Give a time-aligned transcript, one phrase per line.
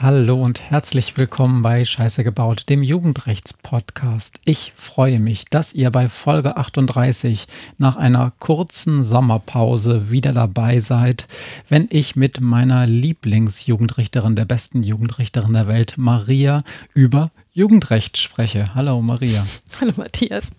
[0.00, 4.38] Hallo und herzlich willkommen bei Scheiße gebaut, dem Jugendrechtspodcast.
[4.44, 7.46] Ich freue mich, dass ihr bei Folge 38
[7.78, 11.26] nach einer kurzen Sommerpause wieder dabei seid,
[11.70, 16.60] wenn ich mit meiner Lieblingsjugendrichterin, der besten Jugendrichterin der Welt, Maria,
[16.92, 18.74] über Jugendrecht spreche.
[18.74, 19.44] Hallo Maria.
[19.80, 20.52] Hallo Matthias.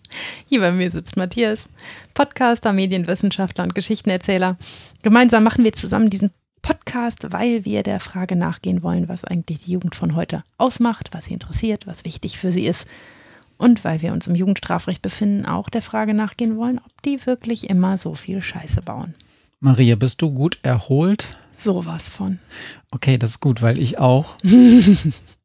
[0.47, 1.69] Hier bei mir sitzt Matthias,
[2.13, 4.57] Podcaster, Medienwissenschaftler und Geschichtenerzähler.
[5.01, 6.31] Gemeinsam machen wir zusammen diesen
[6.61, 11.25] Podcast, weil wir der Frage nachgehen wollen, was eigentlich die Jugend von heute ausmacht, was
[11.25, 12.87] sie interessiert, was wichtig für sie ist.
[13.57, 17.69] Und weil wir uns im Jugendstrafrecht befinden, auch der Frage nachgehen wollen, ob die wirklich
[17.69, 19.15] immer so viel Scheiße bauen.
[19.59, 21.25] Maria, bist du gut erholt?
[21.53, 22.39] Sowas von.
[22.91, 24.37] Okay, das ist gut, weil ich auch.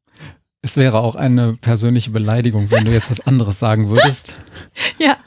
[0.65, 4.33] Es wäre auch eine persönliche Beleidigung, wenn du jetzt was anderes sagen würdest.
[4.97, 5.17] Ja.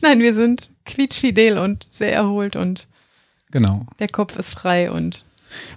[0.00, 2.88] Nein, wir sind quietschfidel und sehr erholt und
[3.50, 3.86] genau.
[3.98, 5.24] der Kopf ist frei und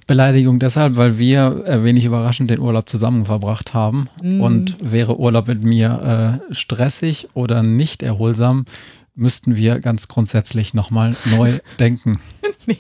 [0.08, 4.10] Beleidigung deshalb, weil wir äh, wenig überraschend den Urlaub zusammen verbracht haben.
[4.24, 4.40] Mm.
[4.40, 8.66] Und wäre Urlaub mit mir äh, stressig oder nicht erholsam,
[9.14, 12.22] müssten wir ganz grundsätzlich nochmal neu denken.
[12.66, 12.80] nee,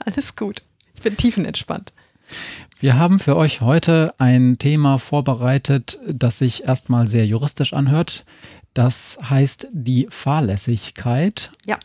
[0.00, 0.62] alles gut.
[0.96, 1.92] Ich bin tiefenentspannt.
[2.84, 8.26] Wir haben für euch heute ein Thema vorbereitet, das sich erstmal sehr juristisch anhört.
[8.74, 11.50] Das heißt die Fahrlässigkeit.
[11.64, 11.78] Ja.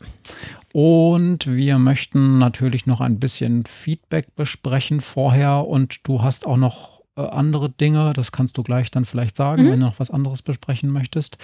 [0.73, 5.66] Und wir möchten natürlich noch ein bisschen Feedback besprechen vorher.
[5.66, 9.64] Und du hast auch noch äh, andere Dinge, das kannst du gleich dann vielleicht sagen,
[9.64, 9.72] mhm.
[9.72, 11.38] wenn du noch was anderes besprechen möchtest.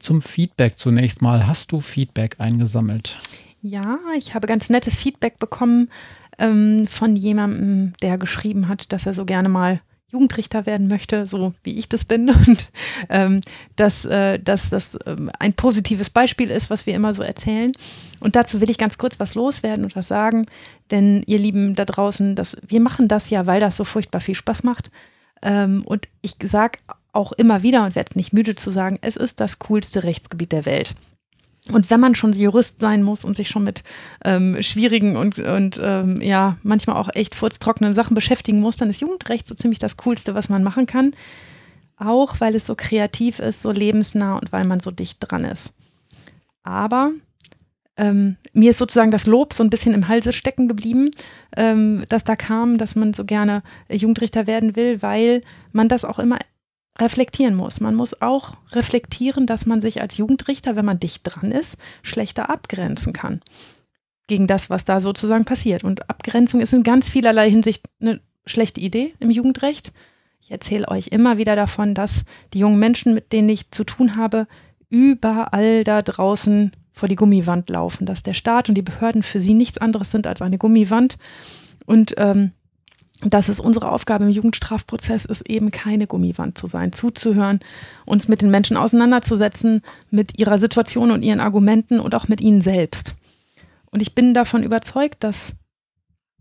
[0.00, 1.46] Zum Feedback zunächst mal.
[1.46, 3.16] Hast du Feedback eingesammelt?
[3.62, 5.90] Ja, ich habe ganz nettes Feedback bekommen
[6.38, 11.52] ähm, von jemandem, der geschrieben hat, dass er so gerne mal Jugendrichter werden möchte, so
[11.64, 12.30] wie ich das bin.
[12.46, 12.70] Und
[13.08, 13.40] ähm,
[13.76, 17.72] dass, äh, dass das ähm, ein positives Beispiel ist, was wir immer so erzählen.
[18.20, 20.46] Und dazu will ich ganz kurz was loswerden und was sagen.
[20.90, 24.34] Denn ihr Lieben da draußen, das, wir machen das ja, weil das so furchtbar viel
[24.34, 24.90] Spaß macht.
[25.42, 26.78] Ähm, und ich sage
[27.12, 30.52] auch immer wieder und werde es nicht müde zu sagen, es ist das coolste Rechtsgebiet
[30.52, 30.94] der Welt.
[31.72, 33.82] Und wenn man schon Jurist sein muss und sich schon mit
[34.24, 39.00] ähm, schwierigen und, und ähm, ja, manchmal auch echt furztrockenen Sachen beschäftigen muss, dann ist
[39.00, 41.12] Jugendrecht so ziemlich das Coolste, was man machen kann.
[41.96, 45.72] Auch weil es so kreativ ist, so lebensnah und weil man so dicht dran ist.
[46.62, 47.12] Aber
[47.96, 51.10] ähm, mir ist sozusagen das Lob so ein bisschen im Halse stecken geblieben,
[51.56, 55.40] ähm, dass da kam, dass man so gerne Jugendrichter werden will, weil
[55.72, 56.38] man das auch immer
[57.00, 57.80] reflektieren muss.
[57.80, 62.50] Man muss auch reflektieren, dass man sich als Jugendrichter, wenn man dicht dran ist, schlechter
[62.50, 63.40] abgrenzen kann
[64.26, 65.84] gegen das, was da sozusagen passiert.
[65.84, 69.92] Und Abgrenzung ist in ganz vielerlei Hinsicht eine schlechte Idee im Jugendrecht.
[70.40, 74.16] Ich erzähle euch immer wieder davon, dass die jungen Menschen, mit denen ich zu tun
[74.16, 74.46] habe,
[74.88, 79.54] überall da draußen vor die Gummiwand laufen, dass der Staat und die Behörden für sie
[79.54, 81.18] nichts anderes sind als eine Gummiwand.
[81.84, 82.52] Und ähm,
[83.22, 87.60] dass es unsere Aufgabe im Jugendstrafprozess ist, eben keine Gummiwand zu sein, zuzuhören,
[88.04, 92.60] uns mit den Menschen auseinanderzusetzen, mit ihrer Situation und ihren Argumenten und auch mit ihnen
[92.60, 93.14] selbst.
[93.90, 95.54] Und ich bin davon überzeugt, dass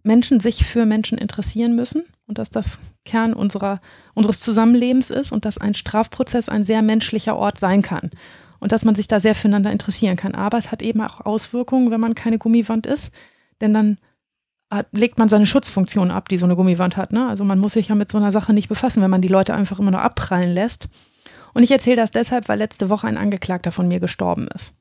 [0.03, 3.79] Menschen sich für Menschen interessieren müssen und dass das Kern unserer,
[4.13, 8.11] unseres Zusammenlebens ist und dass ein Strafprozess ein sehr menschlicher Ort sein kann
[8.59, 10.35] und dass man sich da sehr füreinander interessieren kann.
[10.35, 13.11] Aber es hat eben auch Auswirkungen, wenn man keine Gummiwand ist,
[13.61, 13.97] denn dann
[14.75, 17.13] hat, legt man seine Schutzfunktion ab, die so eine Gummiwand hat.
[17.13, 17.27] Ne?
[17.27, 19.53] Also man muss sich ja mit so einer Sache nicht befassen, wenn man die Leute
[19.53, 20.87] einfach immer nur abprallen lässt.
[21.53, 24.73] Und ich erzähle das deshalb, weil letzte Woche ein Angeklagter von mir gestorben ist.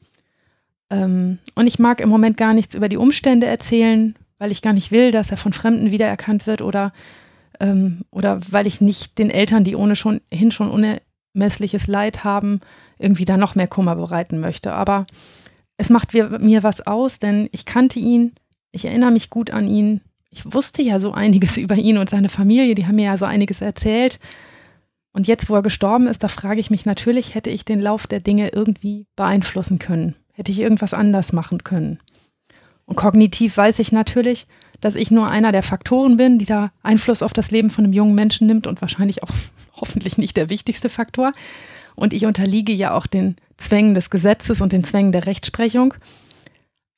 [0.91, 4.73] Ähm, und ich mag im Moment gar nichts über die Umstände erzählen, weil ich gar
[4.73, 6.93] nicht will, dass er von Fremden wiedererkannt wird oder,
[7.61, 12.61] ähm, oder weil ich nicht den Eltern, die ohne schon hin schon unermessliches Leid haben,
[12.99, 14.73] irgendwie da noch mehr Kummer bereiten möchte.
[14.73, 15.07] Aber
[15.77, 18.33] es macht mir was aus, denn ich kannte ihn,
[18.75, 20.01] ich erinnere mich gut an ihn.
[20.31, 23.25] Ich wusste ja so einiges über ihn und seine Familie, die haben mir ja so
[23.25, 24.19] einiges erzählt.
[25.13, 28.09] Und jetzt, wo er gestorben ist, da frage ich mich natürlich, hätte ich den Lauf
[28.09, 30.17] der Dinge irgendwie beeinflussen können?
[30.33, 32.01] Hätte ich irgendwas anders machen können?
[32.85, 34.49] Und kognitiv weiß ich natürlich,
[34.81, 37.93] dass ich nur einer der Faktoren bin, die da Einfluss auf das Leben von einem
[37.93, 39.31] jungen Menschen nimmt und wahrscheinlich auch
[39.77, 41.33] hoffentlich nicht der wichtigste Faktor.
[41.95, 45.95] Und ich unterliege ja auch den Zwängen des Gesetzes und den Zwängen der Rechtsprechung.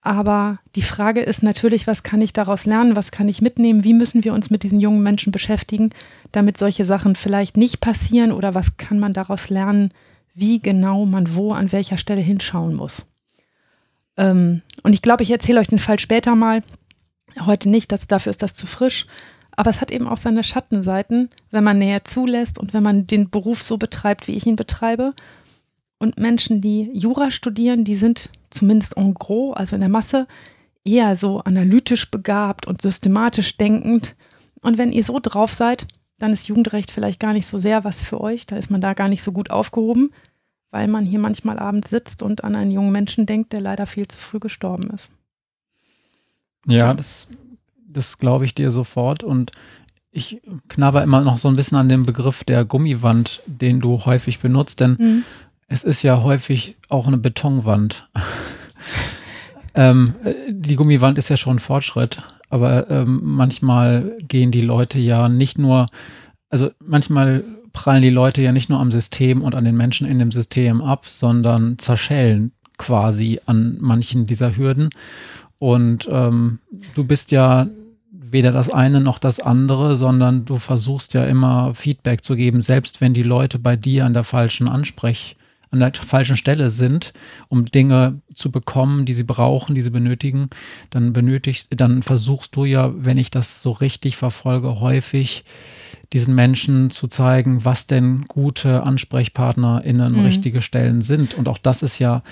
[0.03, 3.95] Aber die Frage ist natürlich, was kann ich daraus lernen, was kann ich mitnehmen, wie
[3.95, 5.91] müssen wir uns mit diesen jungen Menschen beschäftigen,
[6.31, 9.93] damit solche Sachen vielleicht nicht passieren oder was kann man daraus lernen,
[10.33, 13.07] wie genau man wo, an welcher Stelle hinschauen muss.
[14.17, 16.63] Ähm, und ich glaube, ich erzähle euch den Fall später mal,
[17.45, 19.07] heute nicht, das, dafür ist das zu frisch.
[19.57, 23.31] Aber es hat eben auch seine Schattenseiten, wenn man näher zulässt und wenn man den
[23.31, 25.15] Beruf so betreibt, wie ich ihn betreibe.
[25.99, 30.27] Und Menschen, die Jura studieren, die sind zumindest en gros, also in der Masse,
[30.85, 34.17] eher so analytisch begabt und systematisch denkend.
[34.63, 35.87] Und wenn ihr so drauf seid,
[36.19, 38.47] dann ist Jugendrecht vielleicht gar nicht so sehr was für euch.
[38.47, 40.11] Da ist man da gar nicht so gut aufgehoben,
[40.71, 44.09] weil man hier manchmal abends sitzt und an einen jungen Menschen denkt, der leider viel
[44.09, 45.11] zu früh gestorben ist.
[46.67, 47.29] Ja, das,
[47.87, 49.23] das glaube ich dir sofort.
[49.23, 49.53] Und
[50.11, 54.41] ich knabber immer noch so ein bisschen an dem Begriff der Gummiwand, den du häufig
[54.41, 55.25] benutzt, denn mhm.
[55.69, 58.09] Es ist ja häufig auch eine Betonwand.
[59.75, 60.15] ähm,
[60.49, 65.59] die Gummiwand ist ja schon ein Fortschritt, aber ähm, manchmal gehen die Leute ja nicht
[65.59, 65.87] nur,
[66.51, 70.19] also manchmal prallen die Leute ja nicht nur am System und an den Menschen in
[70.19, 74.91] dem System ab, sondern zerschellen quasi an manchen dieser Hürden.
[75.59, 76.59] Und ähm,
[76.95, 77.67] du bist ja
[78.11, 83.01] weder das eine noch das andere, sondern du versuchst ja immer Feedback zu geben, selbst
[83.01, 85.37] wenn die Leute bei dir an der falschen Ansprech,
[85.71, 87.13] an der falschen Stelle sind,
[87.49, 90.49] um Dinge zu bekommen, die sie brauchen, die sie benötigen,
[90.91, 95.45] dann benötigst, dann versuchst du ja, wenn ich das so richtig verfolge, häufig
[96.13, 100.21] diesen Menschen zu zeigen, was denn gute AnsprechpartnerInnen mhm.
[100.21, 101.35] richtige Stellen sind.
[101.35, 102.23] Und auch das ist ja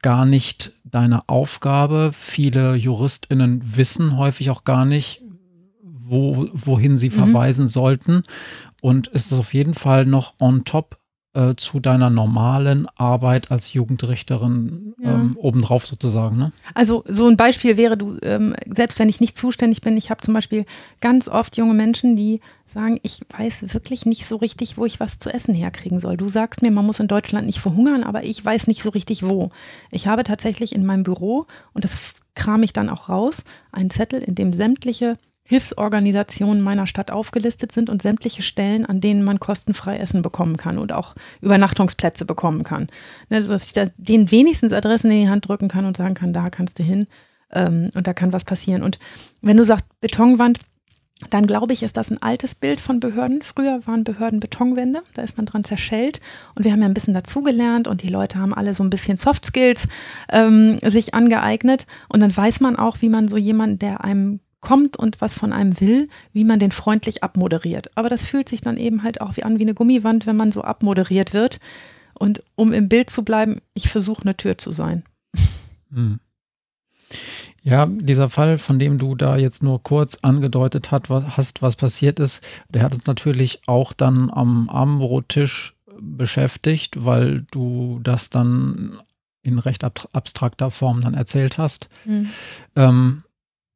[0.00, 2.10] gar nicht deine Aufgabe.
[2.12, 5.22] Viele JuristInnen wissen häufig auch gar nicht,
[5.82, 7.14] wo, wohin sie mhm.
[7.14, 8.22] verweisen sollten.
[8.80, 10.98] Und es ist auf jeden Fall noch on top
[11.34, 15.14] äh, zu deiner normalen Arbeit als Jugendrichterin ja.
[15.14, 16.36] ähm, obendrauf sozusagen.
[16.36, 16.52] Ne?
[16.74, 20.20] Also so ein Beispiel wäre, du, ähm, selbst wenn ich nicht zuständig bin, ich habe
[20.20, 20.66] zum Beispiel
[21.00, 25.18] ganz oft junge Menschen, die sagen, ich weiß wirklich nicht so richtig, wo ich was
[25.18, 26.16] zu essen herkriegen soll.
[26.16, 29.22] Du sagst mir, man muss in Deutschland nicht verhungern, aber ich weiß nicht so richtig
[29.22, 29.50] wo.
[29.90, 34.20] Ich habe tatsächlich in meinem Büro, und das kram ich dann auch raus, einen Zettel,
[34.22, 35.16] in dem sämtliche
[35.52, 40.78] Hilfsorganisationen meiner Stadt aufgelistet sind und sämtliche Stellen, an denen man kostenfrei Essen bekommen kann
[40.78, 42.88] und auch Übernachtungsplätze bekommen kann.
[43.28, 46.32] Ne, dass ich da den wenigstens Adressen in die Hand drücken kann und sagen kann,
[46.32, 47.06] da kannst du hin
[47.52, 48.82] ähm, und da kann was passieren.
[48.82, 48.98] Und
[49.42, 50.58] wenn du sagst Betonwand,
[51.28, 53.42] dann glaube ich, ist das ein altes Bild von Behörden.
[53.42, 56.22] Früher waren Behörden Betonwände, da ist man dran zerschellt.
[56.54, 59.18] Und wir haben ja ein bisschen dazugelernt und die Leute haben alle so ein bisschen
[59.18, 59.86] Soft Skills
[60.30, 61.86] ähm, sich angeeignet.
[62.08, 65.52] Und dann weiß man auch, wie man so jemanden, der einem kommt und was von
[65.52, 67.90] einem will, wie man den freundlich abmoderiert.
[67.96, 70.52] Aber das fühlt sich dann eben halt auch wie an wie eine Gummiwand, wenn man
[70.52, 71.60] so abmoderiert wird.
[72.18, 75.02] Und um im Bild zu bleiben, ich versuche eine Tür zu sein.
[75.92, 76.20] Hm.
[77.62, 82.42] Ja, dieser Fall, von dem du da jetzt nur kurz angedeutet hast, was passiert ist,
[82.70, 88.98] der hat uns natürlich auch dann am Armbrottisch beschäftigt, weil du das dann
[89.42, 91.88] in recht abstrakter Form dann erzählt hast.
[92.04, 92.30] Mhm.
[92.76, 93.22] Ähm,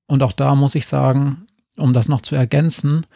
[0.07, 3.07] und auch da muss ich sagen, um das noch zu ergänzen,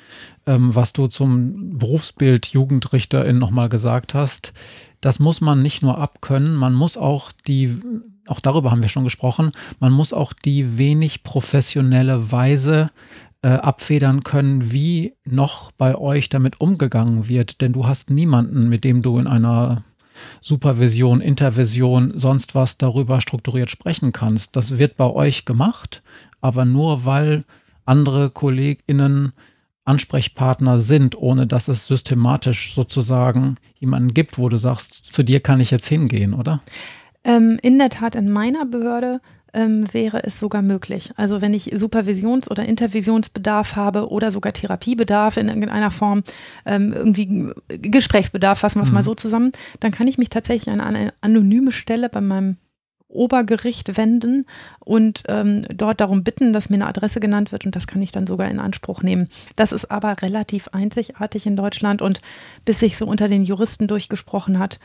[0.46, 4.52] ähm, was du zum Berufsbild Jugendrichterin nochmal gesagt hast,
[5.00, 7.78] das muss man nicht nur abkönnen, man muss auch die,
[8.26, 12.90] auch darüber haben wir schon gesprochen, man muss auch die wenig professionelle Weise
[13.42, 17.62] äh, abfedern können, wie noch bei euch damit umgegangen wird.
[17.62, 19.80] Denn du hast niemanden, mit dem du in einer
[20.40, 24.56] Supervision, Intervision, sonst was darüber strukturiert sprechen kannst.
[24.56, 26.02] Das wird bei euch gemacht
[26.40, 27.44] aber nur weil
[27.84, 29.32] andere KollegInnen
[29.84, 35.60] Ansprechpartner sind, ohne dass es systematisch sozusagen jemanden gibt, wo du sagst, zu dir kann
[35.60, 36.60] ich jetzt hingehen, oder?
[37.24, 39.20] Ähm, in der Tat, in meiner Behörde
[39.54, 41.12] ähm, wäre es sogar möglich.
[41.16, 46.22] Also wenn ich Supervisions- oder Intervisionsbedarf habe oder sogar Therapiebedarf in irgendeiner Form,
[46.66, 48.94] ähm, irgendwie Gesprächsbedarf, fassen wir es mhm.
[48.94, 52.56] mal so zusammen, dann kann ich mich tatsächlich an eine anonyme Stelle bei meinem
[53.10, 54.46] Obergericht wenden
[54.78, 58.12] und ähm, dort darum bitten, dass mir eine Adresse genannt wird und das kann ich
[58.12, 59.28] dann sogar in Anspruch nehmen.
[59.56, 62.20] Das ist aber relativ einzigartig in Deutschland und
[62.64, 64.78] bis sich so unter den Juristen durchgesprochen hat,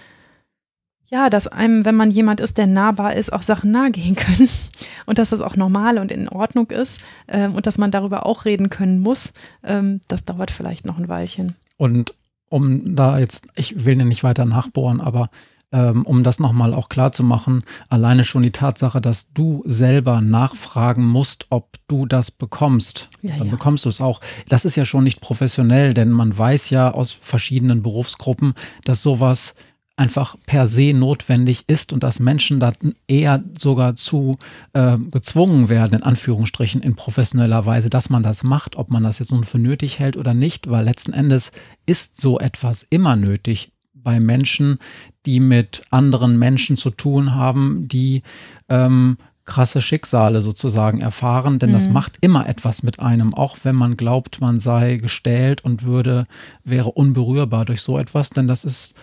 [1.10, 4.50] ja, dass einem, wenn man jemand ist, der nahbar ist, auch Sachen nahegehen können
[5.06, 8.46] und dass das auch normal und in Ordnung ist ähm, und dass man darüber auch
[8.46, 9.34] reden können muss,
[9.64, 11.56] ähm, das dauert vielleicht noch ein Weilchen.
[11.78, 12.14] Und
[12.50, 15.30] um da jetzt, ich will nicht weiter nachbohren, aber
[15.72, 20.22] ähm, um das nochmal auch klar zu machen, alleine schon die Tatsache, dass du selber
[20.22, 23.52] nachfragen musst, ob du das bekommst, ja, dann ja.
[23.52, 24.22] bekommst du es auch.
[24.48, 28.54] Das ist ja schon nicht professionell, denn man weiß ja aus verschiedenen Berufsgruppen,
[28.86, 29.56] dass sowas
[29.98, 32.74] einfach per se notwendig ist und dass Menschen da
[33.08, 34.38] eher sogar zu
[34.74, 39.20] äh, gezwungen werden, in Anführungsstrichen, in professioneller Weise, dass man das macht, ob man das
[39.20, 41.52] jetzt nun für nötig hält oder nicht, weil letzten Endes
[41.86, 44.80] ist so etwas immer nötig bei Menschen,
[45.26, 48.22] die mit anderen Menschen zu tun haben, die
[48.70, 51.76] ähm, krasse Schicksale sozusagen erfahren, denn mhm.
[51.76, 56.28] das macht immer etwas mit einem, auch wenn man glaubt, man sei gestählt und würde,
[56.64, 58.96] wäre unberührbar durch so etwas, denn das ist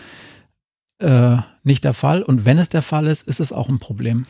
[1.02, 2.22] äh, nicht der Fall.
[2.22, 4.24] Und wenn es der Fall ist, ist es auch ein Problem.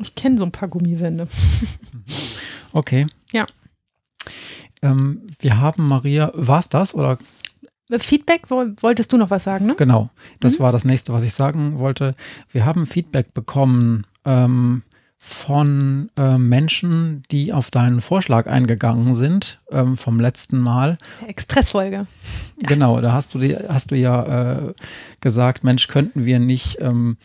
[0.00, 1.26] Ich kenne so ein paar Gummiwände.
[2.74, 3.04] Okay.
[3.32, 3.44] Ja.
[4.80, 7.18] Ähm, wir haben Maria, war es das oder
[7.98, 9.74] Feedback, wolltest du noch was sagen, ne?
[9.76, 10.08] Genau,
[10.40, 10.62] das Mhm.
[10.62, 12.14] war das nächste, was ich sagen wollte.
[12.50, 14.82] Wir haben Feedback bekommen ähm,
[15.24, 20.98] von äh, Menschen, die auf deinen Vorschlag eingegangen sind ähm, vom letzten Mal.
[21.26, 22.06] Expressfolge.
[22.64, 24.74] Genau, da hast du, die, hast du ja äh,
[25.20, 27.16] gesagt, Mensch, könnten wir nicht ähm,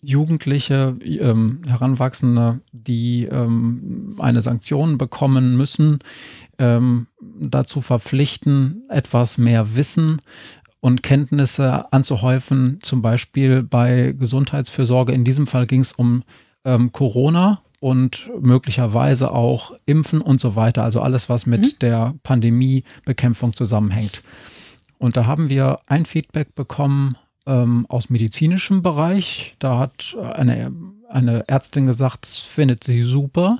[0.00, 5.98] Jugendliche, ähm, Heranwachsende, die ähm, eine Sanktion bekommen müssen,
[6.58, 10.22] ähm, dazu verpflichten, etwas mehr Wissen
[10.80, 15.12] und Kenntnisse anzuhäufen, zum Beispiel bei Gesundheitsfürsorge.
[15.12, 16.22] In diesem Fall ging es um
[16.68, 20.82] ähm, Corona und möglicherweise auch Impfen und so weiter.
[20.84, 21.78] Also alles, was mit Mhm.
[21.80, 24.22] der Pandemiebekämpfung zusammenhängt.
[24.98, 27.14] Und da haben wir ein Feedback bekommen
[27.46, 29.54] ähm, aus medizinischem Bereich.
[29.60, 30.72] Da hat eine,
[31.08, 33.58] eine Ärztin gesagt, das findet sie super.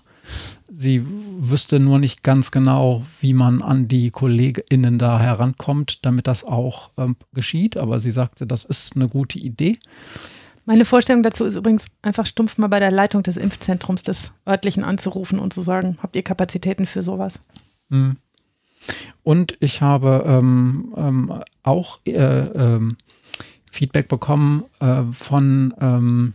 [0.71, 1.03] Sie
[1.39, 6.91] wüsste nur nicht ganz genau, wie man an die KollegInnen da herankommt, damit das auch
[6.99, 7.77] ähm, geschieht.
[7.79, 9.79] Aber sie sagte, das ist eine gute Idee.
[10.69, 14.85] Meine Vorstellung dazu ist übrigens einfach stumpf mal bei der Leitung des Impfzentrums des örtlichen
[14.85, 17.41] anzurufen und zu sagen, habt ihr Kapazitäten für sowas?
[17.89, 18.19] Hm.
[19.23, 22.99] Und ich habe ähm, ähm, auch äh, ähm,
[23.73, 26.35] Feedback bekommen äh, von ähm,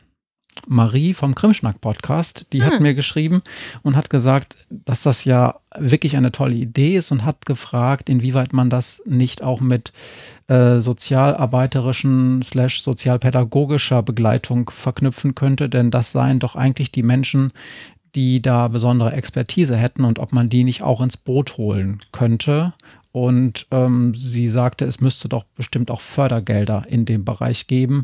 [0.68, 2.48] Marie vom Krimschnack-Podcast.
[2.54, 2.66] Die Ah.
[2.66, 3.42] hat mir geschrieben
[3.82, 8.54] und hat gesagt, dass das ja wirklich eine tolle Idee ist und hat gefragt, inwieweit
[8.54, 9.92] man das nicht auch mit
[10.48, 17.52] äh, sozialarbeiterischen slash sozialpädagogischer Begleitung verknüpfen könnte, denn das seien doch eigentlich die Menschen,
[18.16, 22.74] die da besondere Expertise hätten und ob man die nicht auch ins Boot holen könnte.
[23.14, 28.02] Und ähm, sie sagte, es müsste doch bestimmt auch Fördergelder in dem Bereich geben,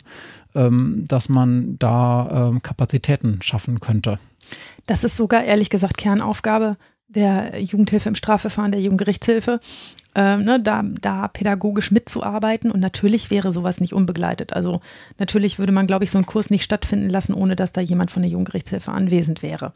[0.53, 4.19] ähm, dass man da ähm, Kapazitäten schaffen könnte.
[4.85, 9.59] Das ist sogar ehrlich gesagt Kernaufgabe der Jugendhilfe im Strafverfahren, der Jugendgerichtshilfe,
[10.13, 12.69] ähm, ne, da, da pädagogisch mitzuarbeiten.
[12.69, 14.53] Und natürlich wäre sowas nicht unbegleitet.
[14.53, 14.79] Also
[15.17, 18.11] natürlich würde man, glaube ich, so einen Kurs nicht stattfinden lassen, ohne dass da jemand
[18.11, 19.73] von der Jugendgerichtshilfe anwesend wäre.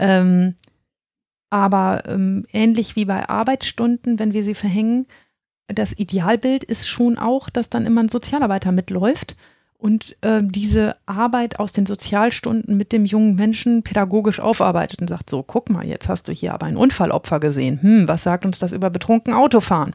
[0.00, 0.56] Ähm,
[1.50, 5.06] aber ähm, ähnlich wie bei Arbeitsstunden, wenn wir sie verhängen,
[5.68, 9.36] das Idealbild ist schon auch, dass dann immer ein Sozialarbeiter mitläuft
[9.78, 15.28] und äh, diese Arbeit aus den Sozialstunden mit dem jungen Menschen pädagogisch aufarbeitet und sagt,
[15.28, 17.82] so, guck mal, jetzt hast du hier aber ein Unfallopfer gesehen.
[17.82, 19.92] Hm, was sagt uns das über betrunken Autofahren?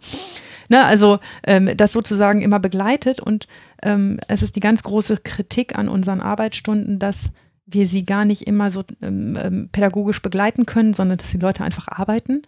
[0.70, 3.48] Ne, also ähm, das sozusagen immer begleitet und
[3.82, 7.32] ähm, es ist die ganz große Kritik an unseren Arbeitsstunden, dass
[7.72, 11.64] wir sie gar nicht immer so ähm, ähm, pädagogisch begleiten können, sondern dass die Leute
[11.64, 12.42] einfach arbeiten.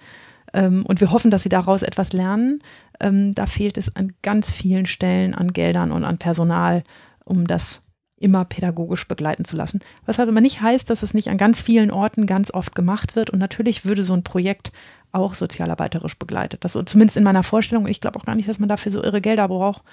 [0.53, 2.59] Ähm, und wir hoffen, dass sie daraus etwas lernen.
[2.99, 6.83] Ähm, da fehlt es an ganz vielen Stellen an Geldern und an Personal,
[7.23, 7.83] um das
[8.17, 9.79] immer pädagogisch begleiten zu lassen.
[10.05, 13.15] Was halt aber nicht heißt, dass es nicht an ganz vielen Orten ganz oft gemacht
[13.15, 13.31] wird.
[13.31, 14.71] Und natürlich würde so ein Projekt
[15.11, 16.63] auch sozialarbeiterisch begleitet.
[16.63, 17.87] Das zumindest in meiner Vorstellung.
[17.87, 19.83] Ich glaube auch gar nicht, dass man dafür so irre Gelder braucht.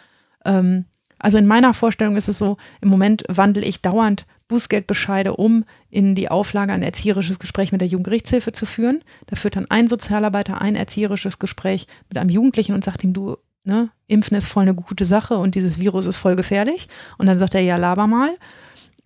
[0.44, 0.85] Ähm,
[1.18, 6.14] also in meiner Vorstellung ist es so, im Moment wandle ich dauernd Bußgeldbescheide um in
[6.14, 9.02] die Auflage, ein erzieherisches Gespräch mit der Jugendgerichtshilfe zu führen.
[9.26, 13.37] Da führt dann ein Sozialarbeiter ein erzieherisches Gespräch mit einem Jugendlichen und sagt ihm, du,
[13.64, 16.88] ne, Impfen ist voll eine gute Sache und dieses Virus ist voll gefährlich.
[17.19, 18.37] Und dann sagt er, ja, laber mal.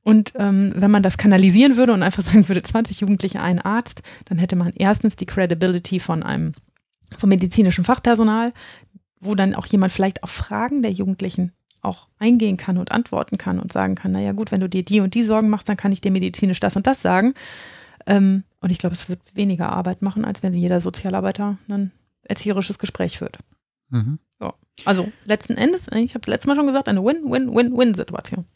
[0.05, 4.03] Und ähm, wenn man das kanalisieren würde und einfach sagen würde, 20 Jugendliche, ein Arzt,
[4.27, 6.55] dann hätte man erstens die Credibility von einem
[7.19, 8.53] vom medizinischen Fachpersonal,
[9.21, 13.59] wo dann auch jemand vielleicht auf Fragen der Jugendlichen auch eingehen kann und antworten kann
[13.59, 15.93] und sagen kann, naja gut, wenn du dir die und die Sorgen machst, dann kann
[15.93, 17.35] ich dir medizinisch das und das sagen.
[18.07, 21.91] Ähm, und ich glaube, es wird weniger Arbeit machen, als wenn jeder Sozialarbeiter ein
[22.23, 23.39] erzieherisches Gespräch führt.
[23.91, 24.19] Mhm.
[24.85, 28.47] Also letzten Endes, ich habe es letztes Mal schon gesagt, eine Win-Win-Win-Win-Situation.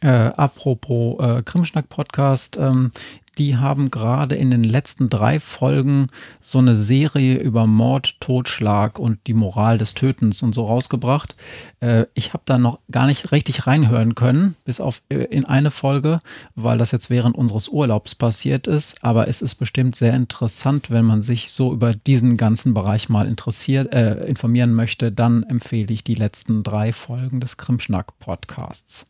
[0.00, 2.90] Äh, apropos äh, Krimschnack-Podcast, ähm,
[3.38, 6.08] die haben gerade in den letzten drei Folgen
[6.40, 11.36] so eine Serie über Mord, Totschlag und die Moral des Tötens und so rausgebracht.
[11.80, 15.70] Äh, ich habe da noch gar nicht richtig reinhören können, bis auf äh, in eine
[15.70, 16.20] Folge,
[16.54, 19.02] weil das jetzt während unseres Urlaubs passiert ist.
[19.04, 23.26] Aber es ist bestimmt sehr interessant, wenn man sich so über diesen ganzen Bereich mal
[23.26, 29.06] interessiert, äh, informieren möchte, dann empfehle ich die letzten drei Folgen des Krimschnack-Podcasts.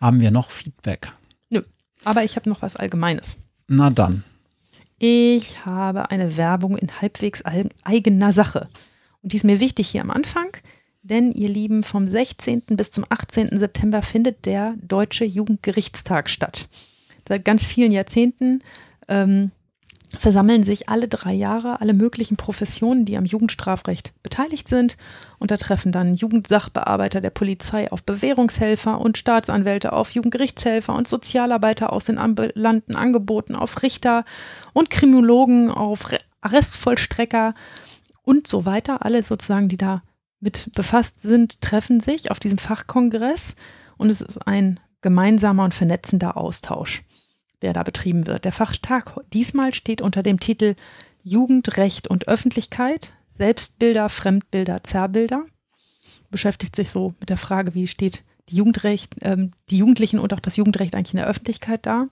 [0.00, 1.12] Haben wir noch Feedback?
[2.04, 3.36] Aber ich habe noch was Allgemeines.
[3.68, 4.22] Na dann.
[4.98, 8.68] Ich habe eine Werbung in halbwegs eigener Sache.
[9.22, 10.56] Und die ist mir wichtig hier am Anfang,
[11.02, 12.62] denn ihr Lieben, vom 16.
[12.68, 13.58] bis zum 18.
[13.58, 16.68] September findet der Deutsche Jugendgerichtstag statt.
[17.28, 18.62] Seit ganz vielen Jahrzehnten
[19.08, 19.50] ähm,
[20.20, 24.96] versammeln sich alle drei Jahre alle möglichen Professionen, die am Jugendstrafrecht beteiligt sind.
[25.38, 31.92] Und da treffen dann Jugendsachbearbeiter der Polizei auf Bewährungshelfer und Staatsanwälte auf Jugendgerichtshelfer und Sozialarbeiter
[31.92, 34.24] aus den ambulanten Angeboten auf Richter
[34.72, 36.06] und Kriminologen auf
[36.40, 37.54] Arrestvollstrecker
[38.22, 39.04] und so weiter.
[39.04, 40.02] Alle sozusagen, die da
[40.40, 43.56] mit befasst sind, treffen sich auf diesem Fachkongress
[43.96, 47.02] und es ist ein gemeinsamer und vernetzender Austausch
[47.62, 48.44] der da betrieben wird.
[48.44, 50.74] Der Fachtag diesmal steht unter dem Titel
[51.22, 55.44] Jugendrecht und Öffentlichkeit, Selbstbilder, Fremdbilder, Zerrbilder.
[56.30, 60.40] Beschäftigt sich so mit der Frage, wie steht die, Jugendrecht, ähm, die Jugendlichen und auch
[60.40, 62.06] das Jugendrecht eigentlich in der Öffentlichkeit da.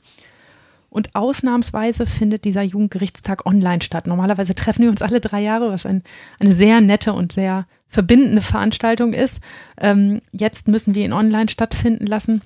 [0.94, 4.06] Und ausnahmsweise findet dieser Jugendgerichtstag online statt.
[4.06, 6.04] Normalerweise treffen wir uns alle drei Jahre, was ein,
[6.38, 9.40] eine sehr nette und sehr verbindende Veranstaltung ist.
[9.76, 12.42] Ähm, jetzt müssen wir ihn online stattfinden lassen.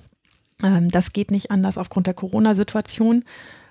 [0.63, 3.25] Ähm, das geht nicht anders aufgrund der Corona-Situation.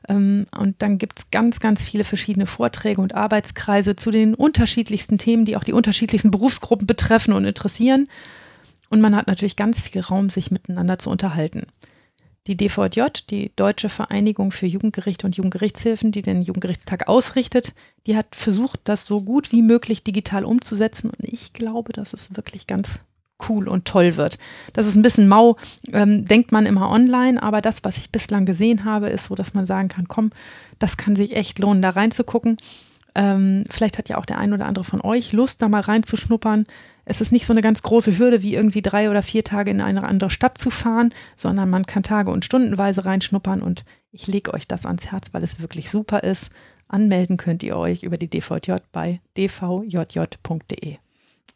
[0.08, 5.18] Ähm, und dann gibt es ganz, ganz viele verschiedene Vorträge und Arbeitskreise zu den unterschiedlichsten
[5.18, 8.08] Themen, die auch die unterschiedlichsten Berufsgruppen betreffen und interessieren.
[8.90, 11.64] Und man hat natürlich ganz viel Raum, sich miteinander zu unterhalten.
[12.48, 17.74] Die DVJ, die Deutsche Vereinigung für Jugendgerichte und Jugendgerichtshilfen, die den Jugendgerichtstag ausrichtet,
[18.06, 21.10] die hat versucht, das so gut wie möglich digital umzusetzen.
[21.10, 23.02] Und ich glaube, das ist wirklich ganz
[23.48, 24.38] cool und toll wird.
[24.74, 25.58] Das ist ein bisschen mau,
[25.92, 29.54] ähm, denkt man immer online, aber das, was ich bislang gesehen habe, ist so, dass
[29.54, 30.32] man sagen kann, komm,
[30.80, 32.58] das kann sich echt lohnen, da reinzugucken.
[33.16, 36.68] Ähm, vielleicht hat ja auch der ein oder andere von euch Lust, da mal reinzuschnuppern.
[37.04, 39.82] Es ist nicht so eine ganz große Hürde, wie irgendwie drei oder vier Tage in
[39.82, 44.54] eine andere Stadt zu fahren, sondern man kann Tage und Stundenweise reinschnuppern und ich lege
[44.54, 46.52] euch das ans Herz, weil es wirklich super ist.
[46.88, 50.98] Anmelden könnt ihr euch über die DVJ bei dvjj.de.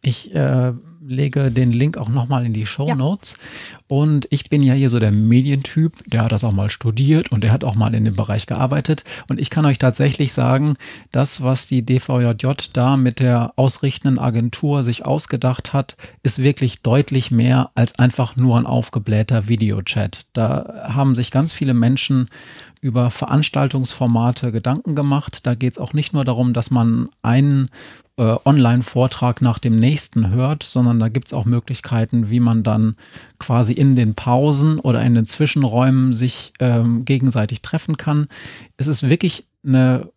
[0.01, 0.73] Ich äh,
[1.05, 3.35] lege den Link auch nochmal in die Show Notes.
[3.37, 3.79] Ja.
[3.87, 7.43] Und ich bin ja hier so der Medientyp, der hat das auch mal studiert und
[7.43, 9.03] der hat auch mal in dem Bereich gearbeitet.
[9.29, 10.75] Und ich kann euch tatsächlich sagen,
[11.11, 17.31] das, was die DVJJ da mit der ausrichtenden Agentur sich ausgedacht hat, ist wirklich deutlich
[17.31, 20.25] mehr als einfach nur ein aufgeblähter Videochat.
[20.33, 22.27] Da haben sich ganz viele Menschen
[22.81, 25.45] über Veranstaltungsformate Gedanken gemacht.
[25.45, 27.67] Da geht es auch nicht nur darum, dass man einen
[28.17, 32.95] äh, Online-Vortrag nach dem nächsten hört, sondern da gibt es auch Möglichkeiten, wie man dann
[33.39, 38.27] quasi in den Pausen oder in den Zwischenräumen sich ähm, gegenseitig treffen kann.
[38.77, 40.09] Es ist wirklich eine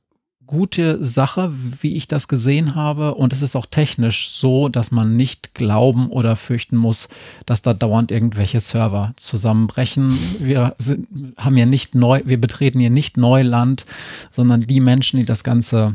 [0.47, 3.15] gute Sache, wie ich das gesehen habe.
[3.15, 7.09] Und es ist auch technisch so, dass man nicht glauben oder fürchten muss,
[7.47, 10.17] dass da dauernd irgendwelche Server zusammenbrechen.
[10.41, 13.87] Wir sind, haben ja nicht neu, wir betreten hier nicht Neuland,
[14.31, 15.93] sondern die Menschen, die das Ganze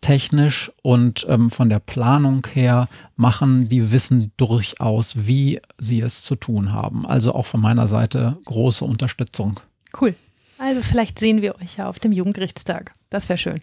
[0.00, 6.36] technisch und ähm, von der Planung her machen, die wissen durchaus, wie sie es zu
[6.36, 7.06] tun haben.
[7.06, 9.60] Also auch von meiner Seite große Unterstützung.
[10.00, 10.14] Cool.
[10.58, 12.94] Also vielleicht sehen wir euch ja auf dem Jugendgerichtstag.
[13.10, 13.60] Das wäre schön.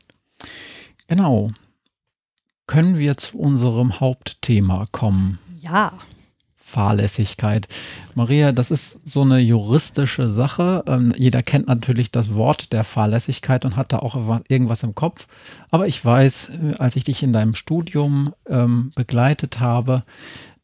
[1.07, 1.49] Genau.
[2.67, 5.39] Können wir zu unserem Hauptthema kommen?
[5.59, 5.91] Ja.
[6.71, 7.67] Fahrlässigkeit.
[8.15, 10.83] Maria, das ist so eine juristische Sache.
[10.87, 15.27] Ähm, jeder kennt natürlich das Wort der Fahrlässigkeit und hat da auch irgendwas im Kopf.
[15.69, 20.03] Aber ich weiß, äh, als ich dich in deinem Studium ähm, begleitet habe,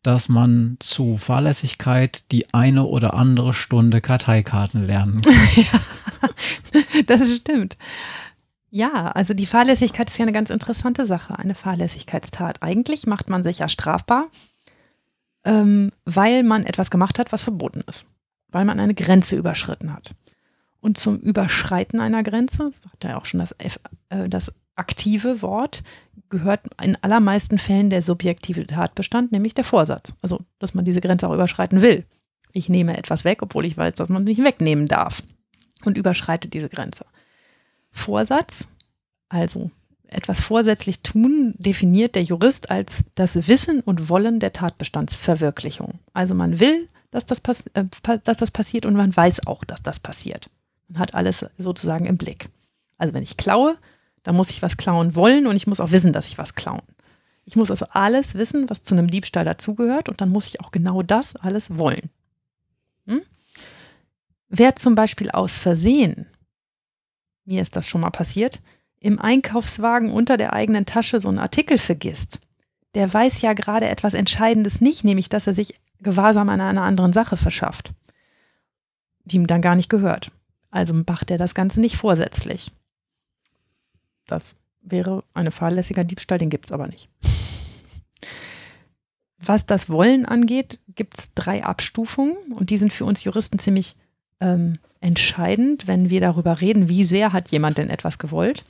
[0.01, 5.33] dass man zu Fahrlässigkeit die eine oder andere Stunde Karteikarten lernen kann.
[5.55, 7.77] ja, das stimmt.
[8.69, 12.63] Ja, also die Fahrlässigkeit ist ja eine ganz interessante Sache, eine Fahrlässigkeitstat.
[12.63, 14.27] Eigentlich macht man sich ja strafbar,
[15.47, 18.05] ähm, weil man etwas gemacht hat, was verboten ist,
[18.49, 20.13] weil man eine Grenze überschritten hat.
[20.81, 23.79] Und zum Überschreiten einer Grenze, sagt ja auch schon das, F,
[24.09, 25.83] äh, das aktive Wort,
[26.29, 30.17] gehört in allermeisten Fällen der subjektive Tatbestand, nämlich der Vorsatz.
[30.21, 32.05] Also, dass man diese Grenze auch überschreiten will.
[32.51, 35.23] Ich nehme etwas weg, obwohl ich weiß, dass man es nicht wegnehmen darf
[35.85, 37.05] und überschreite diese Grenze.
[37.89, 38.67] Vorsatz,
[39.29, 39.71] also
[40.09, 45.99] etwas vorsätzlich tun, definiert der Jurist als das Wissen und Wollen der Tatbestandsverwirklichung.
[46.13, 47.41] Also man will, dass das,
[47.73, 47.85] äh,
[48.23, 50.49] dass das passiert und man weiß auch, dass das passiert.
[50.87, 52.49] Man hat alles sozusagen im Blick.
[52.97, 53.77] Also wenn ich klaue,
[54.23, 56.81] dann muss ich was klauen wollen und ich muss auch wissen, dass ich was klauen.
[57.45, 60.71] Ich muss also alles wissen, was zu einem Diebstahl dazugehört und dann muss ich auch
[60.71, 62.09] genau das alles wollen.
[63.05, 63.21] Hm?
[64.49, 66.27] Wer zum Beispiel aus Versehen,
[67.45, 68.59] mir ist das schon mal passiert,
[68.99, 72.39] im Einkaufswagen unter der eigenen Tasche so einen Artikel vergisst,
[72.95, 77.13] der weiß ja gerade etwas Entscheidendes nicht, nämlich dass er sich Gewahrsam an einer anderen
[77.13, 77.91] Sache verschafft,
[79.25, 80.31] die ihm dann gar nicht gehört.
[80.71, 82.71] Also macht er das Ganze nicht vorsätzlich.
[84.25, 87.09] Das wäre ein fahrlässiger Diebstahl, den gibt es aber nicht.
[89.39, 93.95] Was das Wollen angeht, gibt es drei Abstufungen und die sind für uns Juristen ziemlich
[94.39, 98.65] ähm, entscheidend, wenn wir darüber reden, wie sehr hat jemand denn etwas gewollt.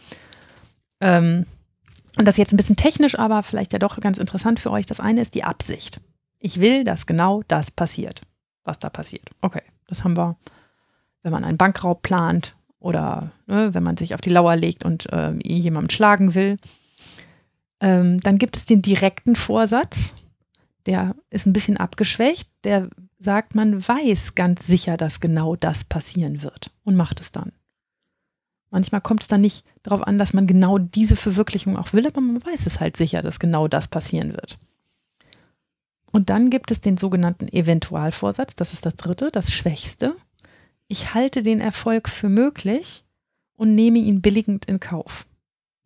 [1.02, 1.46] Ähm,
[2.18, 4.86] und das jetzt ein bisschen technisch, aber vielleicht ja doch ganz interessant für euch.
[4.86, 6.02] Das eine ist die Absicht.
[6.40, 8.22] Ich will, dass genau das passiert,
[8.64, 9.30] was da passiert.
[9.42, 10.36] Okay, das haben wir,
[11.24, 15.12] wenn man einen Bankraub plant oder ne, wenn man sich auf die Lauer legt und
[15.12, 16.58] äh, jemanden schlagen will.
[17.80, 20.16] Ähm, dann gibt es den direkten Vorsatz,
[20.88, 26.44] der ist ein bisschen abgeschwächt, der sagt, man weiß ganz sicher, dass genau das passieren
[26.44, 27.52] wird und macht es dann.
[28.70, 32.22] Manchmal kommt es dann nicht darauf an, dass man genau diese Verwirklichung auch will, aber
[32.22, 34.58] man weiß es halt sicher, dass genau das passieren wird.
[36.12, 40.16] Und dann gibt es den sogenannten Eventualvorsatz, das ist das dritte, das schwächste.
[40.88, 43.04] Ich halte den Erfolg für möglich
[43.56, 45.26] und nehme ihn billigend in Kauf.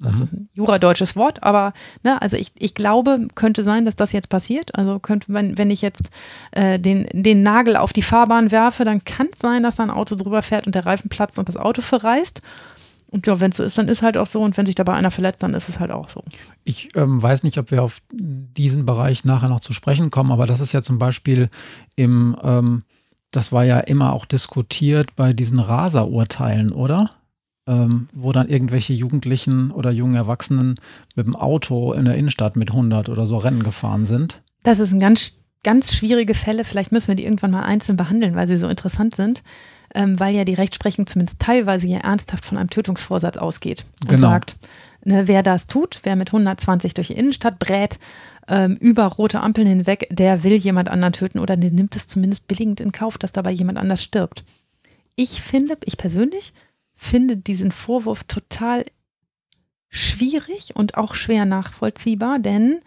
[0.01, 0.23] Das mhm.
[0.23, 4.29] ist ein juradeutsches Wort, aber ne, also ich, ich glaube, könnte sein, dass das jetzt
[4.29, 4.75] passiert.
[4.75, 6.09] Also könnte, wenn, wenn ich jetzt
[6.51, 9.91] äh, den, den Nagel auf die Fahrbahn werfe, dann kann es sein, dass da ein
[9.91, 12.41] Auto drüber fährt und der Reifen platzt und das Auto verreißt.
[13.11, 14.41] Und ja, wenn es so ist, dann ist halt auch so.
[14.41, 16.23] Und wenn sich dabei einer verletzt, dann ist es halt auch so.
[16.63, 20.45] Ich ähm, weiß nicht, ob wir auf diesen Bereich nachher noch zu sprechen kommen, aber
[20.45, 21.49] das ist ja zum Beispiel
[21.95, 22.83] im, ähm,
[23.31, 27.11] das war ja immer auch diskutiert bei diesen Raserurteilen, oder?
[27.71, 30.75] Ähm, wo dann irgendwelche Jugendlichen oder jungen Erwachsenen
[31.15, 34.41] mit dem Auto in der Innenstadt mit 100 oder so Rennen gefahren sind.
[34.63, 36.65] Das ist ein ganz, ganz schwierige Fälle.
[36.65, 39.41] Vielleicht müssen wir die irgendwann mal einzeln behandeln, weil sie so interessant sind.
[39.93, 44.21] Ähm, weil ja die Rechtsprechung zumindest teilweise ja ernsthaft von einem Tötungsvorsatz ausgeht und genau.
[44.21, 44.55] sagt,
[45.03, 47.99] ne, wer das tut, wer mit 120 durch die Innenstadt brät,
[48.47, 52.47] ähm, über rote Ampeln hinweg, der will jemand anderen töten oder der nimmt es zumindest
[52.47, 54.45] billigend in Kauf, dass dabei jemand anders stirbt.
[55.17, 56.53] Ich finde, ich persönlich
[57.01, 58.85] finde diesen Vorwurf total
[59.89, 62.79] schwierig und auch schwer nachvollziehbar, denn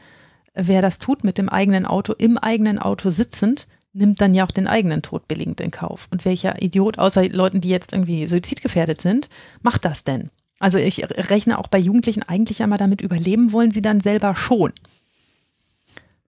[0.55, 4.53] wer das tut mit dem eigenen Auto, im eigenen Auto sitzend, nimmt dann ja auch
[4.53, 6.07] den eigenen Tod billigend in Kauf.
[6.13, 9.29] Und welcher Idiot, außer Leuten, die jetzt irgendwie suizidgefährdet sind,
[9.63, 10.31] macht das denn?
[10.61, 14.73] Also ich rechne auch bei Jugendlichen eigentlich einmal damit, überleben wollen sie dann selber schon.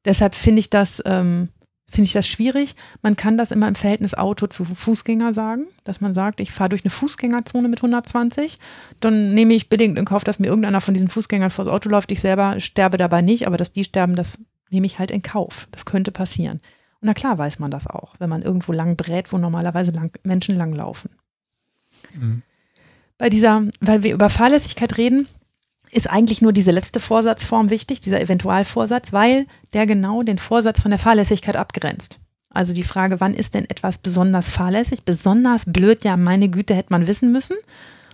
[0.05, 1.51] Deshalb finde ich das ähm,
[1.89, 2.75] finde ich das schwierig.
[3.03, 6.71] Man kann das immer im Verhältnis Auto zu Fußgänger sagen, dass man sagt, ich fahre
[6.71, 8.59] durch eine Fußgängerzone mit 120,
[9.01, 12.11] dann nehme ich bedingt in Kauf, dass mir irgendeiner von diesen Fußgängern vors Auto läuft.
[12.11, 14.39] Ich selber sterbe dabei nicht, aber dass die sterben, das
[14.71, 15.69] nehme ich halt in Kauf.
[15.71, 16.61] Das könnte passieren.
[17.01, 20.11] Und na klar weiß man das auch, wenn man irgendwo lang brät, wo normalerweise lang,
[20.25, 21.11] Menschen langlaufen.
[22.15, 22.43] Mhm.
[23.19, 25.29] Bei dieser, weil wir über Fahrlässigkeit reden,
[25.97, 30.91] ist eigentlich nur diese letzte Vorsatzform wichtig, dieser Eventualvorsatz, weil der genau den Vorsatz von
[30.91, 32.21] der Fahrlässigkeit abgrenzt.
[32.51, 35.05] Also die Frage, wann ist denn etwas besonders fahrlässig?
[35.05, 37.57] Besonders blöd, ja, meine Güte, hätte man wissen müssen.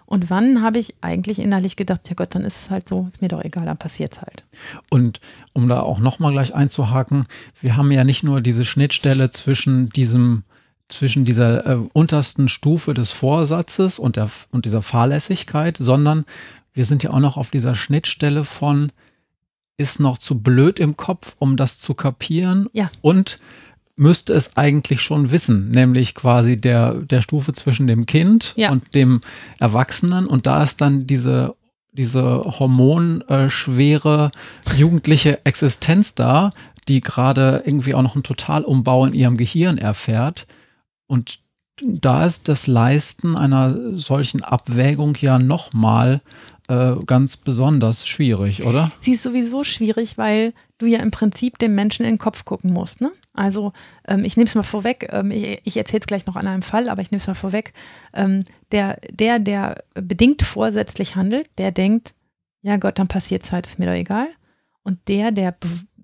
[0.07, 3.21] Und wann habe ich eigentlich innerlich gedacht, ja Gott, dann ist es halt so, ist
[3.21, 4.45] mir doch egal, dann passiert es halt.
[4.88, 5.21] Und
[5.53, 7.27] um da auch nochmal gleich einzuhaken,
[7.61, 10.45] wir haben ja nicht nur diese Schnittstelle zwischen diesem
[10.88, 16.27] zwischen dieser äh, untersten Stufe des Vorsatzes und, der, und dieser Fahrlässigkeit, sondern
[16.74, 18.92] wir sind ja auch noch auf dieser Schnittstelle von,
[19.76, 22.68] ist noch zu blöd im Kopf, um das zu kapieren.
[22.72, 22.90] Ja.
[23.00, 23.38] Und
[23.96, 28.70] müsste es eigentlich schon wissen, nämlich quasi der, der Stufe zwischen dem Kind ja.
[28.70, 29.20] und dem
[29.61, 30.26] Erwachsenen.
[30.26, 31.54] Und da ist dann diese,
[31.92, 34.30] diese hormonschwere
[34.76, 36.52] jugendliche Existenz da,
[36.88, 40.46] die gerade irgendwie auch noch einen Totalumbau in ihrem Gehirn erfährt.
[41.06, 41.40] Und
[41.82, 46.20] da ist das Leisten einer solchen Abwägung ja nochmal
[46.68, 48.92] äh, ganz besonders schwierig, oder?
[49.01, 52.72] Sie ist sowieso schwierig, weil du ja im Prinzip dem Menschen in den Kopf gucken
[52.72, 53.01] musst.
[53.01, 53.12] Ne?
[53.33, 53.72] Also
[54.07, 56.62] ähm, ich nehme es mal vorweg, ähm, ich, ich erzähle es gleich noch an einem
[56.62, 57.72] Fall, aber ich nehme es mal vorweg.
[58.14, 62.14] Ähm, der, der, der bedingt vorsätzlich handelt, der denkt,
[62.62, 64.29] ja Gott, dann passiert es halt, ist mir doch egal.
[64.83, 65.57] Und der, der,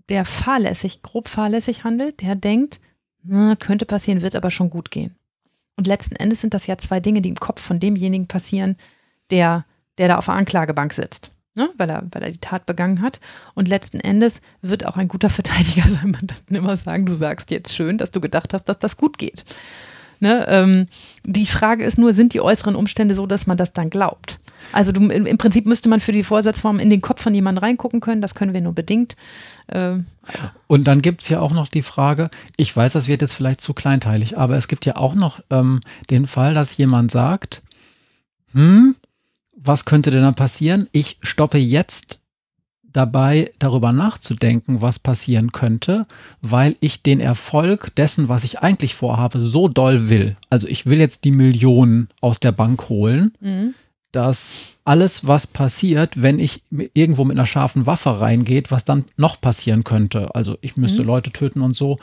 [0.08, 2.80] der fahrlässig, grob fahrlässig handelt, der denkt,
[3.22, 5.16] na, könnte passieren, wird aber schon gut gehen.
[5.76, 8.76] Und letzten Endes sind das ja zwei Dinge, die im Kopf von demjenigen passieren,
[9.30, 9.64] der
[9.98, 11.70] der da auf der Anklagebank sitzt, ne?
[11.76, 13.20] weil, er, weil er die Tat begangen hat.
[13.54, 17.74] Und letzten Endes wird auch ein guter Verteidiger seinem Mandanten immer sagen, du sagst jetzt
[17.74, 19.44] schön, dass du gedacht hast, dass das gut geht.
[20.20, 20.46] Ne?
[20.48, 20.86] Ähm,
[21.24, 24.40] die Frage ist nur, sind die äußeren Umstände so, dass man das dann glaubt?
[24.72, 27.62] Also du, im, im, Prinzip müsste man für die Vorsatzform in den Kopf von jemandem
[27.62, 29.16] reingucken können, das können wir nur bedingt.
[29.68, 30.06] Ähm,
[30.66, 33.60] und dann gibt es ja auch noch die Frage, ich weiß, das wird jetzt vielleicht
[33.60, 35.80] zu kleinteilig, aber es gibt ja auch noch ähm,
[36.10, 37.62] den Fall, dass jemand sagt,
[38.52, 38.96] hm,
[39.60, 40.88] was könnte denn dann passieren?
[40.92, 42.20] Ich stoppe jetzt
[42.92, 46.06] dabei, darüber nachzudenken, was passieren könnte,
[46.40, 50.36] weil ich den Erfolg dessen, was ich eigentlich vorhabe, so doll will.
[50.48, 53.74] Also ich will jetzt die Millionen aus der Bank holen, mhm.
[54.12, 56.62] dass alles, was passiert, wenn ich
[56.94, 60.34] irgendwo mit einer scharfen Waffe reingeht, was dann noch passieren könnte.
[60.34, 61.08] Also ich müsste mhm.
[61.08, 61.98] Leute töten und so.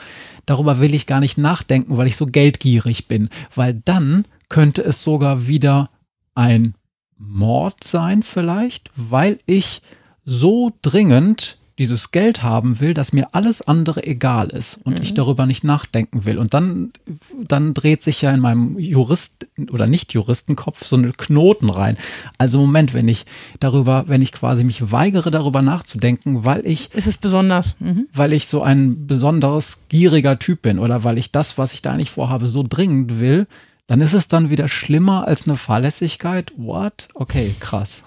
[0.45, 3.29] Darüber will ich gar nicht nachdenken, weil ich so geldgierig bin.
[3.55, 5.89] Weil dann könnte es sogar wieder
[6.35, 6.75] ein
[7.17, 9.81] Mord sein vielleicht, weil ich
[10.25, 15.01] so dringend dieses Geld haben will, dass mir alles andere egal ist und mhm.
[15.01, 16.37] ich darüber nicht nachdenken will.
[16.37, 16.89] Und dann,
[17.47, 21.97] dann dreht sich ja in meinem Jurist- oder Nicht-Juristenkopf so eine Knoten rein.
[22.37, 23.25] Also Moment, wenn ich
[23.59, 26.93] darüber, wenn ich quasi mich weigere, darüber nachzudenken, weil ich.
[26.93, 27.75] Ist es besonders?
[27.79, 28.07] Mhm.
[28.13, 31.91] Weil ich so ein besonders gieriger Typ bin oder weil ich das, was ich da
[31.91, 33.47] eigentlich vorhabe, so dringend will,
[33.87, 36.53] dann ist es dann wieder schlimmer als eine Fahrlässigkeit.
[36.57, 37.07] What?
[37.13, 38.03] Okay, krass.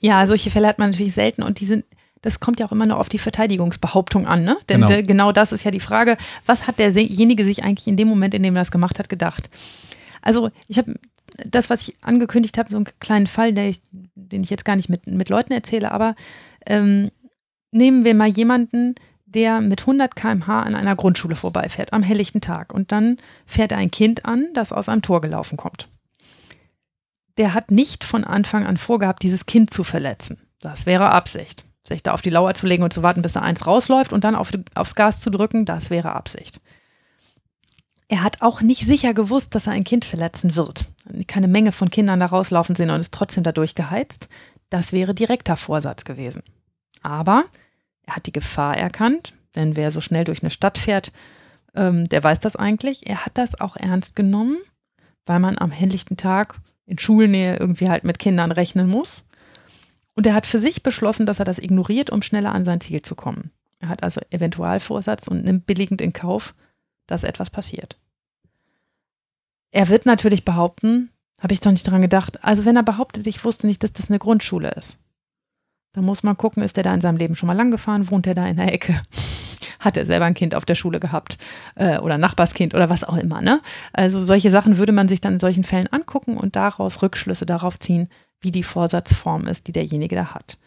[0.00, 1.84] Ja, solche Fälle hat man natürlich selten und die sind,
[2.22, 4.56] das kommt ja auch immer nur auf die Verteidigungsbehauptung an, ne?
[4.68, 5.02] Denn genau.
[5.02, 8.42] genau das ist ja die Frage, was hat derjenige sich eigentlich in dem Moment, in
[8.42, 9.48] dem er das gemacht hat, gedacht?
[10.22, 10.94] Also, ich habe
[11.44, 14.88] das, was ich angekündigt habe, so einen kleinen Fall, ich, den ich jetzt gar nicht
[14.88, 16.14] mit, mit Leuten erzähle, aber
[16.66, 17.10] ähm,
[17.70, 18.94] nehmen wir mal jemanden,
[19.26, 22.72] der mit 100 km/h an einer Grundschule vorbeifährt, am helllichten Tag.
[22.72, 25.88] Und dann fährt er ein Kind an, das aus einem Tor gelaufen kommt.
[27.36, 30.38] Der hat nicht von Anfang an vorgehabt, dieses Kind zu verletzen.
[30.60, 33.40] Das wäre Absicht sich da auf die Lauer zu legen und zu warten, bis da
[33.40, 36.60] eins rausläuft und dann auf, aufs Gas zu drücken, das wäre Absicht.
[38.08, 40.86] Er hat auch nicht sicher gewusst, dass er ein Kind verletzen wird.
[41.26, 44.28] Keine Menge von Kindern da rauslaufen sehen und ist trotzdem dadurch geheizt.
[44.70, 46.42] Das wäre direkter Vorsatz gewesen.
[47.02, 47.44] Aber
[48.06, 51.12] er hat die Gefahr erkannt, denn wer so schnell durch eine Stadt fährt,
[51.74, 53.06] ähm, der weiß das eigentlich.
[53.06, 54.58] Er hat das auch ernst genommen,
[55.26, 59.24] weil man am helllichten Tag in Schulnähe irgendwie halt mit Kindern rechnen muss.
[60.14, 63.02] Und er hat für sich beschlossen, dass er das ignoriert, um schneller an sein Ziel
[63.02, 63.50] zu kommen.
[63.80, 66.54] Er hat also Eventualvorsatz und nimmt billigend in Kauf,
[67.06, 67.98] dass etwas passiert.
[69.72, 73.44] Er wird natürlich behaupten, habe ich doch nicht dran gedacht, also wenn er behauptet, ich
[73.44, 74.96] wusste nicht, dass das eine Grundschule ist,
[75.92, 78.26] dann muss man gucken, ist er da in seinem Leben schon mal lang gefahren, wohnt
[78.26, 79.00] er da in der Ecke,
[79.80, 81.38] hat er selber ein Kind auf der Schule gehabt
[81.74, 83.40] äh, oder Nachbarskind oder was auch immer.
[83.40, 83.60] Ne?
[83.92, 87.78] Also solche Sachen würde man sich dann in solchen Fällen angucken und daraus Rückschlüsse darauf
[87.78, 88.08] ziehen,
[88.40, 90.58] wie die Vorsatzform ist, die derjenige da hat.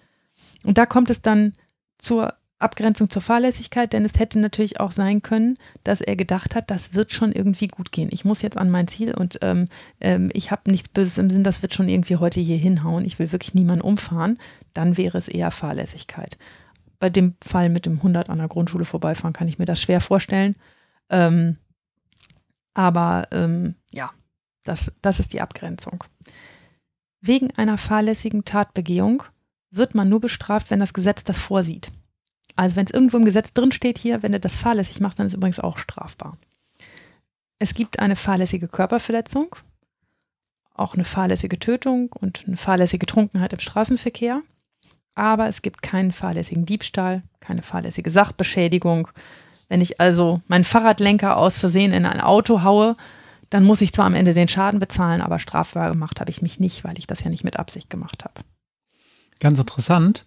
[0.64, 1.54] Und da kommt es dann
[1.98, 6.70] zur Abgrenzung zur Fahrlässigkeit, denn es hätte natürlich auch sein können, dass er gedacht hat,
[6.70, 8.10] das wird schon irgendwie gut gehen.
[8.12, 9.66] Ich muss jetzt an mein Ziel und ähm,
[10.02, 13.06] ähm, ich habe nichts Böses im Sinn, das wird schon irgendwie heute hier hinhauen.
[13.06, 14.38] Ich will wirklich niemanden umfahren.
[14.74, 16.38] Dann wäre es eher Fahrlässigkeit.
[17.00, 20.02] Bei dem Fall mit dem 100 an der Grundschule vorbeifahren kann ich mir das schwer
[20.02, 20.56] vorstellen.
[21.10, 21.58] Ähm,
[22.74, 24.12] aber ähm, ja,
[24.64, 26.04] das, das ist die Abgrenzung.
[27.22, 29.24] Wegen einer fahrlässigen Tatbegehung
[29.72, 31.92] wird man nur bestraft, wenn das Gesetz das vorsieht.
[32.56, 35.28] Also wenn es irgendwo im Gesetz drin steht hier, wenn du das fahrlässig machst, dann
[35.28, 36.38] ist es übrigens auch strafbar.
[37.60, 39.56] Es gibt eine fahrlässige Körperverletzung,
[40.74, 44.42] auch eine fahrlässige Tötung und eine fahrlässige Trunkenheit im Straßenverkehr.
[45.16, 49.10] Aber es gibt keinen fahrlässigen Diebstahl, keine fahrlässige Sachbeschädigung.
[49.68, 52.96] Wenn ich also meinen Fahrradlenker aus Versehen in ein Auto haue,
[53.50, 56.60] dann muss ich zwar am Ende den Schaden bezahlen, aber strafbar gemacht habe ich mich
[56.60, 58.42] nicht, weil ich das ja nicht mit Absicht gemacht habe.
[59.40, 60.26] Ganz interessant,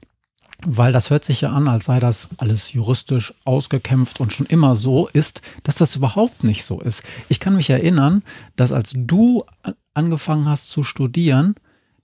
[0.66, 4.76] weil das hört sich ja an, als sei das alles juristisch ausgekämpft und schon immer
[4.76, 7.02] so ist, dass das überhaupt nicht so ist.
[7.28, 8.22] Ich kann mich erinnern,
[8.56, 9.44] dass als du
[9.94, 11.54] angefangen hast zu studieren,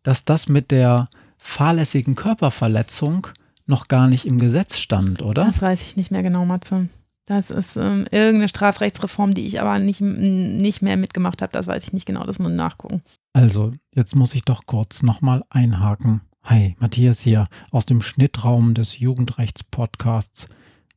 [0.03, 3.29] dass das mit der fahrlässigen Körperverletzung
[3.67, 5.45] noch gar nicht im Gesetz stand, oder?
[5.45, 6.89] Das weiß ich nicht mehr genau, Matze.
[7.27, 11.53] Das ist ähm, irgendeine Strafrechtsreform, die ich aber nicht, nicht mehr mitgemacht habe.
[11.53, 13.03] Das weiß ich nicht genau, das muss man nachgucken.
[13.35, 16.23] Also, jetzt muss ich doch kurz nochmal einhaken.
[16.51, 20.49] Hi, Matthias hier aus dem Schnittraum des Jugendrechts-Podcasts.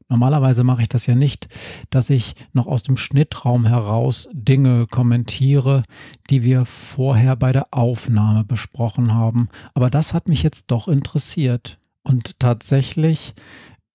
[0.08, 1.50] Normalerweise mache ich das ja nicht,
[1.90, 5.84] dass ich noch aus dem Schnittraum heraus Dinge kommentiere,
[6.30, 9.50] die wir vorher bei der Aufnahme besprochen haben.
[9.74, 11.80] Aber das hat mich jetzt doch interessiert.
[12.02, 13.34] Und tatsächlich,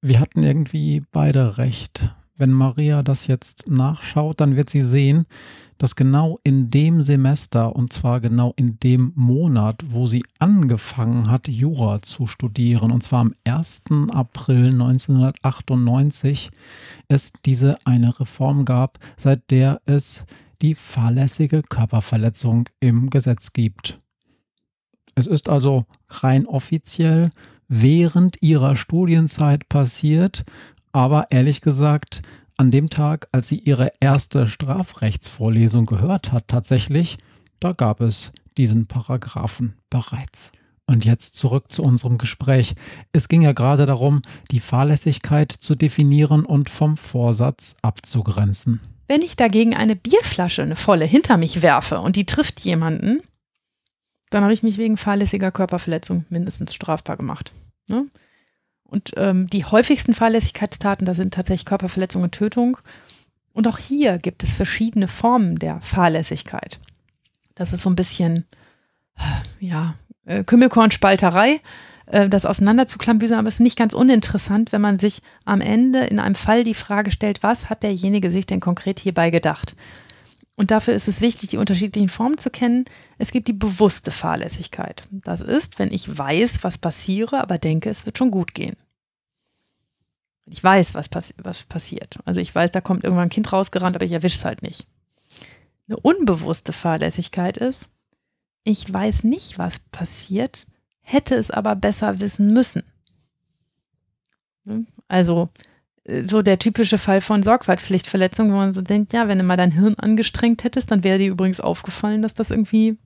[0.02, 2.14] wir hatten irgendwie beide recht.
[2.36, 5.24] Wenn Maria das jetzt nachschaut, dann wird sie sehen,
[5.78, 11.48] dass genau in dem Semester und zwar genau in dem Monat, wo sie angefangen hat,
[11.48, 13.84] Jura zu studieren, und zwar am 1.
[14.10, 16.50] April 1998,
[17.08, 20.24] es diese eine Reform gab, seit der es
[20.62, 23.98] die fahrlässige Körperverletzung im Gesetz gibt.
[25.14, 27.30] Es ist also rein offiziell
[27.68, 30.44] während ihrer Studienzeit passiert
[30.96, 32.22] aber ehrlich gesagt,
[32.56, 37.18] an dem Tag, als sie ihre erste Strafrechtsvorlesung gehört hat, tatsächlich,
[37.60, 40.52] da gab es diesen Paragraphen bereits.
[40.86, 42.74] Und jetzt zurück zu unserem Gespräch.
[43.12, 48.80] Es ging ja gerade darum, die Fahrlässigkeit zu definieren und vom Vorsatz abzugrenzen.
[49.08, 53.20] Wenn ich dagegen eine Bierflasche, eine volle, hinter mich werfe und die trifft jemanden,
[54.30, 57.52] dann habe ich mich wegen fahrlässiger Körperverletzung mindestens strafbar gemacht.
[57.88, 58.06] Ne?
[58.88, 62.78] Und ähm, die häufigsten Fahrlässigkeitstaten, da sind tatsächlich Körperverletzung und Tötung.
[63.52, 66.78] Und auch hier gibt es verschiedene Formen der Fahrlässigkeit.
[67.54, 68.44] Das ist so ein bisschen
[69.60, 69.94] ja,
[70.26, 71.60] äh, Kümmelkornspalterei,
[72.06, 76.20] äh, das auseinanderzuklambüsern, aber es ist nicht ganz uninteressant, wenn man sich am Ende in
[76.20, 79.74] einem Fall die Frage stellt, was hat derjenige sich denn konkret hierbei gedacht?
[80.56, 82.86] Und dafür ist es wichtig, die unterschiedlichen Formen zu kennen.
[83.18, 85.04] Es gibt die bewusste Fahrlässigkeit.
[85.10, 88.76] Das ist, wenn ich weiß, was passiere, aber denke, es wird schon gut gehen.
[90.46, 92.18] Ich weiß, was, passi was passiert.
[92.24, 94.86] Also ich weiß, da kommt irgendwann ein Kind rausgerannt, aber ich erwische es halt nicht.
[95.88, 97.90] Eine unbewusste Fahrlässigkeit ist,
[98.64, 100.66] ich weiß nicht, was passiert,
[101.00, 102.82] hätte es aber besser wissen müssen.
[105.06, 105.48] Also
[106.24, 109.72] so der typische Fall von Sorgfaltspflichtverletzung, wo man so denkt, ja, wenn du mal dein
[109.72, 112.96] Hirn angestrengt hättest, dann wäre dir übrigens aufgefallen, dass das irgendwie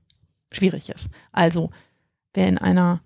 [0.52, 1.08] schwierig ist.
[1.32, 1.70] Also,
[2.34, 3.00] wer in einer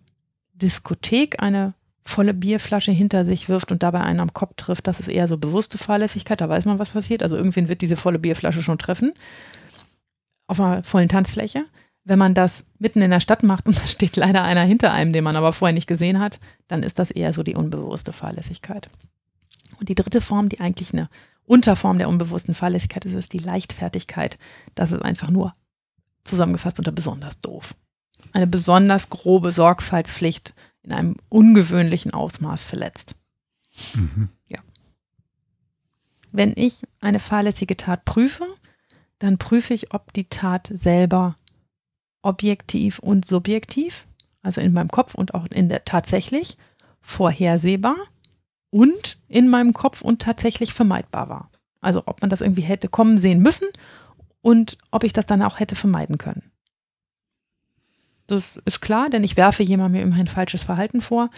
[0.55, 5.09] Diskothek eine volle Bierflasche hinter sich wirft und dabei einen am Kopf trifft, das ist
[5.09, 7.23] eher so bewusste Fahrlässigkeit, da weiß man, was passiert.
[7.23, 9.13] Also irgendwen wird diese volle Bierflasche schon treffen.
[10.47, 11.65] Auf einer vollen Tanzfläche.
[12.05, 15.13] Wenn man das mitten in der Stadt macht und da steht leider einer hinter einem,
[15.13, 18.91] den man aber vorher nicht gesehen hat, dann ist das eher so die unbewusste Fahrlässigkeit.
[19.79, 21.09] Und die dritte Form, die eigentlich eine
[21.47, 24.39] Unterform der unbewussten Fahrlässigkeit ist, ist die Leichtfertigkeit.
[24.75, 25.53] Das ist einfach nur
[26.25, 27.75] zusammengefasst unter besonders doof.
[28.33, 33.17] Eine besonders grobe Sorgfaltspflicht in einem ungewöhnlichen Ausmaß verletzt.
[33.95, 34.29] Mhm.
[34.49, 34.61] Ja.
[36.33, 38.47] Wenn ich eine fahrlässige Tat prüfe,
[39.19, 41.37] dann prüfe ich, ob die Tat selber
[42.23, 44.07] objektiv und subjektiv,
[44.43, 46.57] also in meinem Kopf und auch in der tatsächlich
[47.01, 47.97] vorhersehbar
[48.75, 51.51] und in meinem Kopf und tatsächlich vermeidbar war.
[51.81, 53.69] Also ob man das irgendwie hätte kommen sehen müssen
[54.43, 56.51] und ob ich das dann auch hätte vermeiden können.
[58.27, 61.31] Das ist klar, denn ich werfe jemandem immerhin falsches Verhalten vor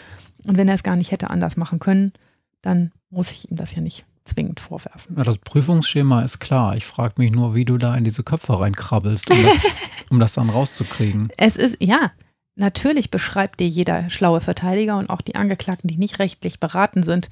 [0.47, 2.15] und wenn er es gar nicht hätte anders machen können,
[2.63, 5.17] dann muss ich ihm das ja nicht zwingend vorwerfen.
[5.19, 6.75] Ja, das Prüfungsschema ist klar.
[6.75, 9.67] Ich frage mich nur, wie du da in diese Köpfe reinkrabbelst, um das,
[10.11, 11.29] um das dann rauszukriegen.
[11.37, 12.13] Es ist, ja,
[12.59, 17.29] Natürlich beschreibt dir jeder schlaue Verteidiger und auch die Angeklagten, die nicht rechtlich beraten sind,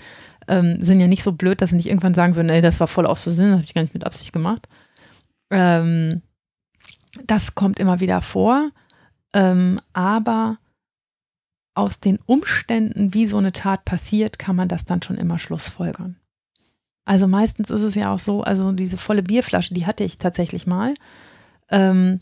[0.48, 2.88] ähm, sind ja nicht so blöd, dass sie nicht irgendwann sagen würden, ey, das war
[2.88, 4.68] voll aus Versehen, das habe ich gar nicht mit Absicht gemacht.
[5.50, 6.20] Ähm,
[7.24, 8.70] das kommt immer wieder vor,
[9.32, 10.58] ähm, aber
[11.74, 16.16] aus den Umständen, wie so eine Tat passiert, kann man das dann schon immer schlussfolgern.
[17.06, 20.66] Also meistens ist es ja auch so, also diese volle Bierflasche, die hatte ich tatsächlich
[20.66, 20.94] mal.
[21.70, 22.20] Ähm,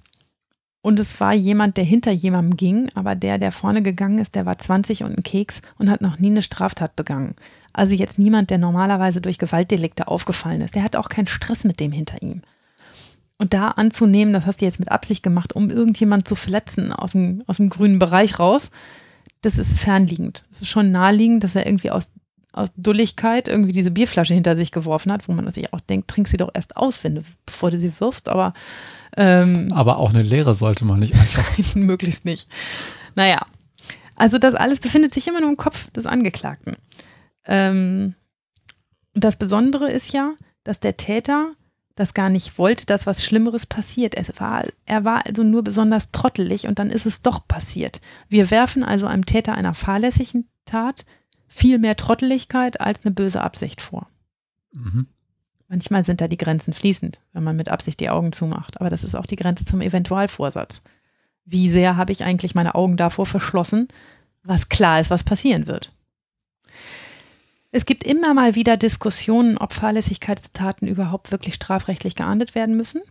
[0.82, 4.46] und es war jemand, der hinter jemandem ging, aber der, der vorne gegangen ist, der
[4.46, 7.36] war 20 und ein Keks und hat noch nie eine Straftat begangen.
[7.72, 10.74] Also jetzt niemand, der normalerweise durch Gewaltdelikte aufgefallen ist.
[10.74, 12.42] Der hat auch keinen Stress mit dem hinter ihm.
[13.38, 17.12] Und da anzunehmen, das hast du jetzt mit Absicht gemacht, um irgendjemand zu verletzen aus
[17.12, 18.70] dem, aus dem grünen Bereich raus,
[19.40, 20.44] das ist fernliegend.
[20.50, 22.12] Es ist schon naheliegend, dass er irgendwie aus,
[22.52, 26.28] aus Dulligkeit irgendwie diese Bierflasche hinter sich geworfen hat, wo man sich auch denkt, trink
[26.28, 28.28] sie doch erst aus, wenn du, bevor du sie wirfst.
[28.28, 28.52] Aber
[29.16, 31.44] ähm, Aber auch eine Lehre sollte man nicht einfach.
[31.74, 32.48] möglichst nicht.
[33.14, 33.46] Naja,
[34.16, 36.76] also das alles befindet sich immer nur im Kopf des Angeklagten.
[37.46, 38.14] Ähm,
[39.14, 40.30] und das Besondere ist ja,
[40.64, 41.52] dass der Täter
[41.94, 44.14] das gar nicht wollte, dass was Schlimmeres passiert.
[44.14, 48.00] Er war, er war also nur besonders trottelig und dann ist es doch passiert.
[48.28, 51.04] Wir werfen also einem Täter einer fahrlässigen Tat
[51.52, 54.08] viel mehr Trotteligkeit als eine böse Absicht vor.
[54.72, 55.06] Mhm.
[55.68, 58.80] Manchmal sind da die Grenzen fließend, wenn man mit Absicht die Augen zumacht.
[58.80, 60.82] Aber das ist auch die Grenze zum Eventualvorsatz.
[61.44, 63.88] Wie sehr habe ich eigentlich meine Augen davor verschlossen,
[64.42, 65.92] was klar ist, was passieren wird?
[67.70, 73.02] Es gibt immer mal wieder Diskussionen, ob Fahrlässigkeitstaten überhaupt wirklich strafrechtlich geahndet werden müssen.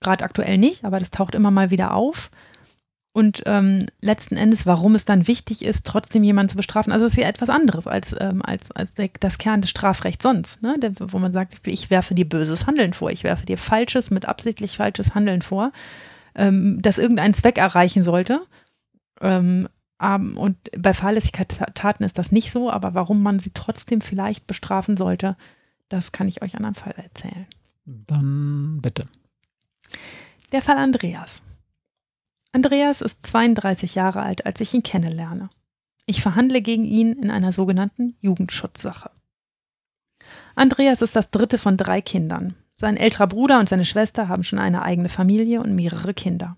[0.00, 2.30] Gerade aktuell nicht, aber das taucht immer mal wieder auf.
[3.18, 7.14] Und ähm, letzten Endes, warum es dann wichtig ist, trotzdem jemanden zu bestrafen, also es
[7.14, 10.78] ist ja etwas anderes als, ähm, als, als der, das Kern des Strafrechts sonst, ne?
[10.78, 14.26] Der, wo man sagt, ich werfe dir böses Handeln vor, ich werfe dir falsches, mit
[14.26, 15.72] absichtlich falsches Handeln vor,
[16.36, 18.40] ähm, das irgendeinen Zweck erreichen sollte.
[19.20, 19.66] Ähm,
[19.98, 25.36] und bei Fahrlässigkeitstaten ist das nicht so, aber warum man sie trotzdem vielleicht bestrafen sollte,
[25.88, 27.48] das kann ich euch an einem Fall erzählen.
[27.84, 29.08] Dann bitte.
[30.52, 31.42] Der Fall Andreas.
[32.52, 35.50] Andreas ist 32 Jahre alt, als ich ihn kennenlerne.
[36.06, 39.10] Ich verhandle gegen ihn in einer sogenannten Jugendschutzsache.
[40.54, 42.54] Andreas ist das dritte von drei Kindern.
[42.74, 46.56] Sein älterer Bruder und seine Schwester haben schon eine eigene Familie und mehrere Kinder.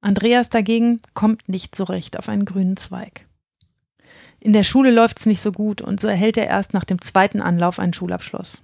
[0.00, 3.26] Andreas dagegen kommt nicht so recht auf einen grünen Zweig.
[4.40, 7.00] In der Schule läuft es nicht so gut und so erhält er erst nach dem
[7.00, 8.62] zweiten Anlauf einen Schulabschluss.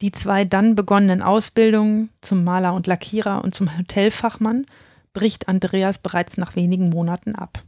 [0.00, 4.66] Die zwei dann begonnenen Ausbildungen zum Maler und Lackierer und zum Hotelfachmann
[5.12, 7.62] bricht Andreas bereits nach wenigen Monaten ab.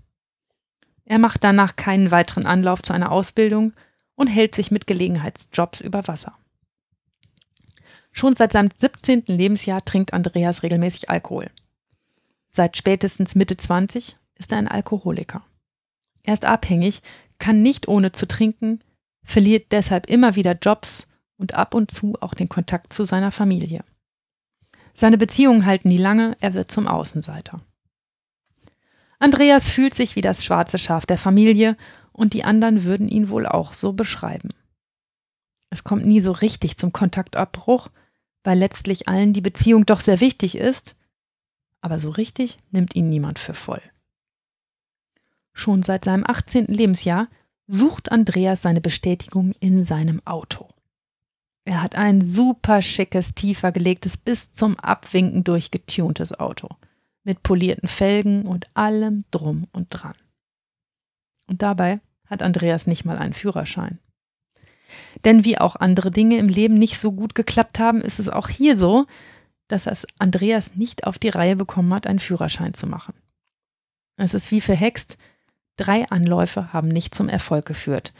[1.05, 3.72] Er macht danach keinen weiteren Anlauf zu einer Ausbildung
[4.14, 6.36] und hält sich mit Gelegenheitsjobs über Wasser.
[8.12, 9.24] Schon seit seinem 17.
[9.26, 11.51] Lebensjahr trinkt Andreas regelmäßig Alkohol.
[12.49, 15.45] Seit spätestens Mitte 20 ist er ein Alkoholiker.
[16.22, 17.03] Er ist abhängig,
[17.38, 18.82] kann nicht ohne zu trinken,
[19.24, 23.84] verliert deshalb immer wieder Jobs und ab und zu auch den Kontakt zu seiner Familie.
[24.95, 27.61] Seine Beziehungen halten nie lange, er wird zum Außenseiter.
[29.18, 31.76] Andreas fühlt sich wie das schwarze Schaf der Familie
[32.12, 34.51] und die anderen würden ihn wohl auch so beschreiben.
[35.70, 37.88] Es kommt nie so richtig zum Kontaktabbruch,
[38.45, 40.97] weil letztlich allen die Beziehung doch sehr wichtig ist,
[41.80, 43.82] aber so richtig nimmt ihn niemand für voll.
[45.53, 46.66] Schon seit seinem 18.
[46.66, 47.28] Lebensjahr
[47.66, 50.68] sucht Andreas seine Bestätigung in seinem Auto.
[51.64, 56.68] Er hat ein super schickes, tiefer gelegtes, bis zum Abwinken durchgetuntes Auto.
[57.22, 60.14] Mit polierten Felgen und allem drum und dran.
[61.46, 63.98] Und dabei hat Andreas nicht mal einen Führerschein.
[65.24, 68.48] Denn wie auch andere Dinge im Leben nicht so gut geklappt haben, ist es auch
[68.48, 69.06] hier so,
[69.68, 73.14] dass es Andreas nicht auf die Reihe bekommen hat, einen Führerschein zu machen.
[74.16, 75.18] Es ist wie verhext,
[75.76, 78.12] drei Anläufe haben nicht zum Erfolg geführt.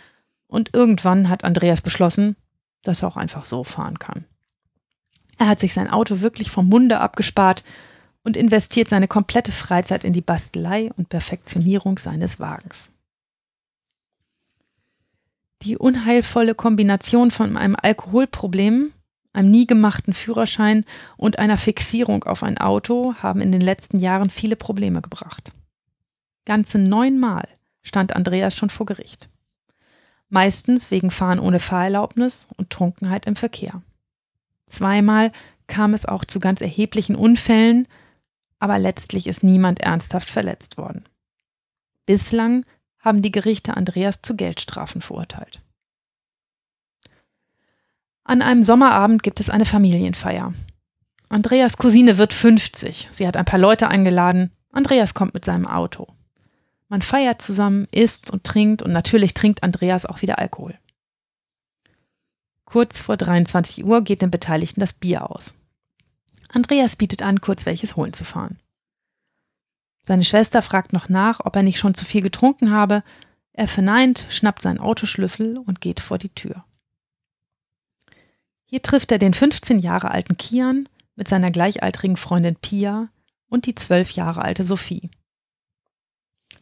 [0.47, 2.37] Und irgendwann hat Andreas beschlossen,
[2.85, 4.25] dass er auch einfach so fahren kann.
[5.39, 7.65] Er hat sich sein Auto wirklich vom Munde abgespart
[8.23, 12.91] und investiert seine komplette Freizeit in die Bastelei und Perfektionierung seines Wagens.
[15.63, 18.93] Die unheilvolle Kombination von einem Alkoholproblem,
[19.33, 20.85] einem nie gemachten Führerschein
[21.17, 25.53] und einer Fixierung auf ein Auto haben in den letzten Jahren viele Probleme gebracht.
[26.45, 27.49] Ganze neunmal
[27.83, 29.31] stand Andreas schon vor Gericht.
[30.35, 33.83] Meistens wegen Fahren ohne Fahrerlaubnis und Trunkenheit im Verkehr.
[34.67, 35.31] Zweimal
[35.69, 37.87] kam es auch zu ganz erheblichen Unfällen,
[38.59, 41.05] aber letztlich ist niemand ernsthaft verletzt worden.
[42.05, 42.65] Bislang
[42.99, 45.63] haben die Gerichte Andreas zu Geldstrafen verurteilt.
[48.25, 50.53] An einem Sommerabend gibt es eine Familienfeier.
[51.29, 53.11] Andreas Cousine wird 50.
[53.13, 54.51] Sie hat ein paar Leute eingeladen.
[54.73, 56.09] Andreas kommt mit seinem Auto.
[56.89, 60.79] Man feiert zusammen, isst und trinkt und natürlich trinkt Andreas auch wieder Alkohol.
[62.65, 65.55] Kurz vor 23 Uhr geht den Beteiligten das Bier aus.
[66.49, 68.59] Andreas bietet an, kurz welches holen zu fahren.
[70.03, 73.03] Seine Schwester fragt noch nach, ob er nicht schon zu viel getrunken habe.
[73.53, 76.65] Er verneint, schnappt seinen Autoschlüssel und geht vor die Tür.
[78.67, 83.09] Hier trifft er den 15 Jahre alten Kian mit seiner gleichaltrigen Freundin Pia
[83.49, 85.11] und die 12 Jahre alte Sophie.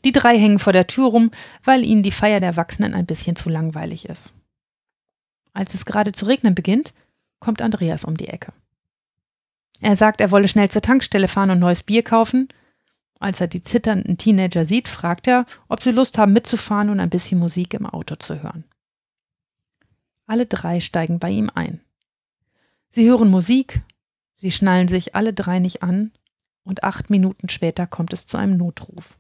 [0.05, 1.31] Die drei hängen vor der Tür rum,
[1.63, 4.35] weil ihnen die Feier der Erwachsenen ein bisschen zu langweilig ist.
[5.53, 6.95] Als es gerade zu regnen beginnt,
[7.39, 8.53] kommt Andreas um die Ecke.
[9.81, 12.49] Er sagt, er wolle schnell zur Tankstelle fahren und neues Bier kaufen
[13.23, 17.09] als er die zitternden Teenager sieht, fragt er, ob sie Lust haben mitzufahren und ein
[17.09, 18.65] bisschen Musik im Auto zu hören.
[20.27, 21.81] Alle drei steigen bei ihm ein.
[22.91, 23.83] Sie hören Musik,
[24.35, 26.11] sie schnallen sich alle drei nicht an
[26.65, 29.17] und acht Minuten später kommt es zu einem Notruf.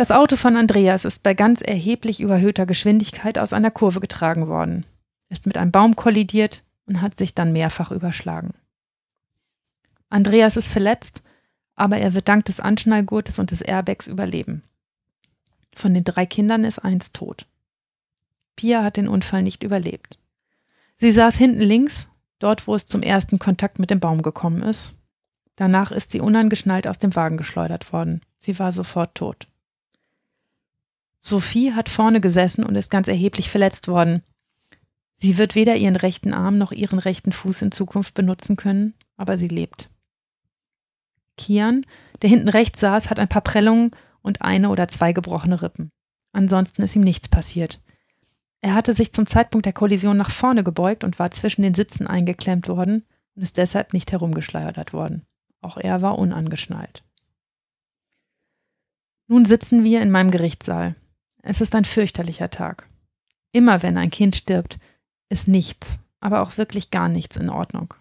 [0.00, 4.86] Das Auto von Andreas ist bei ganz erheblich überhöhter Geschwindigkeit aus einer Kurve getragen worden,
[5.28, 8.54] ist mit einem Baum kollidiert und hat sich dann mehrfach überschlagen.
[10.08, 11.22] Andreas ist verletzt
[11.74, 14.62] aber er wird dank des Anschnallgurtes und des Airbags überleben.
[15.74, 17.46] Von den drei Kindern ist eins tot.
[18.56, 20.18] Pia hat den Unfall nicht überlebt.
[20.96, 24.94] Sie saß hinten links, dort wo es zum ersten Kontakt mit dem Baum gekommen ist.
[25.56, 28.22] Danach ist sie unangeschnallt aus dem Wagen geschleudert worden.
[28.38, 29.49] Sie war sofort tot.
[31.20, 34.22] Sophie hat vorne gesessen und ist ganz erheblich verletzt worden.
[35.12, 39.36] Sie wird weder ihren rechten Arm noch ihren rechten Fuß in Zukunft benutzen können, aber
[39.36, 39.90] sie lebt.
[41.36, 41.84] Kian,
[42.22, 43.90] der hinten rechts saß, hat ein paar Prellungen
[44.22, 45.90] und eine oder zwei gebrochene Rippen.
[46.32, 47.80] Ansonsten ist ihm nichts passiert.
[48.62, 52.06] Er hatte sich zum Zeitpunkt der Kollision nach vorne gebeugt und war zwischen den Sitzen
[52.06, 55.26] eingeklemmt worden und ist deshalb nicht herumgeschleudert worden.
[55.60, 57.04] Auch er war unangeschnallt.
[59.28, 60.96] Nun sitzen wir in meinem Gerichtssaal.
[61.42, 62.88] Es ist ein fürchterlicher Tag.
[63.52, 64.78] Immer wenn ein Kind stirbt,
[65.28, 67.94] ist nichts, aber auch wirklich gar nichts in Ordnung.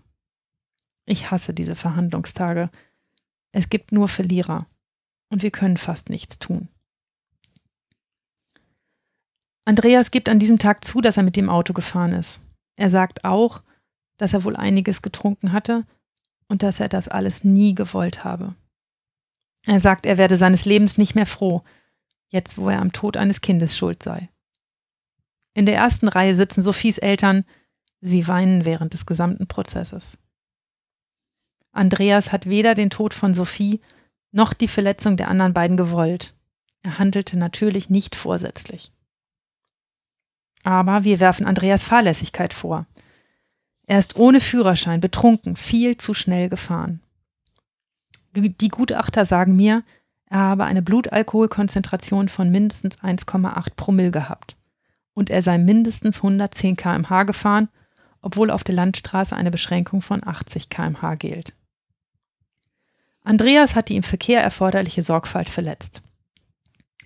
[1.05, 2.69] Ich hasse diese Verhandlungstage.
[3.51, 4.67] Es gibt nur Verlierer
[5.29, 6.67] und wir können fast nichts tun.
[9.65, 12.41] Andreas gibt an diesem Tag zu, dass er mit dem Auto gefahren ist.
[12.75, 13.61] Er sagt auch,
[14.17, 15.85] dass er wohl einiges getrunken hatte
[16.47, 18.55] und dass er das alles nie gewollt habe.
[19.65, 21.61] Er sagt, er werde seines Lebens nicht mehr froh,
[22.29, 24.29] jetzt wo er am Tod eines Kindes schuld sei.
[25.53, 27.43] In der ersten Reihe sitzen Sophies Eltern,
[28.01, 30.17] sie weinen während des gesamten Prozesses.
[31.71, 33.81] Andreas hat weder den Tod von Sophie
[34.31, 36.35] noch die Verletzung der anderen beiden gewollt.
[36.81, 38.91] Er handelte natürlich nicht vorsätzlich.
[40.63, 42.85] Aber wir werfen Andreas Fahrlässigkeit vor.
[43.85, 47.01] Er ist ohne Führerschein betrunken viel zu schnell gefahren.
[48.35, 49.83] Die Gutachter sagen mir,
[50.37, 54.55] habe eine Blutalkoholkonzentration von mindestens 1,8 Promille gehabt.
[55.13, 57.69] Und er sei mindestens 110 km/h gefahren,
[58.21, 61.53] obwohl auf der Landstraße eine Beschränkung von 80 km/h gilt.
[63.23, 66.03] Andreas hat die im Verkehr erforderliche Sorgfalt verletzt.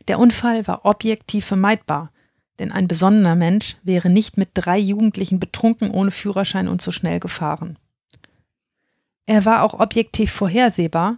[0.08, 2.12] Der Unfall war objektiv vermeidbar,
[2.60, 7.20] denn ein besonnener Mensch wäre nicht mit drei Jugendlichen betrunken ohne Führerschein und so schnell
[7.20, 7.78] gefahren.
[9.26, 11.18] Er war auch objektiv vorhersehbar,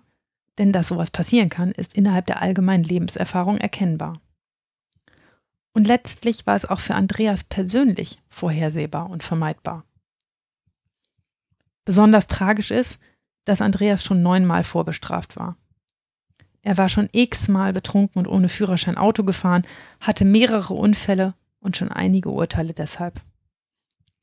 [0.57, 4.19] denn dass sowas passieren kann, ist innerhalb der allgemeinen Lebenserfahrung erkennbar.
[5.73, 9.83] Und letztlich war es auch für Andreas persönlich vorhersehbar und vermeidbar.
[11.83, 12.99] Besonders tragisch ist,
[13.43, 15.57] dass Andreas schon neunmal vorbestraft war.
[16.61, 19.67] Er war schon x-mal betrunken und ohne Führerschein Auto gefahren,
[19.99, 23.21] hatte mehrere Unfälle und schon einige Urteile deshalb.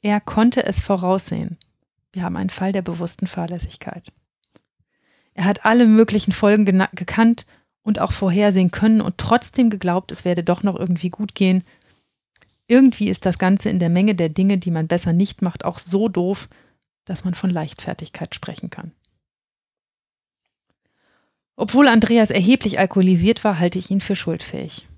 [0.02, 1.56] Er konnte es voraussehen.
[2.12, 4.12] Wir haben einen Fall der bewussten Fahrlässigkeit.
[5.34, 7.46] Er hat alle möglichen Folgen gekannt
[7.82, 11.64] und auch vorhersehen können und trotzdem geglaubt, es werde doch noch irgendwie gut gehen.
[12.68, 15.78] Irgendwie ist das Ganze in der Menge der Dinge, die man besser nicht macht, auch
[15.78, 16.48] so doof,
[17.04, 18.92] dass man von Leichtfertigkeit sprechen kann.
[21.56, 24.88] Obwohl Andreas erheblich alkoholisiert war, halte ich ihn für schuldfähig.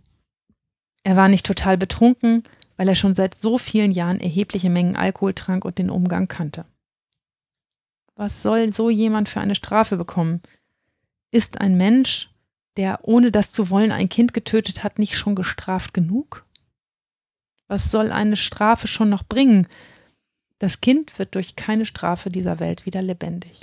[1.03, 2.45] Er war nicht total betrunken,
[2.77, 6.65] weil er schon seit so vielen Jahren erhebliche Mengen Alkohol trank und den Umgang kannte.
[8.17, 10.41] Was soll so jemand für eine Strafe bekommen?
[11.31, 12.31] Ist ein Mensch,
[12.77, 16.45] der ohne das zu wollen ein Kind getötet hat, nicht schon gestraft genug?
[17.67, 19.67] Was soll eine Strafe schon noch bringen?
[20.59, 23.61] Das Kind wird durch keine Strafe dieser Welt wieder lebendig.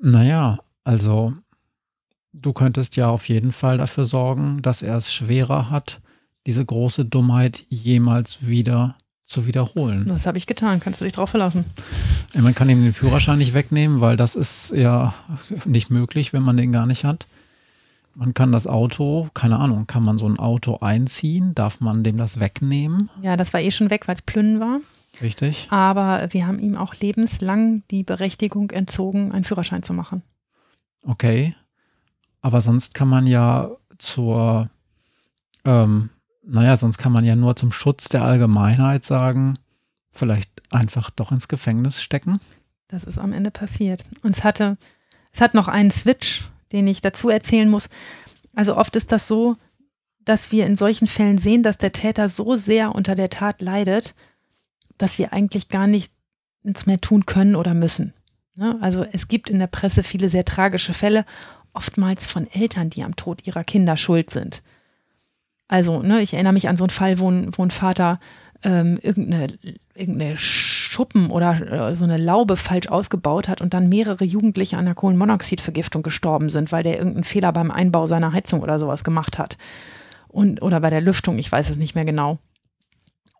[0.00, 1.34] Naja, also
[2.32, 6.00] du könntest ja auf jeden Fall dafür sorgen, dass er es schwerer hat,
[6.48, 10.06] diese große Dummheit jemals wieder zu wiederholen.
[10.08, 11.66] Das habe ich getan, kannst du dich drauf verlassen.
[12.32, 15.12] Man kann ihm den Führerschein nicht wegnehmen, weil das ist ja
[15.66, 17.26] nicht möglich, wenn man den gar nicht hat.
[18.14, 21.54] Man kann das Auto, keine Ahnung, kann man so ein Auto einziehen?
[21.54, 23.10] Darf man dem das wegnehmen?
[23.20, 24.80] Ja, das war eh schon weg, weil es Plünnen war.
[25.20, 25.66] Richtig.
[25.68, 30.22] Aber wir haben ihm auch lebenslang die Berechtigung entzogen, einen Führerschein zu machen.
[31.02, 31.54] Okay.
[32.40, 34.70] Aber sonst kann man ja zur,
[35.66, 36.08] ähm,
[36.48, 39.58] naja, sonst kann man ja nur zum Schutz der Allgemeinheit sagen,
[40.10, 42.40] vielleicht einfach doch ins Gefängnis stecken.
[42.88, 44.04] Das ist am Ende passiert.
[44.22, 44.78] Und es hatte,
[45.32, 47.90] es hat noch einen Switch, den ich dazu erzählen muss.
[48.54, 49.56] Also oft ist das so,
[50.24, 54.14] dass wir in solchen Fällen sehen, dass der Täter so sehr unter der Tat leidet,
[54.96, 58.14] dass wir eigentlich gar nichts mehr tun können oder müssen.
[58.54, 58.78] Ne?
[58.80, 61.26] Also es gibt in der Presse viele sehr tragische Fälle,
[61.74, 64.62] oftmals von Eltern, die am Tod ihrer Kinder schuld sind.
[65.68, 68.18] Also, ne, ich erinnere mich an so einen Fall, wo ein, wo ein Vater
[68.64, 69.48] ähm, irgendeine,
[69.94, 74.86] irgendeine Schuppen oder äh, so eine Laube falsch ausgebaut hat und dann mehrere Jugendliche an
[74.86, 79.38] der Kohlenmonoxidvergiftung gestorben sind, weil der irgendeinen Fehler beim Einbau seiner Heizung oder sowas gemacht
[79.38, 79.58] hat.
[80.28, 82.38] Und, oder bei der Lüftung, ich weiß es nicht mehr genau.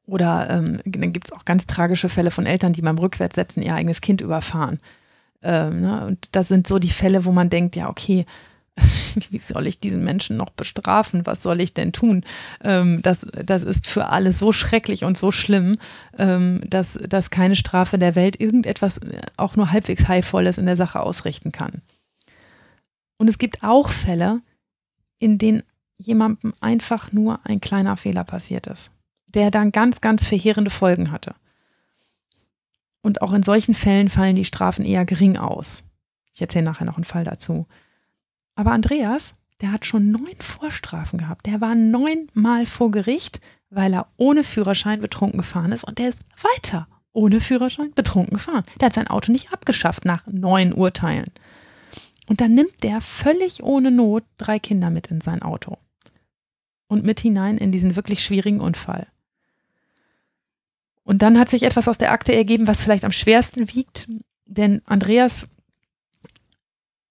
[0.07, 3.75] Oder ähm, dann gibt es auch ganz tragische Fälle von Eltern, die beim Rückwärtssetzen ihr
[3.75, 4.81] eigenes Kind überfahren.
[5.43, 6.07] Ähm, ne?
[6.07, 8.25] Und das sind so die Fälle, wo man denkt, ja, okay,
[9.31, 11.27] wie soll ich diesen Menschen noch bestrafen?
[11.27, 12.25] Was soll ich denn tun?
[12.63, 15.79] Ähm, das, das ist für alle so schrecklich und so schlimm,
[16.17, 20.77] ähm, dass, dass keine Strafe der Welt irgendetwas äh, auch nur halbwegs Heilvolles in der
[20.77, 21.83] Sache ausrichten kann.
[23.19, 24.41] Und es gibt auch Fälle,
[25.19, 25.63] in denen
[25.99, 28.93] jemandem einfach nur ein kleiner Fehler passiert ist
[29.35, 31.35] der dann ganz, ganz verheerende Folgen hatte.
[33.03, 35.85] Und auch in solchen Fällen fallen die Strafen eher gering aus.
[36.33, 37.67] Ich erzähle nachher noch einen Fall dazu.
[38.59, 41.47] Aber Andreas, der hat schon neun Vorstrafen gehabt.
[41.47, 43.41] Der war neunmal vor Gericht,
[43.71, 45.85] weil er ohne Führerschein betrunken gefahren ist.
[45.85, 48.65] Und der ist weiter ohne Führerschein betrunken gefahren.
[48.81, 51.31] Der hat sein Auto nicht abgeschafft nach neun Urteilen.
[52.27, 55.79] Und dann nimmt der völlig ohne Not drei Kinder mit in sein Auto.
[56.89, 59.07] Und mit hinein in diesen wirklich schwierigen Unfall.
[61.05, 64.09] Und dann hat sich etwas aus der Akte ergeben, was vielleicht am schwersten wiegt,
[64.47, 65.47] denn Andreas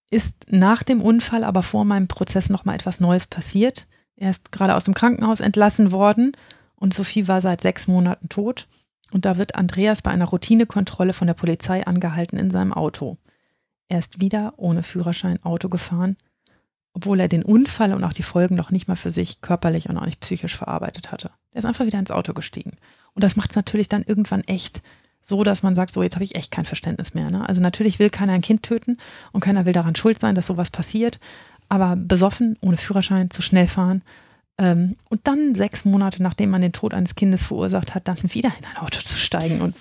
[0.09, 3.87] ist nach dem Unfall, aber vor meinem Prozess noch mal etwas Neues passiert.
[4.15, 6.31] Er ist gerade aus dem Krankenhaus entlassen worden
[6.75, 8.67] und Sophie war seit sechs Monaten tot.
[9.11, 13.17] Und da wird Andreas bei einer Routinekontrolle von der Polizei angehalten in seinem Auto.
[13.87, 16.17] Er ist wieder ohne Führerschein Auto gefahren,
[16.93, 19.97] obwohl er den Unfall und auch die Folgen noch nicht mal für sich körperlich und
[19.97, 21.31] auch nicht psychisch verarbeitet hatte.
[21.51, 22.71] Er ist einfach wieder ins Auto gestiegen.
[23.13, 24.81] Und das macht es natürlich dann irgendwann echt
[25.27, 27.29] so, dass man sagt, so jetzt habe ich echt kein Verständnis mehr.
[27.29, 27.47] Ne?
[27.47, 28.97] Also natürlich will keiner ein Kind töten
[29.33, 31.19] und keiner will daran schuld sein, dass sowas passiert.
[31.69, 34.01] Aber besoffen, ohne Führerschein, zu schnell fahren
[34.57, 38.51] ähm, und dann sechs Monate, nachdem man den Tod eines Kindes verursacht hat, dann wieder
[38.57, 39.75] in ein Auto zu steigen und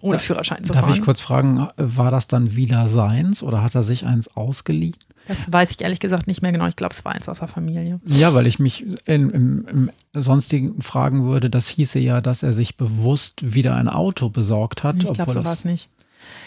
[0.00, 0.94] ohne Da- Führerschein zu Darf fahren.
[0.94, 4.96] ich kurz fragen, war das dann wieder seins oder hat er sich eins ausgeliehen?
[5.26, 6.66] das weiß ich ehrlich gesagt nicht mehr genau.
[6.68, 8.00] Ich glaube, es war eins aus der Familie.
[8.06, 12.54] Ja, weil ich mich in, im, im sonstigen fragen würde, das hieße ja, dass er
[12.54, 14.96] sich bewusst wieder ein Auto besorgt hat.
[15.04, 15.90] Ich glaube, so war das, es nicht.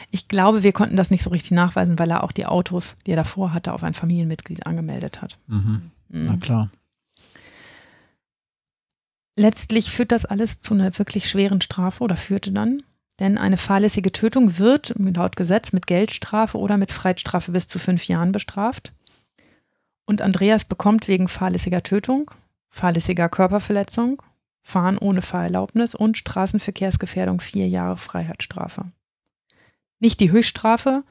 [0.10, 3.12] Ich glaube, wir konnten das nicht so richtig nachweisen, weil er auch die Autos, die
[3.12, 5.38] er davor hatte, auf ein Familienmitglied angemeldet hat.
[5.48, 6.40] Mhm, na Mhm.
[6.40, 6.70] klar.
[9.36, 12.84] Letztlich führt das alles zu einer wirklich schweren Strafe oder führte dann.
[13.22, 18.08] Denn eine fahrlässige Tötung wird laut Gesetz mit Geldstrafe oder mit Freiheitsstrafe bis zu fünf
[18.08, 18.94] Jahren bestraft.
[20.06, 22.32] Und Andreas bekommt wegen fahrlässiger Tötung,
[22.70, 24.24] fahrlässiger Körperverletzung,
[24.64, 28.86] Fahren ohne Fahrerlaubnis und Straßenverkehrsgefährdung vier Jahre Freiheitsstrafe.
[30.00, 31.04] Nicht die Höchststrafe,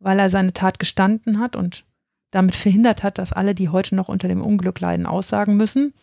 [0.00, 1.84] weil er seine Tat gestanden hat und
[2.32, 5.94] damit verhindert hat, dass alle, die heute noch unter dem Unglück leiden, aussagen müssen.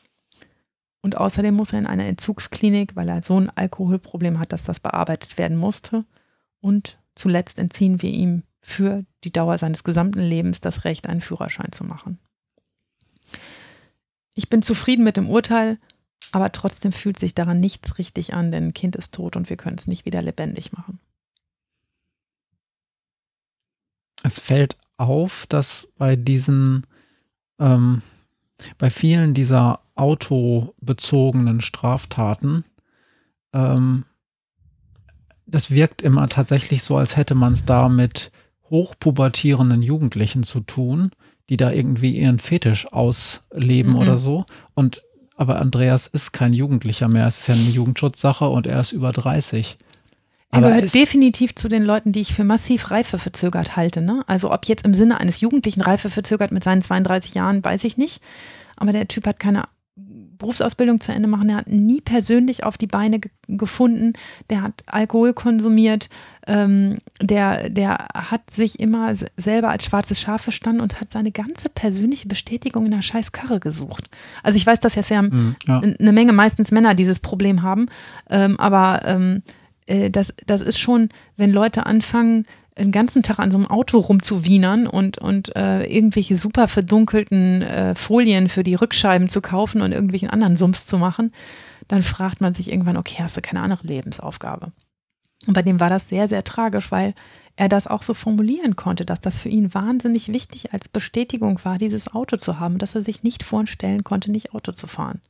[1.02, 4.80] Und außerdem muss er in eine Entzugsklinik, weil er so ein Alkoholproblem hat, dass das
[4.80, 6.06] bearbeitet werden musste.
[6.60, 11.72] Und zuletzt entziehen wir ihm für die Dauer seines gesamten Lebens das Recht, einen Führerschein
[11.72, 12.20] zu machen.
[14.36, 15.80] Ich bin zufrieden mit dem Urteil,
[16.32, 19.58] aber trotzdem fühlt sich daran nichts richtig an, denn ein Kind ist tot und wir
[19.58, 21.00] können es nicht wieder lebendig machen.
[24.24, 26.86] Es fällt auf, dass bei diesen,
[27.60, 28.04] ähm,
[28.78, 32.66] bei vielen dieser autobezogenen Straftaten,
[33.54, 34.06] ähm,
[35.46, 38.32] das wirkt immer tatsächlich so, als hätte man es da mit
[38.70, 41.12] hochpubertierenden Jugendlichen zu tun,
[41.50, 44.00] die da irgendwie ihren Fetisch ausleben Mhm.
[44.00, 44.46] oder so.
[44.74, 45.04] Und
[45.36, 47.28] aber Andreas ist kein Jugendlicher mehr.
[47.28, 49.78] Es ist ja eine Jugendschutzsache und er ist über 30.
[50.52, 54.02] Er Aber gehört definitiv zu den Leuten, die ich für massiv reifeverzögert halte.
[54.02, 54.24] Ne?
[54.28, 58.22] Also ob jetzt im Sinne eines Jugendlichen reifeverzögert mit seinen 32 Jahren, weiß ich nicht.
[58.76, 59.64] Aber der Typ hat keine
[60.42, 61.50] Berufsausbildung zu Ende machen.
[61.50, 64.14] Er hat nie persönlich auf die Beine ge gefunden.
[64.50, 66.10] Der hat Alkohol konsumiert.
[66.48, 71.32] Ähm, der, der hat sich immer se- selber als schwarzes Schaf verstanden und hat seine
[71.32, 74.10] ganze persönliche Bestätigung in einer scheiß Karre gesucht.
[74.42, 75.80] Also ich weiß, dass ja sehr Hm, ja.
[75.82, 77.88] eine Menge meistens Männer dieses Problem haben.
[78.30, 79.44] Ähm, aber ähm,
[79.88, 82.46] äh, das, das ist schon, wenn Leute anfangen,
[82.82, 87.96] den ganzen Tag an so einem Auto rumzuwienern und, und äh, irgendwelche super verdunkelten äh,
[87.96, 91.32] Folien für die Rückscheiben zu kaufen und irgendwelchen anderen Summs zu machen,
[91.88, 94.72] dann fragt man sich irgendwann, okay, hast du keine andere Lebensaufgabe?
[95.48, 97.14] Und bei dem war das sehr, sehr tragisch, weil
[97.56, 101.78] er das auch so formulieren konnte, dass das für ihn wahnsinnig wichtig als Bestätigung war,
[101.78, 105.22] dieses Auto zu haben, dass er sich nicht vorstellen konnte, nicht Auto zu fahren.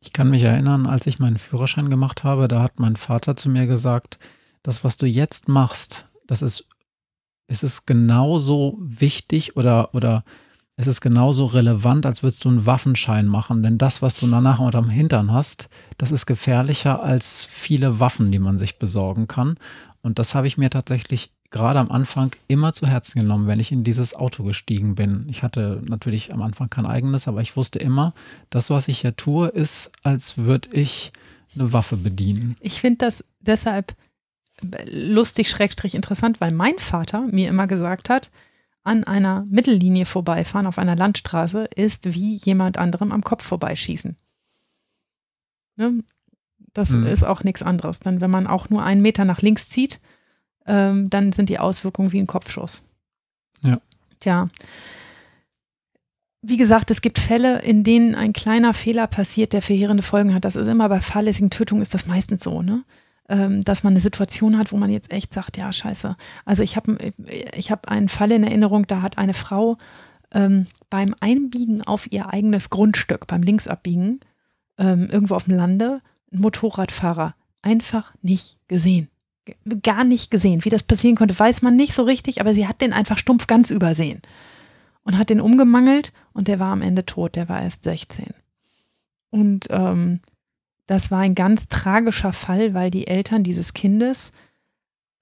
[0.00, 3.48] Ich kann mich erinnern, als ich meinen Führerschein gemacht habe, da hat mein Vater zu
[3.48, 4.18] mir gesagt,
[4.64, 6.66] das, was du jetzt machst, das ist,
[7.46, 10.24] es genauso wichtig oder, oder
[10.76, 13.62] es ist genauso relevant, als würdest du einen Waffenschein machen.
[13.62, 18.40] Denn das, was du danach unterm Hintern hast, das ist gefährlicher als viele Waffen, die
[18.40, 19.56] man sich besorgen kann.
[20.02, 23.70] Und das habe ich mir tatsächlich gerade am Anfang immer zu Herzen genommen, wenn ich
[23.70, 25.26] in dieses Auto gestiegen bin.
[25.28, 28.14] Ich hatte natürlich am Anfang kein eigenes, aber ich wusste immer,
[28.50, 31.12] das, was ich hier tue, ist, als würde ich
[31.54, 32.56] eine Waffe bedienen.
[32.60, 33.94] Ich finde das deshalb
[34.90, 38.30] lustig, schrägstrich interessant, weil mein Vater mir immer gesagt hat,
[38.82, 44.16] an einer Mittellinie vorbeifahren auf einer Landstraße ist wie jemand anderem am Kopf vorbeischießen.
[45.76, 46.04] Ne?
[46.74, 47.06] Das Mhm.
[47.06, 48.00] ist auch nichts anderes.
[48.00, 50.00] Denn wenn man auch nur einen Meter nach links zieht,
[50.66, 52.82] ähm, dann sind die Auswirkungen wie ein Kopfschuss.
[53.62, 53.78] Ja.
[54.20, 54.48] Tja.
[56.42, 60.44] Wie gesagt, es gibt Fälle, in denen ein kleiner Fehler passiert, der verheerende Folgen hat.
[60.44, 62.84] Das ist immer bei fahrlässigen Tötungen ist das meistens so, ne?
[63.26, 66.14] Ähm, dass man eine Situation hat, wo man jetzt echt sagt, ja, scheiße.
[66.44, 66.98] Also ich habe
[67.56, 69.78] ich hab einen Fall in Erinnerung, da hat eine Frau
[70.34, 74.20] ähm, beim Einbiegen auf ihr eigenes Grundstück, beim Linksabbiegen,
[74.76, 76.02] ähm, irgendwo auf dem Lande,
[76.32, 79.08] einen Motorradfahrer einfach nicht gesehen.
[79.82, 80.64] Gar nicht gesehen.
[80.64, 83.46] Wie das passieren konnte, weiß man nicht so richtig, aber sie hat den einfach stumpf
[83.46, 84.20] ganz übersehen
[85.02, 88.26] und hat den umgemangelt und der war am Ende tot, der war erst 16.
[89.30, 90.20] Und ähm,
[90.86, 94.32] das war ein ganz tragischer Fall, weil die Eltern dieses Kindes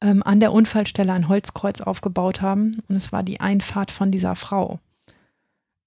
[0.01, 4.35] ähm, an der Unfallstelle ein Holzkreuz aufgebaut haben und es war die Einfahrt von dieser
[4.35, 4.81] Frau,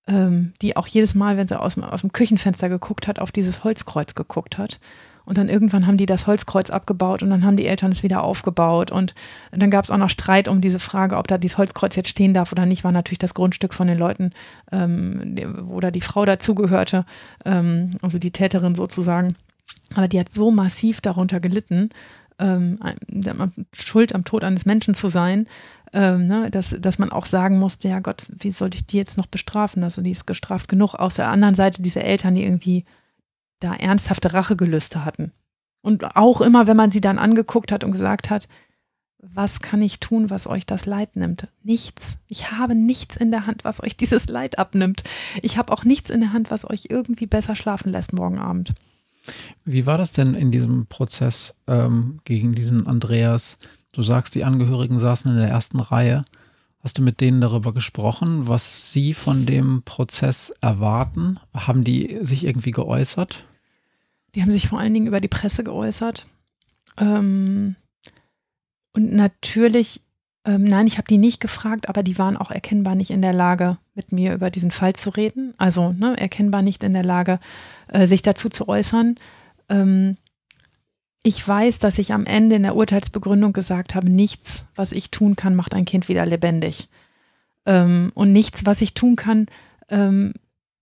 [0.08, 3.32] ähm, die auch jedes Mal, wenn sie aus, dem- aus dem Küchenfenster geguckt hat, auf
[3.32, 4.80] dieses Holzkreuz geguckt hat.
[5.26, 8.24] Und dann irgendwann haben die das Holzkreuz abgebaut und dann haben die Eltern es wieder
[8.24, 8.92] aufgebaut.
[8.92, 9.16] Und
[9.52, 12.36] dann gab es auch noch Streit um diese Frage, ob da dieses Holzkreuz jetzt stehen
[12.36, 14.34] darf oder nicht, war natürlich das Grundstück von den Leuten,
[14.72, 17.06] ähm, wo da die Frau dazugehörte,
[17.44, 19.36] ähm, also die Täterin sozusagen.
[19.96, 21.90] Aber die hat so massiv darunter gelitten,
[22.40, 22.80] ähm,
[23.74, 25.48] schuld am Tod eines Menschen zu sein,
[25.94, 29.18] ähm, ne, dass, dass man auch sagen musste, ja Gott, wie soll ich die jetzt
[29.18, 29.84] noch bestrafen?
[29.84, 30.96] Also die ist gestraft genug.
[30.96, 32.86] Aus der anderen Seite diese Eltern, die irgendwie
[33.60, 35.32] da ernsthafte Rachegelüste hatten.
[35.82, 38.50] Und auch immer, wenn man sie dann angeguckt hat und gesagt hat,
[39.20, 41.48] was kann ich tun, was euch das Leid nimmt?
[41.64, 42.18] Nichts.
[42.28, 45.04] Ich habe nichts in der Hand, was euch dieses Leid abnimmt.
[45.42, 48.74] Ich habe auch nichts in der Hand, was euch irgendwie besser schlafen lässt morgen Abend.
[49.64, 53.58] Wie war das denn in diesem Prozess ähm, gegen diesen Andreas?
[53.92, 56.26] Du sagst, die Angehörigen saßen in der ersten Reihe.
[56.80, 61.40] Hast du mit denen darüber gesprochen, was sie von dem Prozess erwarten?
[61.54, 63.46] Haben die sich irgendwie geäußert?
[64.36, 66.28] Die haben sich vor allen Dingen über die Presse geäußert.
[66.98, 67.76] Ähm,
[68.94, 70.02] und natürlich,
[70.46, 73.34] ähm, nein, ich habe die nicht gefragt, aber die waren auch erkennbar nicht in der
[73.34, 75.54] Lage, mit mir über diesen Fall zu reden.
[75.58, 77.40] Also ne, erkennbar nicht in der Lage,
[77.88, 79.16] äh, sich dazu zu äußern.
[79.70, 80.18] Ähm,
[81.24, 85.36] ich weiß, dass ich am Ende in der Urteilsbegründung gesagt habe, nichts, was ich tun
[85.36, 86.88] kann, macht ein Kind wieder lebendig.
[87.66, 89.48] Ähm, und nichts, was ich tun kann,
[89.90, 90.34] ähm,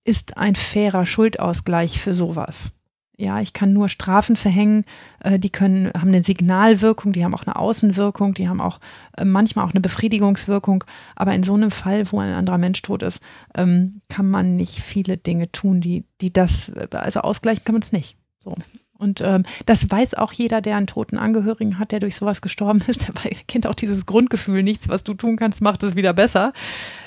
[0.04, 2.74] ist ein fairer Schuldausgleich für sowas.
[3.16, 4.86] Ja, ich kann nur Strafen verhängen,
[5.20, 8.80] äh, die können, haben eine Signalwirkung, die haben auch eine Außenwirkung, die haben auch
[9.18, 10.84] äh, manchmal auch eine Befriedigungswirkung.
[11.16, 13.22] Aber in so einem Fall, wo ein anderer Mensch tot ist,
[13.56, 17.92] ähm, kann man nicht viele Dinge tun, die, die das, also ausgleichen kann man es
[17.92, 18.18] nicht.
[18.40, 18.56] So.
[18.98, 22.82] Und ähm, das weiß auch jeder, der einen toten Angehörigen hat, der durch sowas gestorben
[22.88, 23.08] ist.
[23.08, 26.54] Der kennt auch dieses Grundgefühl, nichts, was du tun kannst, macht es wieder besser.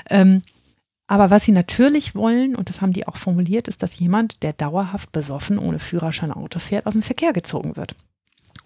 [0.09, 0.43] Ähm,
[1.07, 4.53] aber was sie natürlich wollen, und das haben die auch formuliert, ist, dass jemand, der
[4.53, 7.95] dauerhaft besoffen ohne Führerschein Auto fährt, aus dem Verkehr gezogen wird.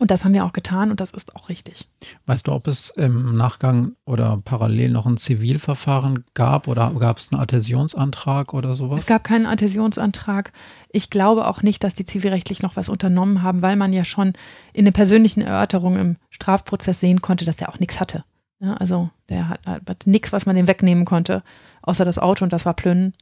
[0.01, 1.87] Und das haben wir auch getan und das ist auch richtig.
[2.25, 7.31] Weißt du, ob es im Nachgang oder parallel noch ein Zivilverfahren gab oder gab es
[7.31, 9.03] einen Adhäsionsantrag oder sowas?
[9.03, 10.55] Es gab keinen Adhäsionsantrag.
[10.89, 14.33] Ich glaube auch nicht, dass die zivilrechtlich noch was unternommen haben, weil man ja schon
[14.73, 18.25] in den persönlichen Erörterungen im Strafprozess sehen konnte, dass der auch nichts hatte.
[18.61, 21.43] Ja, also der hat, hat nichts, was man dem wegnehmen konnte,
[21.83, 23.15] außer das Auto und das war Plünnen.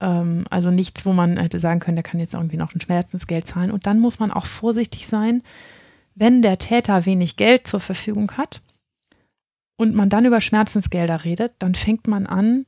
[0.00, 3.46] Ähm, also nichts, wo man hätte sagen können, der kann jetzt irgendwie noch ein Schmerzensgeld
[3.46, 3.70] zahlen.
[3.70, 5.42] Und dann muss man auch vorsichtig sein,
[6.14, 8.62] wenn der Täter wenig Geld zur Verfügung hat
[9.76, 12.66] und man dann über Schmerzensgelder redet, dann fängt man an,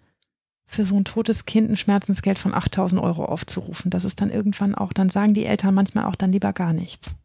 [0.67, 3.91] für so ein totes Kind ein Schmerzensgeld von 8000 Euro aufzurufen.
[3.91, 7.17] Das ist dann irgendwann auch, dann sagen die Eltern manchmal auch dann lieber gar nichts.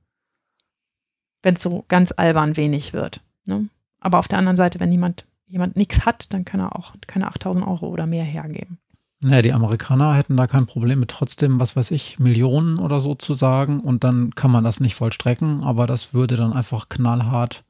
[1.44, 3.22] Wenn es so ganz albern wenig wird.
[3.46, 3.70] Ne?
[4.06, 7.26] Aber auf der anderen Seite, wenn jemand, jemand nichts hat, dann kann er auch keine
[7.26, 8.78] 8000 Euro oder mehr hergeben.
[9.20, 13.16] Naja, die Amerikaner hätten da kein Problem mit trotzdem, was weiß ich, Millionen oder so
[13.16, 17.64] zu sagen und dann kann man das nicht vollstrecken, aber das würde dann einfach knallhart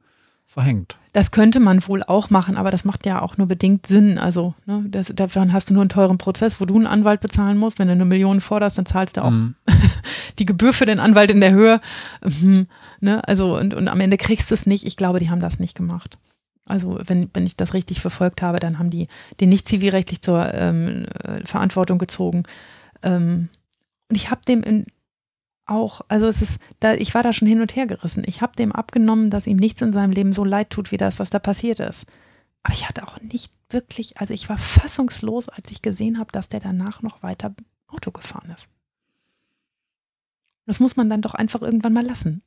[0.46, 0.98] verhängt.
[1.14, 4.18] Das könnte man wohl auch machen, aber das macht ja auch nur bedingt Sinn.
[4.18, 7.58] Also, ne, das, dann hast du nur einen teuren Prozess, wo du einen Anwalt bezahlen
[7.58, 7.80] musst.
[7.80, 9.56] Wenn du eine Million forderst, dann zahlst du auch mm.
[10.40, 11.80] die Gebühr für den Anwalt in der Höhe.
[13.06, 14.84] Ne, also, und, und am Ende kriegst du es nicht.
[14.84, 16.18] Ich glaube, die haben das nicht gemacht.
[16.68, 20.52] Also wenn, wenn ich das richtig verfolgt habe, dann haben die den nicht zivilrechtlich zur
[20.56, 22.42] ähm, äh, Verantwortung gezogen.
[23.04, 23.50] Ähm,
[24.10, 24.88] und ich habe dem in,
[25.68, 28.24] auch, also es ist, da, ich war da schon hin und her gerissen.
[28.26, 31.20] Ich habe dem abgenommen, dass ihm nichts in seinem Leben so leid tut, wie das,
[31.20, 32.08] was da passiert ist.
[32.64, 36.50] Aber ich hatte auch nicht wirklich, also ich war fassungslos, als ich gesehen habe, dass
[36.50, 37.54] der danach noch weiter
[37.86, 38.68] Auto gefahren ist.
[40.66, 42.42] Das muss man dann doch einfach irgendwann mal lassen.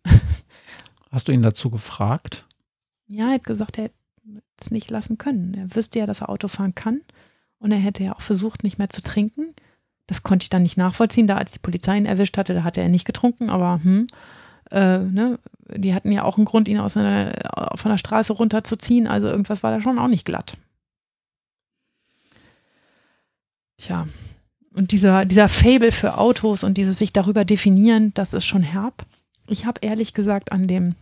[1.10, 2.46] Hast du ihn dazu gefragt?
[3.06, 3.90] Ja, er hat gesagt, er
[4.60, 5.54] es nicht lassen können.
[5.54, 7.00] Er wüsste ja, dass er Auto fahren kann
[7.58, 9.54] und er hätte ja auch versucht, nicht mehr zu trinken.
[10.06, 11.26] Das konnte ich dann nicht nachvollziehen.
[11.26, 14.06] Da, als die Polizei ihn erwischt hatte, da hatte er nicht getrunken, aber hm,
[14.70, 15.38] äh, ne,
[15.76, 17.32] die hatten ja auch einen Grund, ihn aus einer,
[17.74, 19.06] von der Straße runterzuziehen.
[19.06, 20.56] Also irgendwas war da schon auch nicht glatt.
[23.76, 24.06] Tja,
[24.78, 29.04] und dieser, dieser Fable für Autos und dieses sich darüber definieren, das ist schon herb.
[29.48, 30.94] Ich habe ehrlich gesagt an dem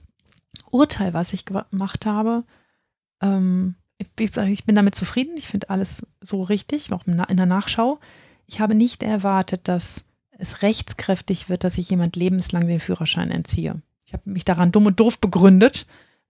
[0.70, 2.44] Urteil, was ich gemacht habe,
[3.20, 5.36] ähm, ich, bin damit zufrieden.
[5.36, 7.98] Ich finde alles so richtig, auch in der Nachschau.
[8.46, 13.82] Ich habe nicht erwartet, dass es rechtskräftig wird, dass ich jemand lebenslang den Führerschein entziehe.
[14.06, 15.86] Ich habe mich daran dumm und doof begründet.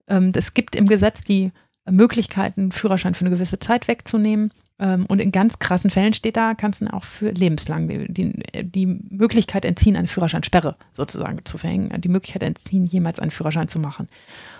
[0.07, 1.51] Ähm, es gibt im Gesetz die
[1.89, 4.51] Möglichkeiten, Führerschein für eine gewisse Zeit wegzunehmen.
[4.79, 8.85] Ähm, und in ganz krassen Fällen steht da, kannst du auch für lebenslang die, die
[8.85, 14.07] Möglichkeit entziehen, eine Führerscheinsperre sozusagen zu verhängen, die Möglichkeit entziehen, jemals einen Führerschein zu machen.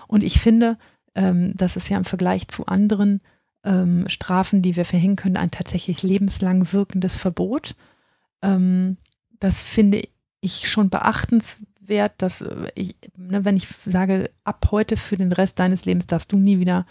[0.07, 0.77] Und ich finde,
[1.15, 3.21] ähm, das ist ja im Vergleich zu anderen
[3.63, 7.75] ähm, Strafen, die wir verhängen können, ein tatsächlich lebenslang wirkendes Verbot.
[8.39, 10.03] Das finde
[10.41, 15.59] ich schon beachtenswert, dass äh, ich, ne, wenn ich sage, ab heute für den Rest
[15.59, 16.85] deines Lebens darfst du nie wieder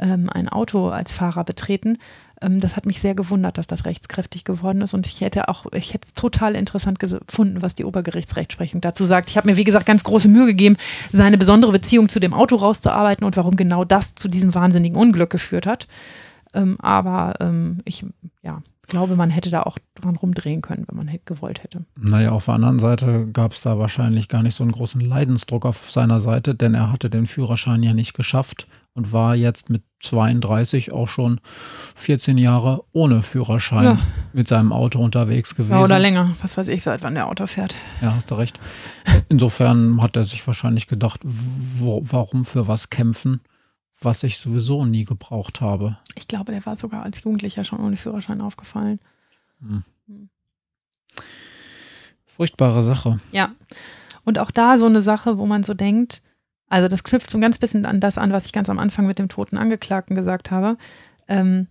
[0.00, 1.98] ein Auto als Fahrer betreten,
[2.40, 4.94] das hat mich sehr gewundert, dass das rechtskräftig geworden ist.
[4.94, 9.28] Und ich hätte auch, ich hätte es total interessant gefunden, was die Obergerichtsrechtsprechung dazu sagt.
[9.28, 10.76] Ich habe mir, wie gesagt, ganz große Mühe gegeben,
[11.12, 15.30] seine besondere Beziehung zu dem Auto rauszuarbeiten und warum genau das zu diesem wahnsinnigen Unglück
[15.30, 15.88] geführt hat.
[16.54, 18.04] Ähm, aber ähm, ich,
[18.42, 21.84] ja, glaube, man hätte da auch dran rumdrehen können, wenn man gewollt hätte.
[21.96, 25.66] Naja, auf der anderen Seite gab es da wahrscheinlich gar nicht so einen großen Leidensdruck
[25.66, 28.66] auf seiner Seite, denn er hatte den Führerschein ja nicht geschafft
[28.98, 31.40] und war jetzt mit 32 auch schon
[31.94, 33.98] 14 Jahre ohne Führerschein ja.
[34.32, 35.72] mit seinem Auto unterwegs gewesen.
[35.72, 37.76] Ja, oder länger, was weiß ich, seit wann der Auto fährt.
[38.02, 38.58] Ja, hast du recht.
[39.28, 43.40] Insofern hat er sich wahrscheinlich gedacht, wo, warum für was kämpfen,
[44.00, 45.96] was ich sowieso nie gebraucht habe.
[46.16, 48.98] Ich glaube, der war sogar als Jugendlicher schon ohne Führerschein aufgefallen.
[49.60, 49.84] Hm.
[50.08, 50.28] Hm.
[52.26, 53.20] Furchtbare Sache.
[53.30, 53.52] Ja.
[54.24, 56.22] Und auch da so eine Sache, wo man so denkt,
[56.68, 59.06] also das knüpft so ein ganz bisschen an das an, was ich ganz am Anfang
[59.06, 60.76] mit dem toten Angeklagten gesagt habe.
[61.26, 61.68] Ähm,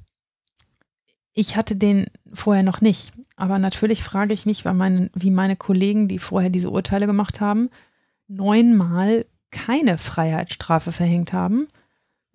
[1.34, 3.14] ich hatte den vorher noch nicht.
[3.36, 7.70] Aber natürlich frage ich mich, meine, wie meine Kollegen, die vorher diese Urteile gemacht haben,
[8.28, 11.68] neunmal keine Freiheitsstrafe verhängt haben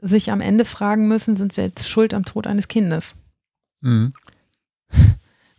[0.03, 3.17] sich am Ende fragen müssen, sind wir jetzt schuld am Tod eines Kindes?
[3.81, 4.13] Mhm.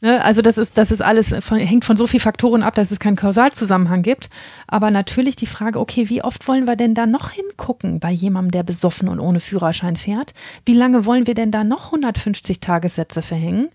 [0.04, 2.92] Ne, also das ist, das ist alles, von, hängt von so vielen Faktoren ab, dass
[2.92, 4.30] es keinen Kausalzusammenhang gibt.
[4.68, 8.52] Aber natürlich die Frage, okay, wie oft wollen wir denn da noch hingucken bei jemandem,
[8.52, 10.34] der besoffen und ohne Führerschein fährt?
[10.66, 13.70] Wie lange wollen wir denn da noch 150 Tagessätze verhängen?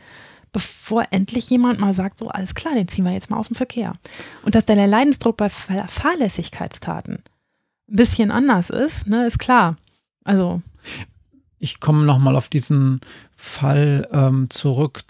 [0.51, 3.55] bevor endlich jemand mal sagt, so alles klar, den ziehen wir jetzt mal aus dem
[3.55, 3.97] Verkehr.
[4.43, 9.77] Und dass der Leidensdruck bei Fahrlässigkeitstaten ein bisschen anders ist, ne, ist klar.
[10.25, 10.63] Also.
[11.59, 13.03] Ich komme nochmal auf diesen
[13.37, 15.03] Fall ähm, zurück,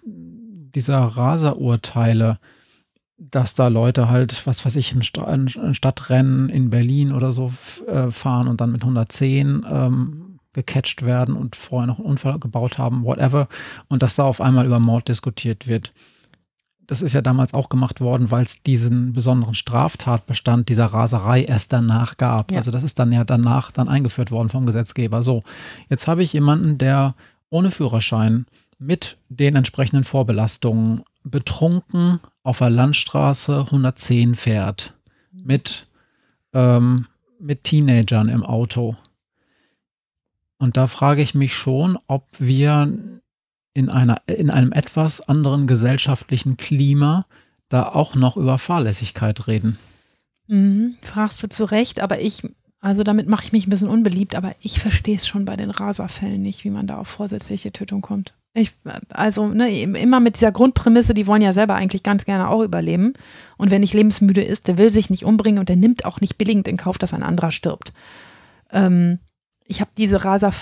[0.75, 2.39] dieser Raserurteile,
[3.19, 7.53] dass da Leute halt, was weiß ich, ein, Stadtrennen in Berlin oder so
[7.87, 12.79] äh, fahren und dann mit 110 ähm, gecatcht werden und vorher noch einen Unfall gebaut
[12.79, 13.49] haben, whatever,
[13.89, 15.93] und dass da auf einmal über Mord diskutiert wird
[16.89, 21.73] das ist ja damals auch gemacht worden, weil es diesen besonderen Straftatbestand dieser Raserei erst
[21.75, 22.51] danach gab.
[22.51, 22.57] Ja.
[22.57, 25.23] Also das ist dann ja danach dann eingeführt worden vom Gesetzgeber.
[25.23, 25.45] So,
[25.91, 27.15] jetzt habe ich jemanden, der
[27.51, 28.47] ohne Führerschein
[28.79, 34.95] mit den entsprechenden Vorbelastungen betrunken auf der Landstraße 110 fährt.
[35.33, 35.87] Mit,
[36.53, 37.07] ähm,
[37.39, 38.97] mit Teenagern im Auto.
[40.59, 42.93] Und da frage ich mich schon, ob wir
[43.75, 47.27] in, einer, in einem etwas anderen gesellschaftlichen Klima
[47.69, 49.79] da auch noch über Fahrlässigkeit reden.
[50.49, 52.43] Mhm, fragst du zu Recht, aber ich,
[52.81, 55.71] also damit mache ich mich ein bisschen unbeliebt, aber ich verstehe es schon bei den
[55.71, 58.35] Raserfällen nicht, wie man da auf vorsätzliche Tötung kommt.
[58.59, 58.73] Ich,
[59.11, 63.13] also ne, immer mit dieser Grundprämisse, die wollen ja selber eigentlich ganz gerne auch überleben.
[63.57, 66.39] Und wer nicht lebensmüde ist, der will sich nicht umbringen und der nimmt auch nicht
[66.39, 67.93] billigend in Kauf, dass ein anderer stirbt.
[68.73, 69.21] Ähm,
[69.65, 70.53] ich habe diese Raser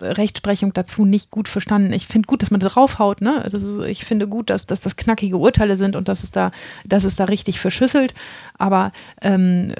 [0.00, 1.92] Rechtsprechung dazu nicht gut verstanden.
[1.92, 3.40] Ich finde gut, dass man da draufhaut, ne?
[3.40, 6.50] Ist, ich finde gut, dass, dass das knackige Urteile sind und dass es da,
[6.84, 8.14] dass es da richtig verschüsselt.
[8.58, 9.72] Aber ähm,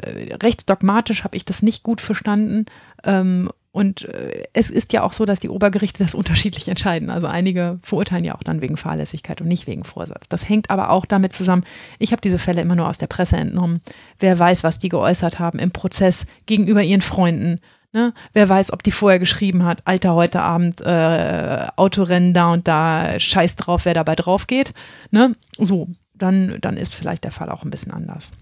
[0.42, 2.66] rechtsdogmatisch habe ich das nicht gut verstanden.
[3.04, 7.10] Ähm, und äh, es ist ja auch so, dass die Obergerichte das unterschiedlich entscheiden.
[7.10, 10.28] Also einige verurteilen ja auch dann wegen Fahrlässigkeit und nicht wegen Vorsatz.
[10.28, 11.64] Das hängt aber auch damit zusammen,
[11.98, 13.80] ich habe diese Fälle immer nur aus der Presse entnommen.
[14.20, 17.58] Wer weiß, was die geäußert haben im Prozess gegenüber ihren Freunden
[17.92, 18.12] Ne?
[18.32, 23.20] Wer weiß, ob die vorher geschrieben hat, Alter, heute Abend äh, Autorennen da und da,
[23.20, 24.74] scheiß drauf, wer dabei drauf geht.
[25.12, 25.36] Ne?
[25.58, 28.32] So, dann, dann ist vielleicht der Fall auch ein bisschen anders.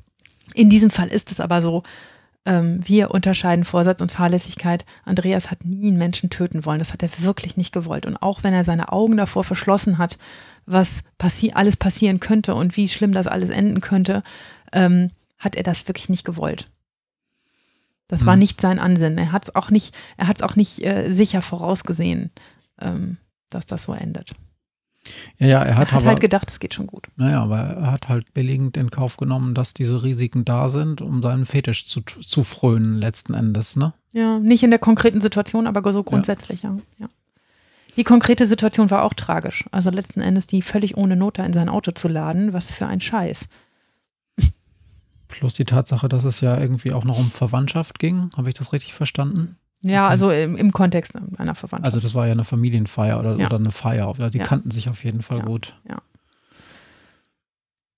[0.55, 1.83] In diesem Fall ist es aber so,
[2.45, 4.85] ähm, wir unterscheiden Vorsatz und Fahrlässigkeit.
[5.05, 6.81] Andreas hat nie einen Menschen töten wollen.
[6.81, 8.07] Das hat er wirklich nicht gewollt.
[8.07, 10.19] Und auch wenn er seine Augen davor verschlossen hat,
[10.67, 14.23] was passi alles passieren könnte und wie schlimm das alles enden könnte,
[14.73, 16.69] ähm, hat er das wirklich nicht gewollt.
[18.09, 18.27] Das mhm.
[18.27, 19.19] war nicht sein Ansinnen.
[19.19, 22.31] Er hat es auch nicht, er hat es auch nicht äh, sicher vorausgesehen,
[22.81, 23.19] ähm,
[23.51, 24.35] dass das so endet.
[25.39, 27.09] Ja, ja, er hat, er hat aber, halt gedacht, es geht schon gut.
[27.17, 31.23] Naja, aber er hat halt billigend in Kauf genommen, dass diese Risiken da sind, um
[31.23, 33.95] seinen Fetisch zu, zu frönen, letzten Endes, ne?
[34.13, 36.77] Ja, nicht in der konkreten Situation, aber so grundsätzlich, ja.
[36.99, 37.09] ja.
[37.97, 39.65] Die konkrete Situation war auch tragisch.
[39.71, 42.87] Also letzten Endes die völlig ohne Not da in sein Auto zu laden, was für
[42.87, 43.49] ein Scheiß.
[45.29, 48.31] Plus die Tatsache, dass es ja irgendwie auch noch um Verwandtschaft ging.
[48.37, 49.57] Habe ich das richtig verstanden?
[49.85, 50.11] Ja, okay.
[50.11, 51.95] also im, im, Kontext einer Verwandtschaft.
[51.95, 53.47] Also das war ja eine Familienfeier oder, ja.
[53.47, 54.13] oder eine Feier.
[54.31, 54.45] Die ja.
[54.45, 55.45] kannten sich auf jeden Fall ja.
[55.45, 55.77] gut.
[55.89, 55.99] Ja.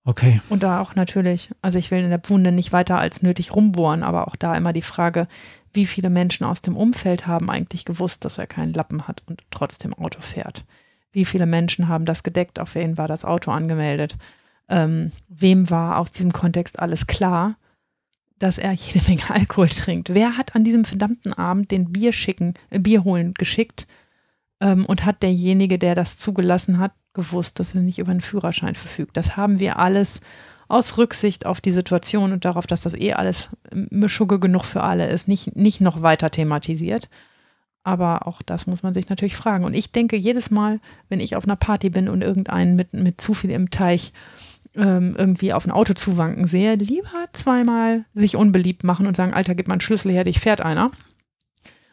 [0.06, 0.40] Okay.
[0.48, 4.02] Und da auch natürlich, also ich will in der Wunde nicht weiter als nötig rumbohren,
[4.02, 5.28] aber auch da immer die Frage,
[5.72, 9.42] wie viele Menschen aus dem Umfeld haben eigentlich gewusst, dass er keinen Lappen hat und
[9.50, 10.64] trotzdem Auto fährt?
[11.12, 12.60] Wie viele Menschen haben das gedeckt?
[12.60, 14.16] Auf wen war das Auto angemeldet?
[14.68, 17.56] ähm, wem war aus diesem Kontext alles klar,
[18.44, 20.14] dass er jede Menge Alkohol trinkt.
[20.14, 23.86] Wer hat an diesem verdammten Abend den Bier schicken, äh, Bier holen geschickt
[24.60, 28.74] ähm, und hat derjenige, der das zugelassen hat, gewusst, dass er nicht über einen Führerschein
[28.74, 29.16] verfügt.
[29.16, 30.20] Das haben wir alles
[30.68, 35.08] aus Rücksicht auf die Situation und darauf, dass das eh alles Mischugge genug für alle
[35.08, 37.08] ist, nicht, nicht noch weiter thematisiert.
[37.82, 39.64] Aber auch das muss man sich natürlich fragen.
[39.64, 43.20] Und ich denke jedes Mal, wenn ich auf einer Party bin und irgendeinen mit, mit
[43.20, 44.12] zu viel im Teich
[44.74, 49.54] ähm, irgendwie auf ein Auto zuwanken sehe, lieber zweimal sich unbeliebt machen und sagen, Alter,
[49.54, 50.90] gib mal einen Schlüssel her, dich fährt einer.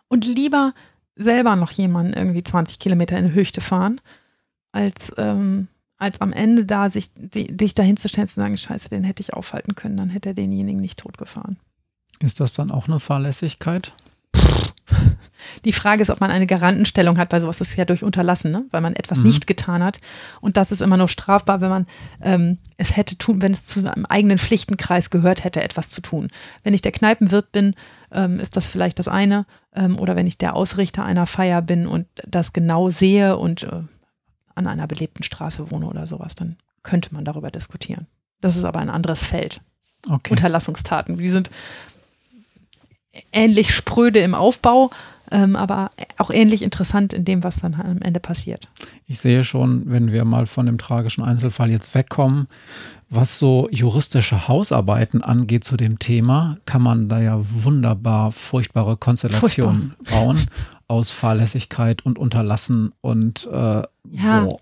[0.07, 0.73] Und lieber
[1.15, 4.01] selber noch jemanden irgendwie 20 Kilometer in die Höchste fahren,
[4.71, 5.67] als, ähm,
[5.97, 9.03] als am Ende da sich die, dich dahin zu stellen und zu sagen, scheiße, den
[9.03, 11.57] hätte ich aufhalten können, dann hätte er denjenigen nicht totgefahren.
[12.19, 13.93] Ist das dann auch eine Fahrlässigkeit?
[15.65, 17.61] Die Frage ist, ob man eine Garantenstellung hat bei sowas.
[17.61, 18.65] Ist ja durch Unterlassen, ne?
[18.71, 19.25] weil man etwas mhm.
[19.25, 19.99] nicht getan hat.
[20.39, 21.87] Und das ist immer nur strafbar, wenn man
[22.21, 26.29] ähm, es hätte tun, wenn es zu einem eigenen Pflichtenkreis gehört hätte, etwas zu tun.
[26.63, 27.75] Wenn ich der Kneipenwirt bin,
[28.11, 29.45] ähm, ist das vielleicht das eine.
[29.73, 33.81] Ähm, oder wenn ich der Ausrichter einer Feier bin und das genau sehe und äh,
[34.55, 38.07] an einer belebten Straße wohne oder sowas, dann könnte man darüber diskutieren.
[38.41, 39.61] Das ist aber ein anderes Feld.
[40.09, 40.31] Okay.
[40.31, 41.17] Unterlassungstaten.
[41.17, 41.51] Die sind
[43.31, 44.89] ähnlich spröde im Aufbau,
[45.31, 48.67] ähm, aber auch ähnlich interessant in dem, was dann am Ende passiert.
[49.07, 52.47] Ich sehe schon, wenn wir mal von dem tragischen Einzelfall jetzt wegkommen,
[53.09, 59.93] was so juristische Hausarbeiten angeht zu dem Thema, kann man da ja wunderbar furchtbare Konstellationen
[59.97, 60.25] Furchtbar.
[60.25, 60.39] bauen
[60.87, 64.45] aus Fahrlässigkeit und Unterlassen und äh, ja.
[64.45, 64.59] Boah.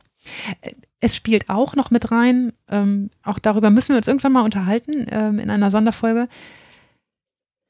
[1.00, 5.08] Es spielt auch noch mit rein, ähm, auch darüber müssen wir uns irgendwann mal unterhalten
[5.10, 6.28] ähm, in einer Sonderfolge,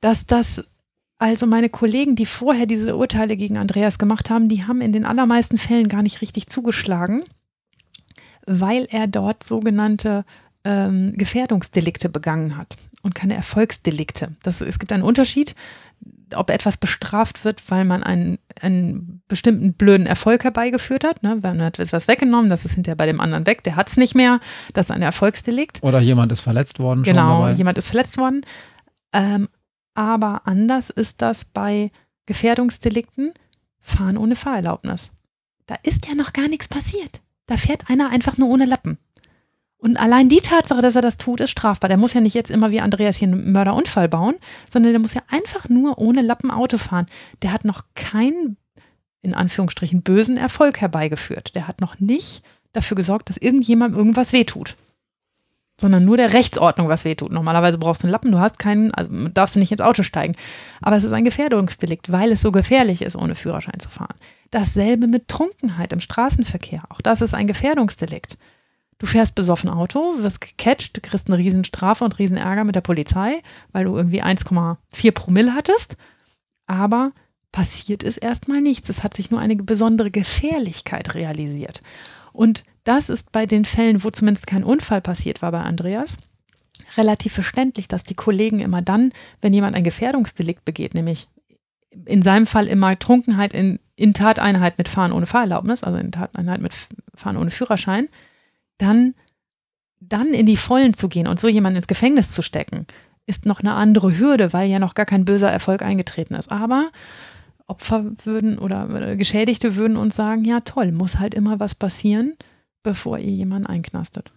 [0.02, 0.68] dass das,
[1.18, 5.06] also meine Kollegen, die vorher diese Urteile gegen Andreas gemacht haben, die haben in den
[5.06, 7.24] allermeisten Fällen gar nicht richtig zugeschlagen,
[8.46, 10.26] weil er dort sogenannte
[10.64, 14.36] ähm, Gefährdungsdelikte begangen hat und keine Erfolgsdelikte.
[14.44, 15.56] Das, es gibt einen Unterschied,
[16.36, 21.24] ob etwas bestraft wird, weil man einen, einen bestimmten blöden Erfolg herbeigeführt hat.
[21.24, 21.40] Ne?
[21.42, 24.16] Man hat etwas weggenommen, das ist hinterher bei dem anderen weg, der hat es nicht
[24.16, 24.40] mehr,
[24.74, 25.82] das ist ein Erfolgsdelikt.
[25.82, 27.04] Oder jemand ist verletzt worden.
[27.04, 28.42] Genau, jemand ist verletzt worden.
[29.14, 29.50] Ähm,
[30.00, 31.92] aber anders ist das bei
[32.26, 33.34] Gefährdungsdelikten,
[33.82, 35.12] Fahren ohne Fahrerlaubnis.
[35.66, 37.22] Da ist ja noch gar nichts passiert.
[37.48, 38.98] Da fährt einer einfach nur ohne Lappen.
[39.78, 41.90] Und allein die Tatsache, dass er das tut, ist strafbar.
[41.90, 44.36] Der muss ja nicht jetzt immer wie Andreas hier einen Mörderunfall bauen,
[44.70, 47.06] sondern der muss ja einfach nur ohne Lappen Auto fahren.
[47.42, 48.58] Der hat noch keinen,
[49.22, 51.56] in Anführungsstrichen, bösen Erfolg herbeigeführt.
[51.56, 54.78] Der hat noch nicht dafür gesorgt, dass irgendjemandem irgendwas wehtut
[55.80, 57.32] sondern nur der Rechtsordnung was wehtut.
[57.32, 60.36] Normalerweise brauchst du einen Lappen, du hast keinen, also darfst du nicht ins Auto steigen.
[60.82, 64.16] Aber es ist ein Gefährdungsdelikt, weil es so gefährlich ist, ohne Führerschein zu fahren.
[64.52, 66.84] Dasselbe mit Trunkenheit im Straßenverkehr.
[66.90, 68.38] Auch das ist ein Gefährdungsdelikt.
[68.98, 73.42] Du fährst besoffen Auto, wirst gecatcht, du kriegst eine Riesenstrafe und Riesenärger mit der Polizei,
[73.72, 75.96] weil du irgendwie 1,4 Promille hattest.
[76.68, 77.14] Aber
[77.54, 78.90] passiert ist erstmal nichts.
[78.90, 81.82] Es hat sich nur eine besondere Gefährlichkeit realisiert.
[82.34, 86.18] Und das ist bei den Fällen, wo zumindest kein Unfall passiert war bei Andreas,
[86.98, 89.12] relativ verständlich, dass die Kollegen immer dann,
[89.42, 91.28] wenn jemand ein Gefährdungsdelikt begeht, nämlich
[92.06, 96.62] in seinem Fall immer Trunkenheit in, in Tateinheit mit Fahren ohne Fahrerlaubnis, also in Tateinheit
[96.62, 96.74] mit
[97.14, 98.08] Fahren ohne Führerschein,
[98.80, 99.14] dann,
[100.00, 102.88] dann in die Vollen zu gehen und so jemanden ins Gefängnis zu stecken,
[103.28, 106.52] ist noch eine andere Hürde, weil ja noch gar kein böser Erfolg eingetreten ist.
[106.52, 106.90] Aber
[107.68, 112.34] Opfer würden oder Geschädigte würden uns sagen, ja toll, muss halt immer was passieren,
[112.84, 114.32] bevor ihr jemanden einknastet.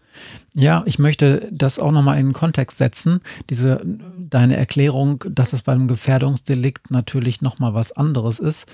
[0.55, 3.20] Ja, ich möchte das auch nochmal in den Kontext setzen.
[3.49, 3.80] Diese,
[4.18, 8.66] deine Erklärung, dass es beim Gefährdungsdelikt natürlich nochmal was anderes ist,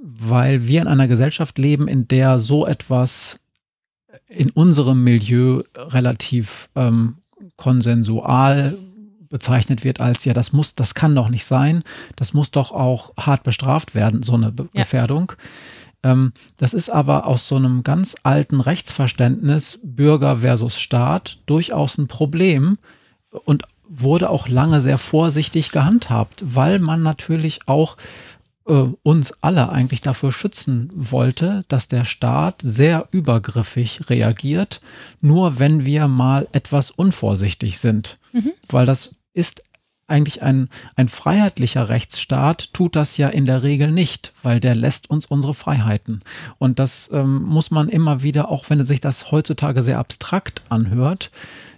[0.00, 3.38] weil wir in einer Gesellschaft leben, in der so etwas
[4.28, 7.16] in unserem Milieu relativ ähm,
[7.56, 8.76] konsensual
[9.28, 11.82] bezeichnet wird als, ja, das muss, das kann doch nicht sein,
[12.16, 14.82] das muss doch auch hart bestraft werden, so eine Be ja.
[14.82, 15.32] Gefährdung.
[16.02, 22.08] Ähm, das ist aber aus so einem ganz alten Rechtsverständnis Bürger versus Staat durchaus ein
[22.08, 22.78] Problem
[23.44, 27.96] und wurde auch lange sehr vorsichtig gehandhabt, weil man natürlich auch
[28.66, 34.80] äh, uns alle eigentlich dafür schützen wollte, dass der Staat sehr übergriffig reagiert,
[35.20, 38.18] nur wenn wir mal etwas unvorsichtig sind.
[38.32, 38.52] Mhm.
[38.68, 39.62] Weil das ist
[40.12, 45.10] eigentlich ein, ein freiheitlicher Rechtsstaat tut das ja in der Regel nicht, weil der lässt
[45.10, 46.22] uns unsere Freiheiten.
[46.58, 51.30] Und das ähm, muss man immer wieder, auch wenn sich das heutzutage sehr abstrakt anhört,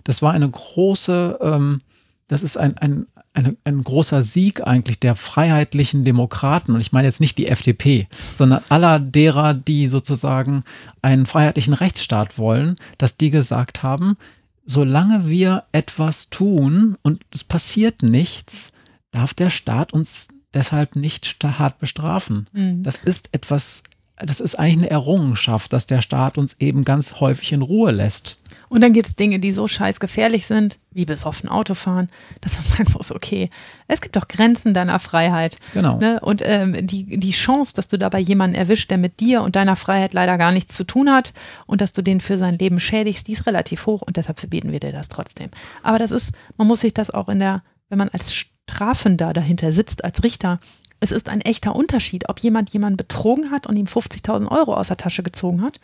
[0.05, 1.81] das war eine große, ähm,
[2.29, 6.75] das ist ein, ein, ein, ein großer Sieg eigentlich der freiheitlichen Demokraten.
[6.75, 10.65] Und ich meine jetzt nicht die FDP, sondern aller derer, die sozusagen
[11.03, 14.17] einen freiheitlichen Rechtsstaat wollen, dass die gesagt haben,
[14.65, 18.73] solange wir etwas tun und es passiert nichts,
[19.11, 22.49] darf der Staat uns deshalb nicht hart bestrafen.
[22.53, 22.83] Mhm.
[22.83, 23.83] Das ist etwas
[24.17, 28.39] das ist eigentlich eine Errungenschaft, dass der Staat uns eben ganz häufig in Ruhe lässt.
[28.75, 32.09] Und dann gibt es Dinge, die so scheiß gefährlich sind, wie besoffen Autofahren,
[32.41, 33.49] dass man sagen muss, okay,
[33.87, 35.59] es gibt doch Grenzen deiner Freiheit.
[35.75, 35.99] Genau.
[35.99, 36.19] Ne?
[36.19, 39.77] Und ähm, die, die Chance, dass du dabei jemanden erwischt, der mit dir und deiner
[39.77, 41.33] Freiheit leider gar nichts zu tun hat
[41.67, 44.73] und dass du den für sein Leben schädigst, die ist relativ hoch und deshalb verbieten
[44.73, 45.51] wir dir das trotzdem.
[45.85, 49.71] Aber das ist, man muss sich das auch in der, wenn man als Strafender dahinter
[49.71, 50.59] sitzt, als Richter,
[50.99, 54.89] es ist ein echter Unterschied, ob jemand jemanden betrogen hat und ihm 50.000 Euro aus
[54.89, 55.79] der Tasche gezogen hat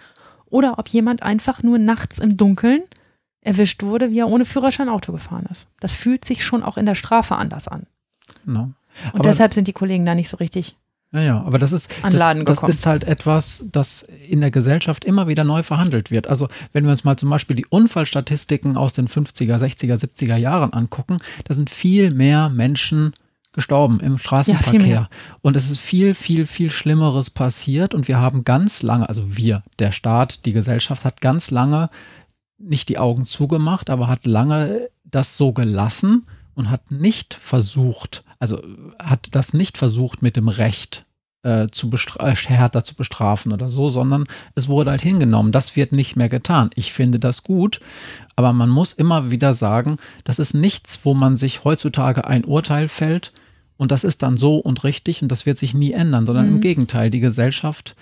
[0.51, 2.83] oder ob jemand einfach nur nachts im Dunkeln
[3.41, 5.69] erwischt wurde, wie er ohne Führerschein Auto gefahren ist.
[5.81, 7.87] Das fühlt sich schon auch in der Strafe anders an.
[8.45, 8.71] Genau.
[9.13, 10.77] Und deshalb sind die Kollegen da nicht so richtig.
[11.13, 15.05] Ja, ja, aber das ist, An das, das ist halt etwas, das in der Gesellschaft
[15.05, 16.29] immer wieder neu verhandelt wird.
[16.29, 20.73] Also wenn wir uns mal zum Beispiel die Unfallstatistiken aus den 50er, 60er, 70er Jahren
[20.73, 23.13] angucken, da sind viel mehr Menschen
[23.53, 24.81] gestorben im Straßenverkehr.
[24.81, 25.09] mehr.
[25.43, 29.63] und es ist viel, viel, viel Schlimmeres passiert und wir haben ganz lange, also wir,
[29.79, 31.91] der Staat, die Gesellschaft hat ganz lange
[32.59, 38.63] nicht die Augen zugemacht, aber hat lange das so gelassen und hat nicht versucht, also
[38.99, 41.07] hat das nicht versucht mit dem Recht
[41.43, 44.25] äh, zu bestra- äh, härter zu bestrafen oder so, sondern
[44.55, 45.53] es wurde halt hingenommen.
[45.53, 46.71] Das wird nicht mehr getan.
[46.75, 47.81] Ich finde das gut,
[48.37, 52.89] aber man muss immer wieder sagen, das ist nichts, wo man sich heutzutage ein Urteil
[52.89, 53.33] fällt
[53.81, 56.55] und das ist dann so und richtig und das wird sich nie ändern, sondern im
[56.57, 56.61] Mhm.
[56.61, 57.97] Gegenteil, die Gesellschaft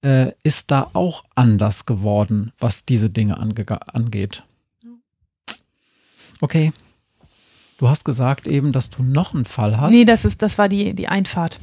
[0.00, 4.42] äh, ist da auch anders geworden, was diese Dinge angeht.
[6.40, 6.72] Okay.
[7.78, 9.90] Du hast gesagt eben, dass du noch einen Fall hast.
[9.90, 11.60] Nee, das ist, das war die, die Einfahrt.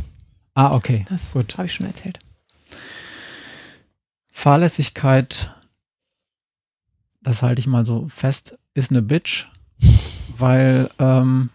[0.53, 1.05] ah, okay.
[1.09, 1.57] Das Gut.
[1.57, 2.19] habe ich schon erzählt.
[4.27, 5.49] Fahrlässigkeit,
[7.23, 9.45] das halte ich mal so fest, ist eine Bitch,
[10.37, 11.49] weil ähm,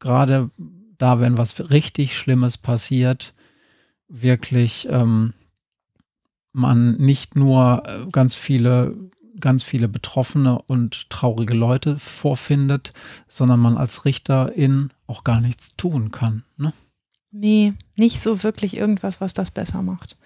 [0.00, 0.50] gerade
[0.98, 3.34] da, wenn was richtig Schlimmes passiert,
[4.08, 5.32] wirklich ähm,
[6.52, 8.96] man nicht nur äh, ganz viele,
[9.40, 12.92] ganz viele betroffene und traurige Leute vorfindet,
[13.28, 16.44] sondern man als Richterin auch gar nichts tun kann.
[16.56, 16.72] Ne?
[17.30, 20.16] Nee, nicht so wirklich irgendwas, was das besser macht.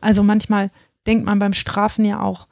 [0.00, 0.70] Also manchmal
[1.06, 2.46] denkt man beim Strafen ja auch,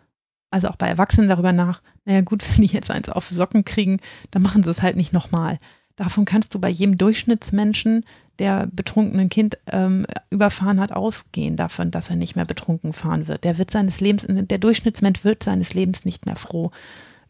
[0.51, 4.01] also auch bei Erwachsenen darüber nach, naja gut, wenn die jetzt eins auf Socken kriegen,
[4.31, 5.61] dann machen sie es halt nicht nochmal.
[5.97, 8.05] Davon kannst du bei jedem Durchschnittsmenschen,
[8.39, 13.45] der betrunkenen Kind ähm, überfahren hat, ausgehen davon, dass er nicht mehr betrunken fahren wird.
[13.45, 16.71] Der wird seines Lebens, der Durchschnittsmensch wird seines Lebens nicht mehr froh,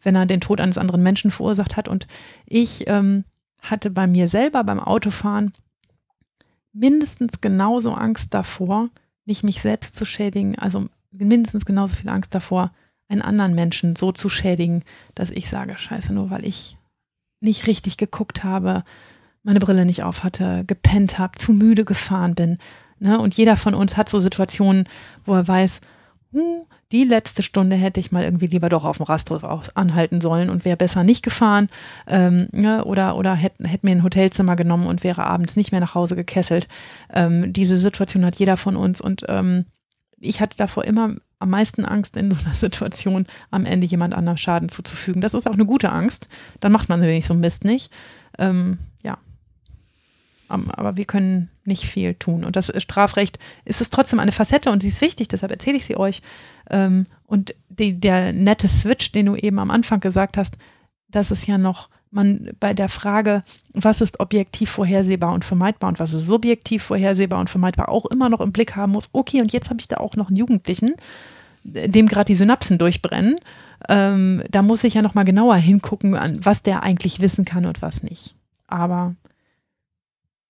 [0.01, 1.87] wenn er den Tod eines anderen Menschen verursacht hat.
[1.87, 2.07] Und
[2.45, 3.23] ich ähm,
[3.61, 5.53] hatte bei mir selber beim Autofahren
[6.73, 8.89] mindestens genauso Angst davor,
[9.25, 12.71] nicht mich selbst zu schädigen, also mindestens genauso viel Angst davor,
[13.07, 14.83] einen anderen Menschen so zu schädigen,
[15.15, 16.77] dass ich sage, scheiße, nur weil ich
[17.39, 18.83] nicht richtig geguckt habe,
[19.43, 22.57] meine Brille nicht auf hatte, gepennt habe, zu müde gefahren bin.
[22.99, 23.19] Ne?
[23.19, 24.85] Und jeder von uns hat so Situationen,
[25.23, 25.79] wo er weiß,
[26.33, 29.43] huh, die letzte Stunde hätte ich mal irgendwie lieber doch auf dem Rasthof
[29.75, 31.67] anhalten sollen und wäre besser nicht gefahren
[32.07, 32.85] ähm, ne?
[32.85, 36.15] oder, oder hätte hätt mir ein Hotelzimmer genommen und wäre abends nicht mehr nach Hause
[36.15, 36.67] gekesselt.
[37.13, 39.65] Ähm, diese Situation hat jeder von uns und ähm,
[40.19, 44.37] ich hatte davor immer am meisten Angst, in so einer Situation am Ende jemand anderem
[44.37, 45.21] Schaden zuzufügen.
[45.21, 46.27] Das ist auch eine gute Angst.
[46.59, 47.91] Dann macht man nämlich so Mist nicht.
[48.37, 49.17] Ähm, ja.
[50.49, 52.45] Aber wir können nicht viel tun.
[52.45, 55.85] Und das Strafrecht ist es trotzdem eine Facette und sie ist wichtig, deshalb erzähle ich
[55.85, 56.21] sie euch.
[56.69, 60.57] Ähm, und die, der nette Switch, den du eben am Anfang gesagt hast,
[61.09, 63.43] das ist ja noch man bei der Frage,
[63.73, 68.29] was ist objektiv vorhersehbar und vermeidbar und was ist subjektiv vorhersehbar und vermeidbar, auch immer
[68.29, 70.95] noch im Blick haben muss, okay, und jetzt habe ich da auch noch einen Jugendlichen,
[71.63, 73.39] dem gerade die Synapsen durchbrennen.
[73.89, 77.65] Ähm, da muss ich ja noch mal genauer hingucken, an was der eigentlich wissen kann
[77.65, 78.35] und was nicht.
[78.67, 79.15] Aber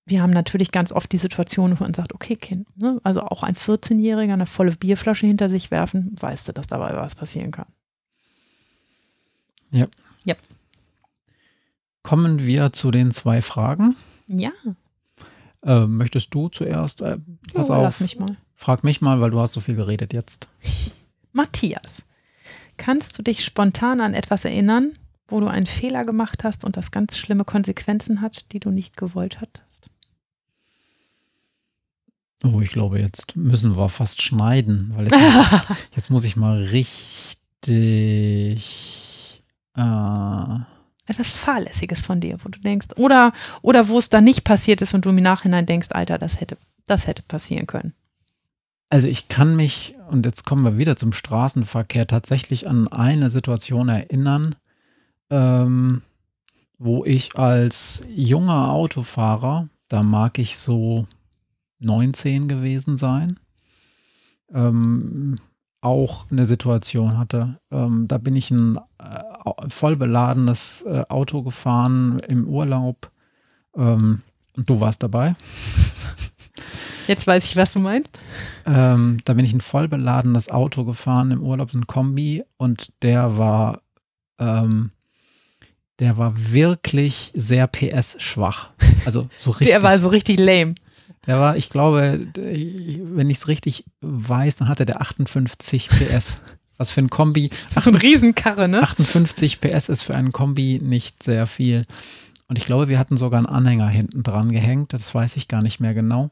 [0.06, 3.00] wir haben natürlich ganz oft die Situation, wo man sagt, okay, Kind, ne?
[3.04, 7.16] also auch ein 14-Jähriger eine volle Bierflasche hinter sich werfen, weißt du, dass dabei was
[7.16, 7.68] passieren kann.
[12.08, 13.98] Kommen wir zu den zwei Fragen.
[14.28, 14.52] Ja,
[15.64, 17.02] Äh, möchtest du zuerst?
[17.02, 17.18] Äh,
[17.54, 18.38] pass jo, auf, lass mich mal.
[18.56, 20.48] frag mich mal, weil du hast so viel geredet jetzt.
[21.34, 22.04] Matthias,
[22.78, 24.94] kannst du dich spontan an etwas erinnern,
[25.28, 28.96] wo du einen Fehler gemacht hast und das ganz schlimme Konsequenzen hat, die du nicht
[28.96, 29.90] gewollt hattest?
[32.46, 35.20] Oh, ich glaube, jetzt müssen wir fast schneiden, weil jetzt,
[35.98, 37.04] jetzt muss ich mal richtig.
[39.76, 40.60] Äh,
[41.08, 44.94] Etwas Fahrlässiges von dir, wo du denkst, oder, oder wo es dann nicht passiert ist
[44.94, 47.94] und du im Nachhinein denkst, Alter, das hätte, das hätte passieren können.
[48.90, 53.90] Also ich kann mich, und jetzt kommen wir wieder zum Straßenverkehr, tatsächlich an eine Situation
[53.90, 54.56] erinnern,
[55.30, 56.02] ähm,
[56.78, 61.08] wo ich als junger Autofahrer, da mag ich so
[61.80, 63.40] 19 gewesen sein,
[64.54, 65.36] ähm,
[65.88, 67.60] auch eine Situation hatte.
[67.72, 73.10] Ähm, da bin ich ein äh, voll beladenes äh, Auto gefahren im Urlaub.
[73.76, 74.22] Ähm,
[74.56, 75.36] du warst dabei.
[77.08, 78.20] Jetzt weiß ich, was du meinst.
[78.66, 83.38] Ähm, da bin ich ein voll beladenes Auto gefahren im Urlaub, ein Kombi, und der
[83.38, 83.82] war,
[84.40, 84.92] ähm,
[86.00, 88.72] der war wirklich sehr PS-schwach.
[89.06, 89.70] Also so richtig.
[89.70, 90.76] der war so richtig lame.
[91.28, 96.42] Der war, ich glaube, wenn ich es richtig weiß, dann hatte der 58 PS.
[96.78, 97.50] Was für ein Kombi.
[97.50, 98.82] Das ist so ein Riesenkarre, ne?
[98.82, 101.86] 58 PS ist für einen Kombi nicht sehr viel.
[102.48, 104.94] Und ich glaube, wir hatten sogar einen Anhänger hinten dran gehängt.
[104.94, 106.30] Das weiß ich gar nicht mehr genau.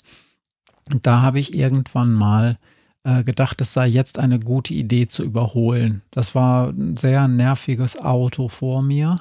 [0.92, 2.58] Und da habe ich irgendwann mal
[3.04, 6.04] äh, gedacht, es sei jetzt eine gute Idee zu überholen.
[6.12, 9.18] Das war ein sehr nerviges Auto vor mir.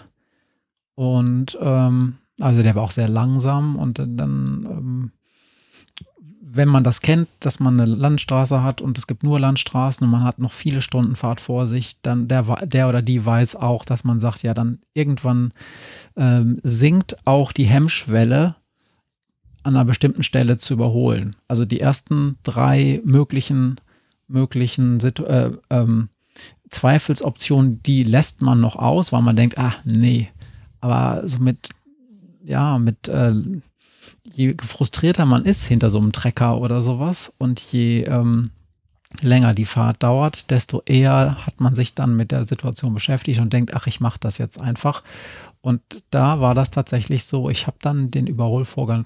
[0.95, 5.13] Und ähm, also der war auch sehr langsam und dann, ähm,
[6.55, 10.13] wenn man das kennt, dass man eine Landstraße hat und es gibt nur Landstraßen und
[10.13, 13.85] man hat noch viele Stunden Fahrt vor sich, dann der, der oder die weiß auch,
[13.85, 15.53] dass man sagt, ja, dann irgendwann
[16.17, 18.55] ähm, sinkt auch die Hemmschwelle
[19.65, 21.35] an einer bestimmten Stelle zu überholen.
[21.49, 23.77] Also die ersten drei möglichen,
[24.29, 26.09] möglichen äh, ähm,
[26.71, 30.29] Zweifelsoptionen, die lässt man noch aus, weil man denkt, ach nee.
[30.81, 31.71] Aber so mit,
[32.45, 33.35] ja, mit, äh,
[34.25, 38.51] je frustrierter man ist hinter so einem Trecker oder sowas und je ähm,
[39.21, 43.53] länger die Fahrt dauert, desto eher hat man sich dann mit der Situation beschäftigt und
[43.53, 45.03] denkt, ach, ich mache das jetzt einfach.
[45.61, 45.81] Und
[46.11, 49.05] da war das tatsächlich so, ich habe dann den Überholvorgang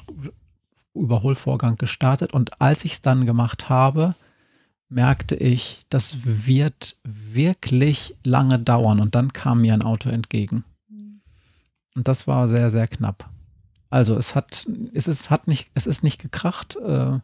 [0.94, 4.14] Überholvorgang gestartet und als ich es dann gemacht habe,
[4.88, 10.64] merkte ich, das wird wirklich lange dauern und dann kam mir ein Auto entgegen.
[11.94, 13.28] Und das war sehr, sehr knapp.
[13.90, 16.76] Also es hat, es ist, hat nicht, es ist nicht gekracht.
[16.76, 17.20] Äh,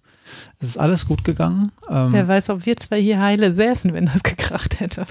[0.59, 1.73] es ist alles gut gegangen.
[1.91, 5.07] Ähm, Wer weiß, ob wir zwei hier heile säßen, wenn das gekracht hätte.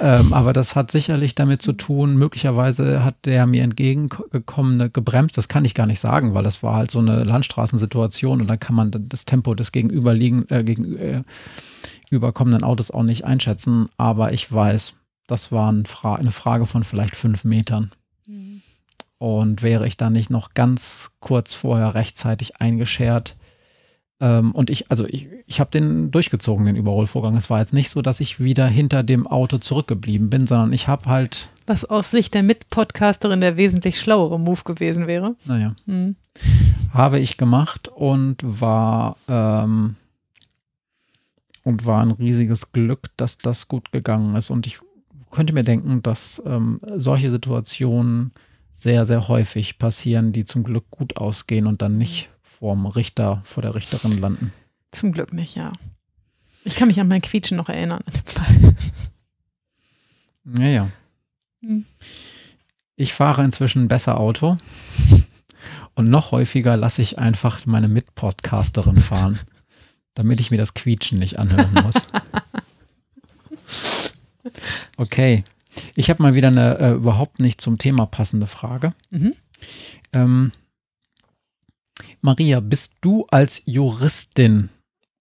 [0.00, 5.38] Ähm, aber das hat sicherlich damit zu tun, möglicherweise hat der mir entgegengekommene gebremst.
[5.38, 8.58] Das kann ich gar nicht sagen, weil das war halt so eine Landstraßensituation und dann
[8.58, 13.88] kann man das Tempo des gegenüberliegen, äh, gegenüberkommenden äh, Autos auch nicht einschätzen.
[13.96, 14.94] Aber ich weiß,
[15.28, 17.92] das war ein Fra eine Frage von vielleicht fünf Metern.
[18.26, 18.62] Mhm.
[19.18, 23.36] Und wäre ich dann nicht noch ganz kurz vorher rechtzeitig eingeschert,
[24.18, 27.36] ähm, und ich, also ich, ich habe den durchgezogen, den Überholvorgang.
[27.36, 30.88] Es war jetzt nicht so, dass ich wieder hinter dem Auto zurückgeblieben bin, sondern ich
[30.88, 31.50] habe halt.
[31.66, 35.36] Was aus Sicht der Mitpodcasterin der wesentlich schlauere Move gewesen wäre.
[35.44, 35.74] Naja.
[35.84, 36.16] Mhm.
[36.92, 39.96] Habe ich gemacht und war, ähm,
[41.62, 44.48] und war ein riesiges Glück, dass das gut gegangen ist.
[44.48, 44.78] Und ich
[45.30, 48.32] könnte mir denken, dass ähm, solche Situationen
[48.78, 53.62] sehr, sehr häufig passieren, die zum Glück gut ausgehen und dann nicht vorm Richter, vor
[53.62, 54.52] der Richterin landen.
[54.90, 55.72] Zum Glück nicht, ja.
[56.62, 58.76] Ich kann mich an mein Quietschen noch erinnern an dem Fall.
[60.58, 60.88] Ja, ja.
[61.64, 61.86] Hm.
[62.96, 64.58] Ich fahre inzwischen besser Auto
[65.94, 69.38] und noch häufiger lasse ich einfach meine Mitpodcasterin fahren,
[70.14, 71.94] damit ich mir das Quietschen nicht anhören muss.
[74.96, 75.42] Okay,
[75.94, 78.94] ich habe mal wieder eine äh, überhaupt nicht zum Thema passende Frage.
[79.10, 79.32] Mhm.
[80.12, 80.52] Ähm,
[82.20, 84.68] Maria, bist du als Juristin,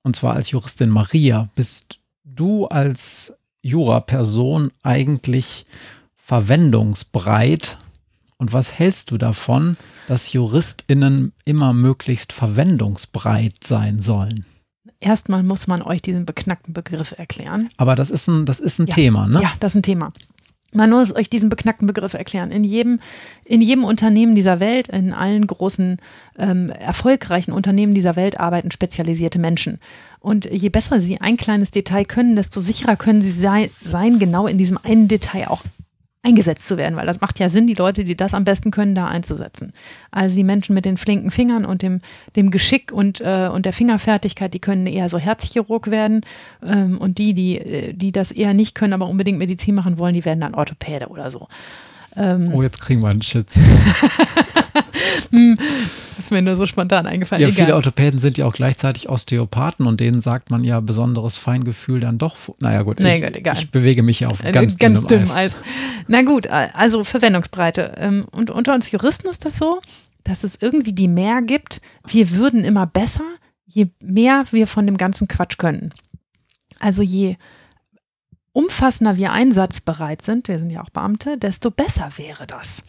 [0.03, 5.65] und zwar als Juristin Maria, bist du als Jura-Person eigentlich
[6.17, 7.77] verwendungsbreit?
[8.37, 9.77] Und was hältst du davon,
[10.07, 14.45] dass JuristInnen immer möglichst verwendungsbreit sein sollen?
[14.99, 17.69] Erstmal muss man euch diesen beknackten Begriff erklären.
[17.77, 18.95] Aber das ist ein, das ist ein ja.
[18.95, 19.41] Thema, ne?
[19.41, 20.13] Ja, das ist ein Thema.
[20.75, 22.51] Man muss euch diesen beknackten Begriff erklären.
[22.51, 22.99] In jedem,
[23.45, 25.97] in jedem Unternehmen dieser Welt, in allen großen,
[26.37, 29.79] ähm, erfolgreichen Unternehmen dieser Welt arbeiten spezialisierte Menschen.
[30.19, 34.47] Und je besser sie ein kleines Detail können, desto sicherer können sie sei, sein, genau
[34.47, 35.63] in diesem einen Detail auch
[36.25, 38.95] eingesetzt zu werden, weil das macht ja Sinn, die Leute, die das am besten können,
[38.95, 39.73] da einzusetzen.
[40.11, 42.01] Also die Menschen mit den flinken Fingern und dem,
[42.35, 46.21] dem Geschick und, äh, und der Fingerfertigkeit, die können eher so Herzchirurg werden
[46.65, 50.15] ähm, und die, die, äh, die das eher nicht können, aber unbedingt Medizin machen wollen,
[50.15, 51.47] die werden dann Orthopäde oder so.
[52.15, 53.59] Ähm, oh, jetzt kriegen wir einen Schütz.
[55.31, 55.57] Hm,
[56.17, 57.41] ist mir nur so spontan eingefallen.
[57.41, 57.65] Ja, Egal.
[57.65, 62.17] viele Orthopäden sind ja auch gleichzeitig Osteopathen und denen sagt man ja besonderes Feingefühl dann
[62.17, 62.37] doch.
[62.59, 63.55] Naja, gut, nee, ich, gut egal.
[63.57, 65.57] ich bewege mich auf äh, ganz, ganz dünnem, dünnem Eis.
[65.57, 65.59] Eis.
[66.07, 67.93] Na gut, also Verwendungsbreite.
[67.97, 69.81] Ähm, und unter uns Juristen ist das so,
[70.23, 71.81] dass es irgendwie die mehr gibt.
[72.07, 73.25] Wir würden immer besser,
[73.65, 75.93] je mehr wir von dem ganzen Quatsch können.
[76.79, 77.37] Also je
[78.51, 82.83] umfassender wir einsatzbereit sind, wir sind ja auch Beamte, desto besser wäre das.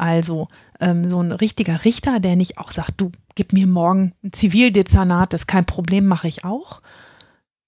[0.00, 0.48] Also
[0.80, 5.34] ähm, so ein richtiger Richter, der nicht auch sagt, du gib mir morgen ein Zivildezernat,
[5.34, 6.80] das ist kein Problem, mache ich auch.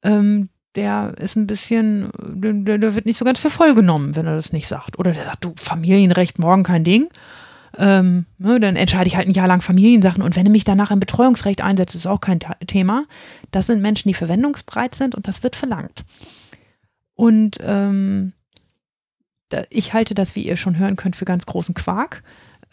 [0.02, 4.26] Ähm, der ist ein bisschen, der, der, wird nicht so ganz für voll genommen, wenn
[4.26, 4.98] er das nicht sagt.
[4.98, 7.10] Oder der sagt, du, Familienrecht, morgen kein Ding.
[7.76, 10.90] Ähm, ne, dann entscheide ich halt ein Jahr lang Familiensachen und wenn du mich danach
[10.90, 13.04] im Betreuungsrecht einsetzt, ist auch kein Thema.
[13.50, 16.02] Das sind Menschen, die verwendungsbereit sind und das wird verlangt.
[17.14, 18.32] Und ähm,
[19.70, 22.22] ich halte das, wie ihr schon hören könnt, für ganz großen Quark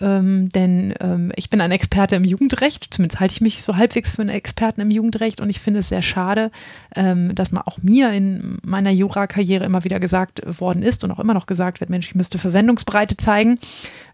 [0.02, 4.12] ähm, denn ähm, ich bin ein Experte im Jugendrecht, zumindest halte ich mich so halbwegs
[4.12, 6.52] für einen Experten im Jugendrecht und ich finde es sehr schade,
[6.96, 11.20] ähm, dass man auch mir in meiner Jura-Karriere immer wieder gesagt worden ist und auch
[11.20, 13.60] immer noch gesagt wird, Mensch, ich müsste Verwendungsbreite zeigen.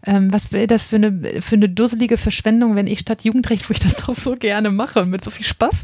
[0.08, 3.72] Ähm, was wäre das für eine, für eine dusselige Verschwendung, wenn ich statt Jugendrecht, wo
[3.72, 5.82] ich das doch so gerne mache, mit so viel Spaß,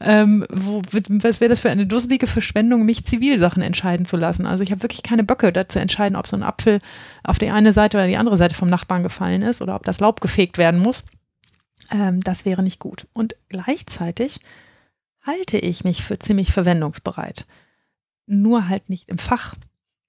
[0.00, 4.46] ähm, wo, was wäre das für eine dusselige Verschwendung, mich Zivilsachen entscheiden zu lassen?
[4.46, 6.78] Also ich habe wirklich keine Böcke dazu entscheiden, ob so ein Apfel
[7.22, 10.00] auf die eine Seite oder die andere Seite vom Nachbarn gefallen ist oder ob das
[10.00, 11.04] Laub gefegt werden muss.
[11.90, 13.06] Ähm, das wäre nicht gut.
[13.12, 14.40] Und gleichzeitig
[15.26, 17.44] halte ich mich für ziemlich verwendungsbereit.
[18.26, 19.54] Nur halt nicht im Fach.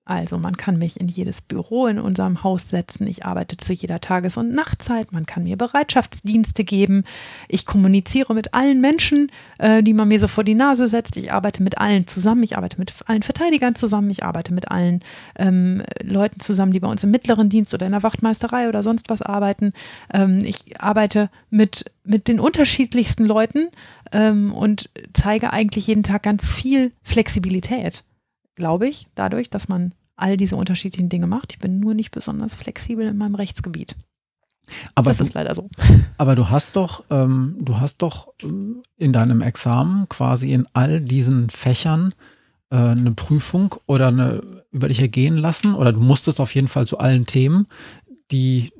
[0.10, 3.06] Also man kann mich in jedes Büro in unserem Haus setzen.
[3.06, 5.12] Ich arbeite zu jeder Tages- und Nachtzeit.
[5.12, 7.04] Man kann mir Bereitschaftsdienste geben.
[7.48, 11.16] Ich kommuniziere mit allen Menschen, äh, die man mir so vor die Nase setzt.
[11.16, 12.42] Ich arbeite mit allen zusammen.
[12.42, 14.10] Ich arbeite mit allen Verteidigern zusammen.
[14.10, 15.02] Ich arbeite mit allen
[15.36, 19.12] ähm, Leuten zusammen, die bei uns im mittleren Dienst oder in der Wachtmeisterei oder sonst
[19.12, 19.74] was arbeiten.
[20.12, 23.68] Ähm, ich arbeite mit, mit den unterschiedlichsten Leuten
[24.12, 28.04] ähm, und zeige eigentlich jeden Tag ganz viel Flexibilität
[28.60, 31.54] glaube ich, dadurch, dass man all diese unterschiedlichen Dinge macht.
[31.54, 33.96] Ich bin nur nicht besonders flexibel in meinem Rechtsgebiet.
[34.96, 35.70] Aber das du, ist leider so.
[36.18, 41.02] Aber du hast doch, ähm, du hast doch ähm, in deinem Examen quasi in all
[41.02, 42.14] diesen Fächern
[42.70, 44.42] äh, eine Prüfung oder eine
[44.72, 47.68] über dich ergehen lassen oder du musstest auf jeden Fall zu allen Themen,
[48.32, 48.72] die,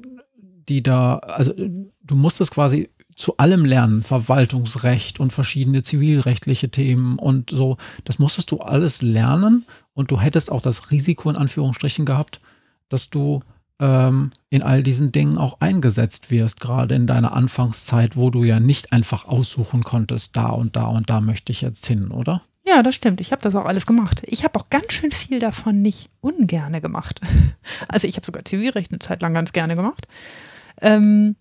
[0.68, 7.50] die da, also du musstest quasi zu allem lernen, Verwaltungsrecht und verschiedene zivilrechtliche Themen und
[7.50, 7.78] so.
[8.06, 9.66] Das musstest du alles lernen
[10.00, 12.40] und du hättest auch das Risiko in Anführungsstrichen gehabt,
[12.88, 13.42] dass du
[13.82, 18.62] ähm, in all diesen Dingen auch eingesetzt wirst, gerade in deiner Anfangszeit, wo du ja
[18.62, 22.42] nicht einfach aussuchen konntest, da und da und da möchte ich jetzt hin, oder?
[22.66, 23.20] Ja, das stimmt.
[23.20, 24.22] Ich habe das auch alles gemacht.
[24.26, 27.20] Ich habe auch ganz schön viel davon nicht ungerne gemacht.
[27.90, 30.08] Also ich habe sogar Zivilrecht eine Zeit lang ganz gerne gemacht.
[30.82, 31.36] Ähm,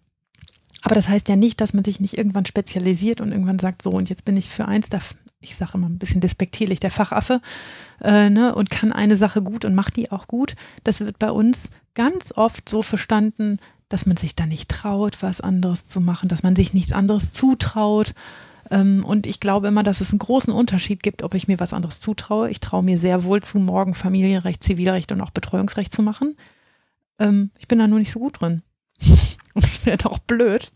[0.82, 3.90] aber das heißt ja nicht, dass man sich nicht irgendwann spezialisiert und irgendwann sagt, so
[3.90, 4.88] und jetzt bin ich für eins
[5.40, 7.40] ich sage immer ein bisschen despektierlich, der Fachaffe,
[8.02, 10.56] äh, ne, und kann eine Sache gut und macht die auch gut.
[10.84, 13.58] Das wird bei uns ganz oft so verstanden,
[13.88, 17.32] dass man sich da nicht traut, was anderes zu machen, dass man sich nichts anderes
[17.32, 18.14] zutraut.
[18.70, 21.72] Ähm, und ich glaube immer, dass es einen großen Unterschied gibt, ob ich mir was
[21.72, 22.50] anderes zutraue.
[22.50, 26.36] Ich traue mir sehr wohl zu, morgen Familienrecht, Zivilrecht und auch Betreuungsrecht zu machen.
[27.18, 28.62] Ähm, ich bin da nur nicht so gut drin.
[29.54, 30.70] und das wäre doch blöd,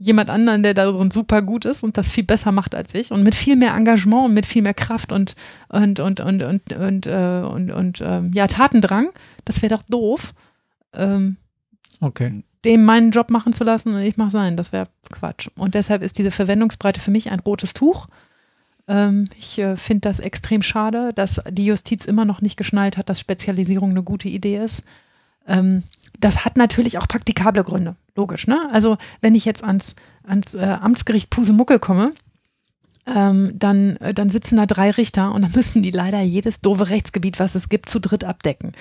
[0.00, 3.22] jemand anderen, der darin super gut ist und das viel besser macht als ich und
[3.22, 5.36] mit viel mehr Engagement und mit viel mehr Kraft und
[5.68, 9.10] und und und und und, äh, und, und äh, ja Tatendrang,
[9.44, 10.32] das wäre doch doof.
[10.94, 11.36] Ähm,
[12.00, 12.42] okay.
[12.64, 15.48] Dem meinen Job machen zu lassen und ich mache sein, das wäre Quatsch.
[15.56, 18.08] Und deshalb ist diese Verwendungsbreite für mich ein rotes Tuch.
[18.88, 23.10] Ähm, ich äh, finde das extrem schade, dass die Justiz immer noch nicht geschnallt hat,
[23.10, 24.82] dass Spezialisierung eine gute Idee ist.
[25.46, 25.82] Ähm,
[26.20, 28.46] das hat natürlich auch praktikable Gründe, logisch.
[28.46, 28.68] Ne?
[28.72, 32.12] Also wenn ich jetzt ans, ans äh, Amtsgericht Pusemuckel komme,
[33.06, 36.90] ähm, dann, äh, dann sitzen da drei Richter und dann müssen die leider jedes doofe
[36.90, 38.72] Rechtsgebiet, was es gibt, zu dritt abdecken.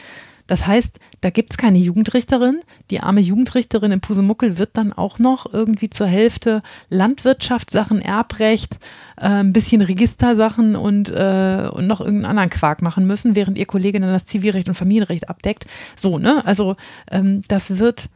[0.50, 2.62] Das heißt, da gibt es keine Jugendrichterin.
[2.90, 8.80] Die arme Jugendrichterin in Pusemuckel wird dann auch noch irgendwie zur Hälfte Landwirtschaftssachen, Erbrecht,
[9.18, 13.68] äh, ein bisschen Registersachen und, äh, und noch irgendeinen anderen Quark machen müssen, während ihr
[13.68, 15.68] Kollege dann das Zivilrecht und Familienrecht abdeckt.
[15.96, 16.44] So, ne?
[16.48, 16.78] Also
[17.12, 18.10] ähm, das wird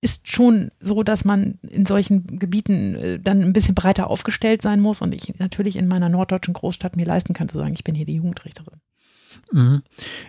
[0.00, 4.80] ist schon so, dass man in solchen Gebieten äh, dann ein bisschen breiter aufgestellt sein
[4.80, 7.94] muss und ich natürlich in meiner norddeutschen Großstadt mir leisten kann zu sagen, ich bin
[7.94, 8.80] hier die Jugendrichterin.
[9.54, 9.82] Mhm.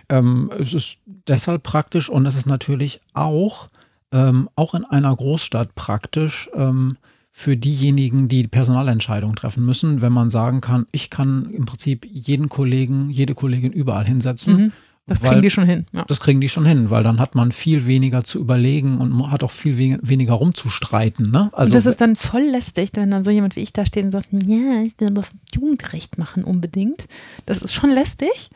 [0.08, 0.98] Ähm, es ist
[1.28, 3.68] deshalb praktisch und es ist natürlich auch,
[4.12, 6.96] ähm, auch in einer Großstadt praktisch ähm,
[7.32, 12.48] für diejenigen, die Personalentscheidungen treffen müssen, wenn man sagen kann, ich kann im Prinzip jeden
[12.48, 14.56] Kollegen, jede Kollegin überall hinsetzen.
[14.56, 14.72] Mhm.
[15.08, 15.86] Das kriegen die schon hin.
[15.92, 16.04] Ja.
[16.08, 19.44] Das kriegen die schon hin, weil dann hat man viel weniger zu überlegen und hat
[19.44, 21.30] auch viel weniger rumzustreiten.
[21.30, 21.48] Ne?
[21.52, 24.04] Also, und das ist dann voll lästig, wenn dann so jemand wie ich da steht
[24.04, 25.22] und sagt, ja, ich will aber
[25.54, 27.06] Jugendrecht machen unbedingt.
[27.44, 28.50] Das ist schon lästig.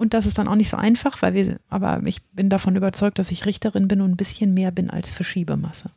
[0.00, 3.18] Und das ist dann auch nicht so einfach, weil wir, aber ich bin davon überzeugt,
[3.18, 5.90] dass ich Richterin bin und ein bisschen mehr bin als Verschiebemasse.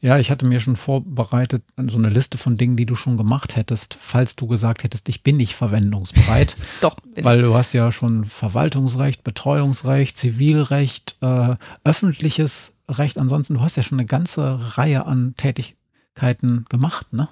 [0.00, 3.56] Ja, ich hatte mir schon vorbereitet, so eine Liste von Dingen, die du schon gemacht
[3.56, 6.56] hättest, falls du gesagt hättest, ich bin nicht verwendungsbereit.
[6.80, 6.96] Doch.
[7.20, 13.18] Weil du hast ja schon Verwaltungsrecht, Betreuungsrecht, Zivilrecht, äh, öffentliches Recht.
[13.18, 17.28] Ansonsten, du hast ja schon eine ganze Reihe an Tätigkeiten gemacht, ne?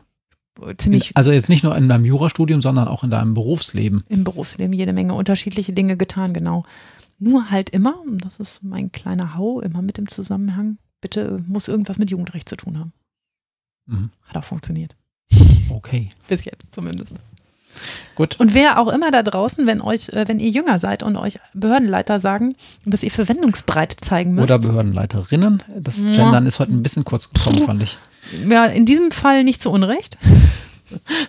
[0.76, 1.16] Ziemlich.
[1.16, 4.02] Also jetzt nicht nur in deinem Jurastudium, sondern auch in deinem Berufsleben.
[4.08, 6.64] Im Berufsleben jede Menge unterschiedliche Dinge getan, genau.
[7.18, 11.68] Nur halt immer, und das ist mein kleiner Hau, immer mit dem Zusammenhang, bitte muss
[11.68, 12.92] irgendwas mit Jugendrecht zu tun haben.
[13.86, 14.10] Mhm.
[14.22, 14.96] Hat auch funktioniert.
[15.70, 16.08] Okay.
[16.28, 17.16] Bis jetzt zumindest.
[18.14, 18.38] Gut.
[18.38, 21.38] Und wer auch immer da draußen, wenn euch, äh, wenn ihr jünger seid und euch
[21.54, 24.50] Behördenleiter sagen, dass ihr Verwendungsbreite zeigen müsst.
[24.50, 25.62] Oder Behördenleiterinnen.
[25.78, 26.12] Das ja.
[26.12, 27.96] Gendern ist heute ein bisschen kurz gekommen, fand ich.
[28.48, 30.18] Ja, in diesem Fall nicht zu Unrecht.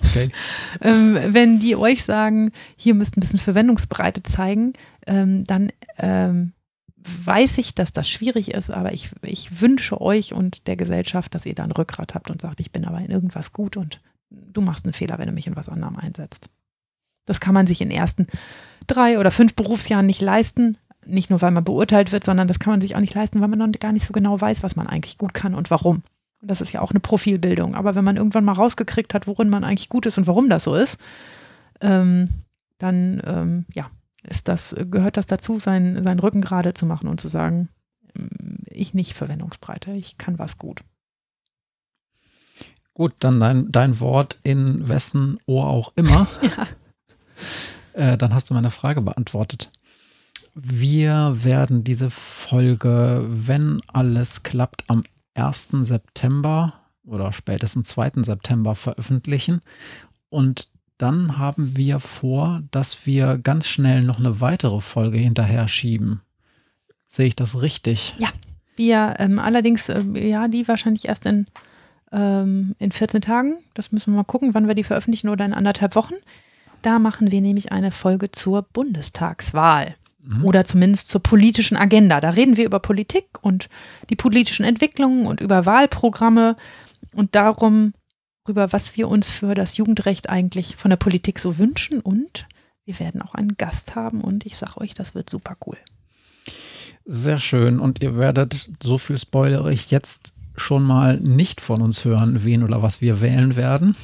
[0.06, 0.30] Okay.
[0.82, 4.72] ähm, wenn die euch sagen, hier müsst ein bisschen Verwendungsbreite zeigen,
[5.06, 6.54] ähm, dann ähm,
[7.26, 11.46] weiß ich, dass das schwierig ist, aber ich, ich wünsche euch und der Gesellschaft, dass
[11.46, 14.62] ihr da ein Rückgrat habt und sagt, ich bin aber in irgendwas gut und du
[14.62, 16.50] machst einen Fehler, wenn du mich in was anderem einsetzt.
[17.26, 18.28] Das kann man sich in den ersten
[18.88, 20.78] drei oder fünf Berufsjahren nicht leisten.
[21.06, 23.48] Nicht nur, weil man beurteilt wird, sondern das kann man sich auch nicht leisten, weil
[23.48, 26.04] man noch gar nicht so genau weiß, was man eigentlich gut kann und warum.
[26.42, 27.76] Und das ist ja auch eine Profilbildung.
[27.76, 30.64] Aber wenn man irgendwann mal rausgekriegt hat, worin man eigentlich gut ist und warum das
[30.64, 31.00] so ist,
[31.82, 32.30] ähm,
[32.78, 33.90] dann ähm, ja,
[34.24, 37.70] ist das, gehört das dazu, sein, seinen Rücken gerade zu machen und zu sagen,
[38.66, 40.82] ich nicht Verwendungsbreite, ich kann was gut.
[43.00, 46.28] Gut, dann dein, dein Wort in wessen Ohr auch immer.
[46.42, 46.68] ja.
[47.94, 49.72] Äh, dann hast du meine Frage beantwortet.
[50.54, 55.06] Wir werden diese Folge, wenn alles klappt, am
[55.36, 55.70] 1.
[55.84, 56.74] September
[57.06, 58.24] oder spätestens 2.
[58.24, 59.62] September veröffentlichen.
[60.28, 60.68] Und
[60.98, 66.20] dann haben wir vor, dass wir ganz schnell noch eine weitere Folge hinterher schieben.
[67.06, 68.14] Sehe ich das richtig?
[68.18, 68.28] Ja,
[68.76, 71.48] wir ähm, allerdings, äh, ja, die wahrscheinlich erst in
[72.12, 73.58] ähm, in 14 Tagen.
[73.74, 76.16] Das müssen wir mal gucken, wann wir die veröffentlichen oder in anderthalb Wochen.
[76.82, 80.46] Da machen wir nämlich eine Folge zur Bundestagswahl mhm.
[80.46, 82.22] oder zumindest zur politischen Agenda.
[82.22, 83.70] Da reden wir über Politik und
[84.10, 86.56] die politischen Entwicklungen und über Wahlprogramme
[87.14, 87.94] und darum,
[88.48, 92.00] über was wir uns für das Jugendrecht eigentlich von der Politik so wünschen.
[92.00, 92.48] Und
[92.86, 95.78] wir werden auch einen Gast haben und ich sage euch, das wird super cool.
[97.06, 97.80] Sehr schön.
[97.80, 102.64] Und ihr werdet, so viel spoilere ich jetzt schon mal nicht von uns hören, wen
[102.64, 103.96] oder was wir wählen werden.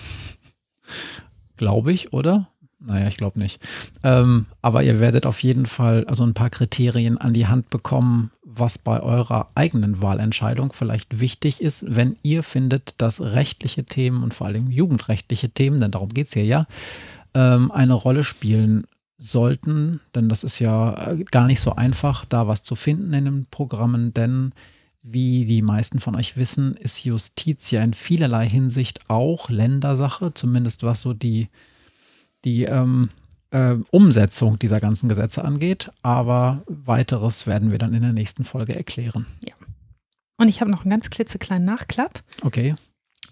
[1.58, 2.50] glaube ich, oder?
[2.80, 3.60] Naja, ich glaube nicht.
[4.04, 8.32] Ähm, aber ihr werdet auf jeden Fall also ein paar Kriterien an die Hand bekommen,
[8.44, 14.34] was bei eurer eigenen Wahlentscheidung vielleicht wichtig ist, wenn ihr findet, dass rechtliche Themen und
[14.34, 16.68] vor allem jugendrechtliche Themen, denn darum geht es hier ja,
[17.34, 18.86] ähm, eine Rolle spielen
[19.18, 20.00] sollten.
[20.14, 23.46] Denn das ist ja äh, gar nicht so einfach, da was zu finden in den
[23.50, 24.54] Programmen, denn
[25.08, 30.82] wie die meisten von euch wissen, ist Justiz ja in vielerlei Hinsicht auch Ländersache, zumindest
[30.82, 31.48] was so die,
[32.44, 33.10] die ähm,
[33.52, 35.92] äh, Umsetzung dieser ganzen Gesetze angeht.
[36.02, 39.28] Aber weiteres werden wir dann in der nächsten Folge erklären.
[39.44, 39.54] Ja.
[40.38, 42.24] Und ich habe noch einen ganz klitzekleinen Nachklapp.
[42.42, 42.74] Okay.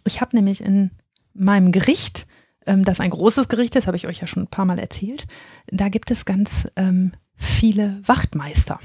[0.05, 0.91] Ich habe nämlich in
[1.33, 2.27] meinem Gericht,
[2.67, 5.25] ähm, das ein großes Gericht ist, habe ich euch ja schon ein paar Mal erzählt,
[5.71, 8.79] da gibt es ganz ähm, viele Wachtmeister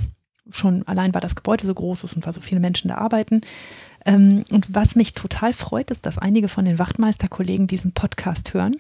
[0.51, 3.41] schon allein, weil das Gebäude so groß ist und weil so viele Menschen da arbeiten.
[4.07, 8.77] Ähm, und was mich total freut, ist, dass einige von den Wachtmeisterkollegen diesen Podcast hören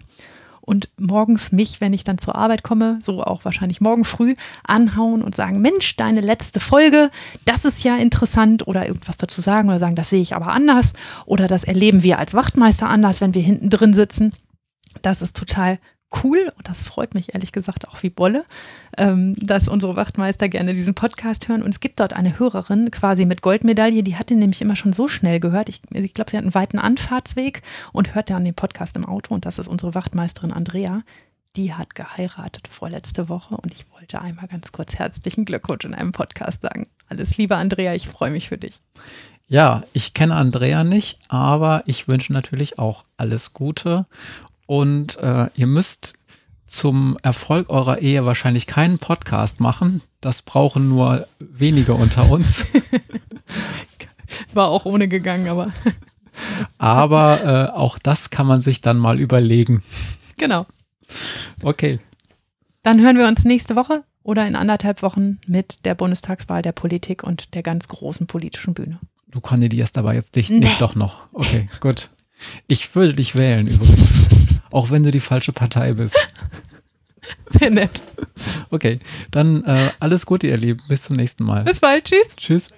[0.68, 5.22] und morgens mich, wenn ich dann zur Arbeit komme, so auch wahrscheinlich morgen früh, anhauen
[5.22, 7.10] und sagen, Mensch, deine letzte Folge,
[7.46, 10.92] das ist ja interessant oder irgendwas dazu sagen oder sagen, das sehe ich aber anders
[11.24, 14.34] oder das erleben wir als Wachtmeister anders, wenn wir hinten drin sitzen.
[15.00, 15.78] Das ist total
[16.22, 18.44] cool und das freut mich ehrlich gesagt auch wie Bolle,
[18.96, 21.62] ähm, dass unsere Wachtmeister gerne diesen Podcast hören.
[21.62, 24.92] Und es gibt dort eine Hörerin quasi mit Goldmedaille, die hat den nämlich immer schon
[24.92, 25.68] so schnell gehört.
[25.68, 27.62] Ich, ich glaube, sie hat einen weiten Anfahrtsweg
[27.92, 29.34] und hört dann den Podcast im Auto.
[29.34, 31.02] Und das ist unsere Wachtmeisterin Andrea.
[31.56, 36.12] Die hat geheiratet vorletzte Woche und ich wollte einmal ganz kurz herzlichen Glückwunsch in einem
[36.12, 36.88] Podcast sagen.
[37.08, 38.80] Alles Liebe, Andrea, ich freue mich für dich.
[39.50, 44.04] Ja, ich kenne Andrea nicht, aber ich wünsche natürlich auch alles Gute
[44.68, 46.12] und äh, ihr müsst
[46.66, 50.02] zum Erfolg eurer Ehe wahrscheinlich keinen Podcast machen.
[50.20, 52.66] Das brauchen nur wenige unter uns.
[54.52, 55.72] War auch ohne gegangen, aber.
[56.76, 59.82] aber äh, auch das kann man sich dann mal überlegen.
[60.36, 60.66] Genau.
[61.62, 61.98] Okay.
[62.82, 67.22] Dann hören wir uns nächste Woche oder in anderthalb Wochen mit der Bundestagswahl, der Politik
[67.24, 68.98] und der ganz großen politischen Bühne.
[69.28, 70.58] Du kandidierst aber jetzt nicht, nee.
[70.58, 71.26] nicht doch noch.
[71.32, 72.10] Okay, gut.
[72.66, 76.16] Ich würde dich wählen übrigens auch wenn du die falsche Partei bist.
[77.48, 78.02] Sehr nett.
[78.70, 79.00] Okay,
[79.30, 80.82] dann äh, alles Gute, ihr Lieben.
[80.88, 81.64] Bis zum nächsten Mal.
[81.64, 82.04] Bis bald.
[82.04, 82.36] Tschüss.
[82.36, 82.68] Tschüss.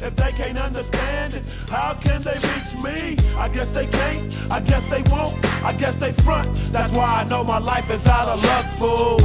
[0.00, 3.16] If they can't understand it, how can they reach me?
[3.36, 5.34] I guess they can't, I guess they won't,
[5.64, 6.48] I guess they front.
[6.72, 9.18] That's why I know my life is out of luck, fool.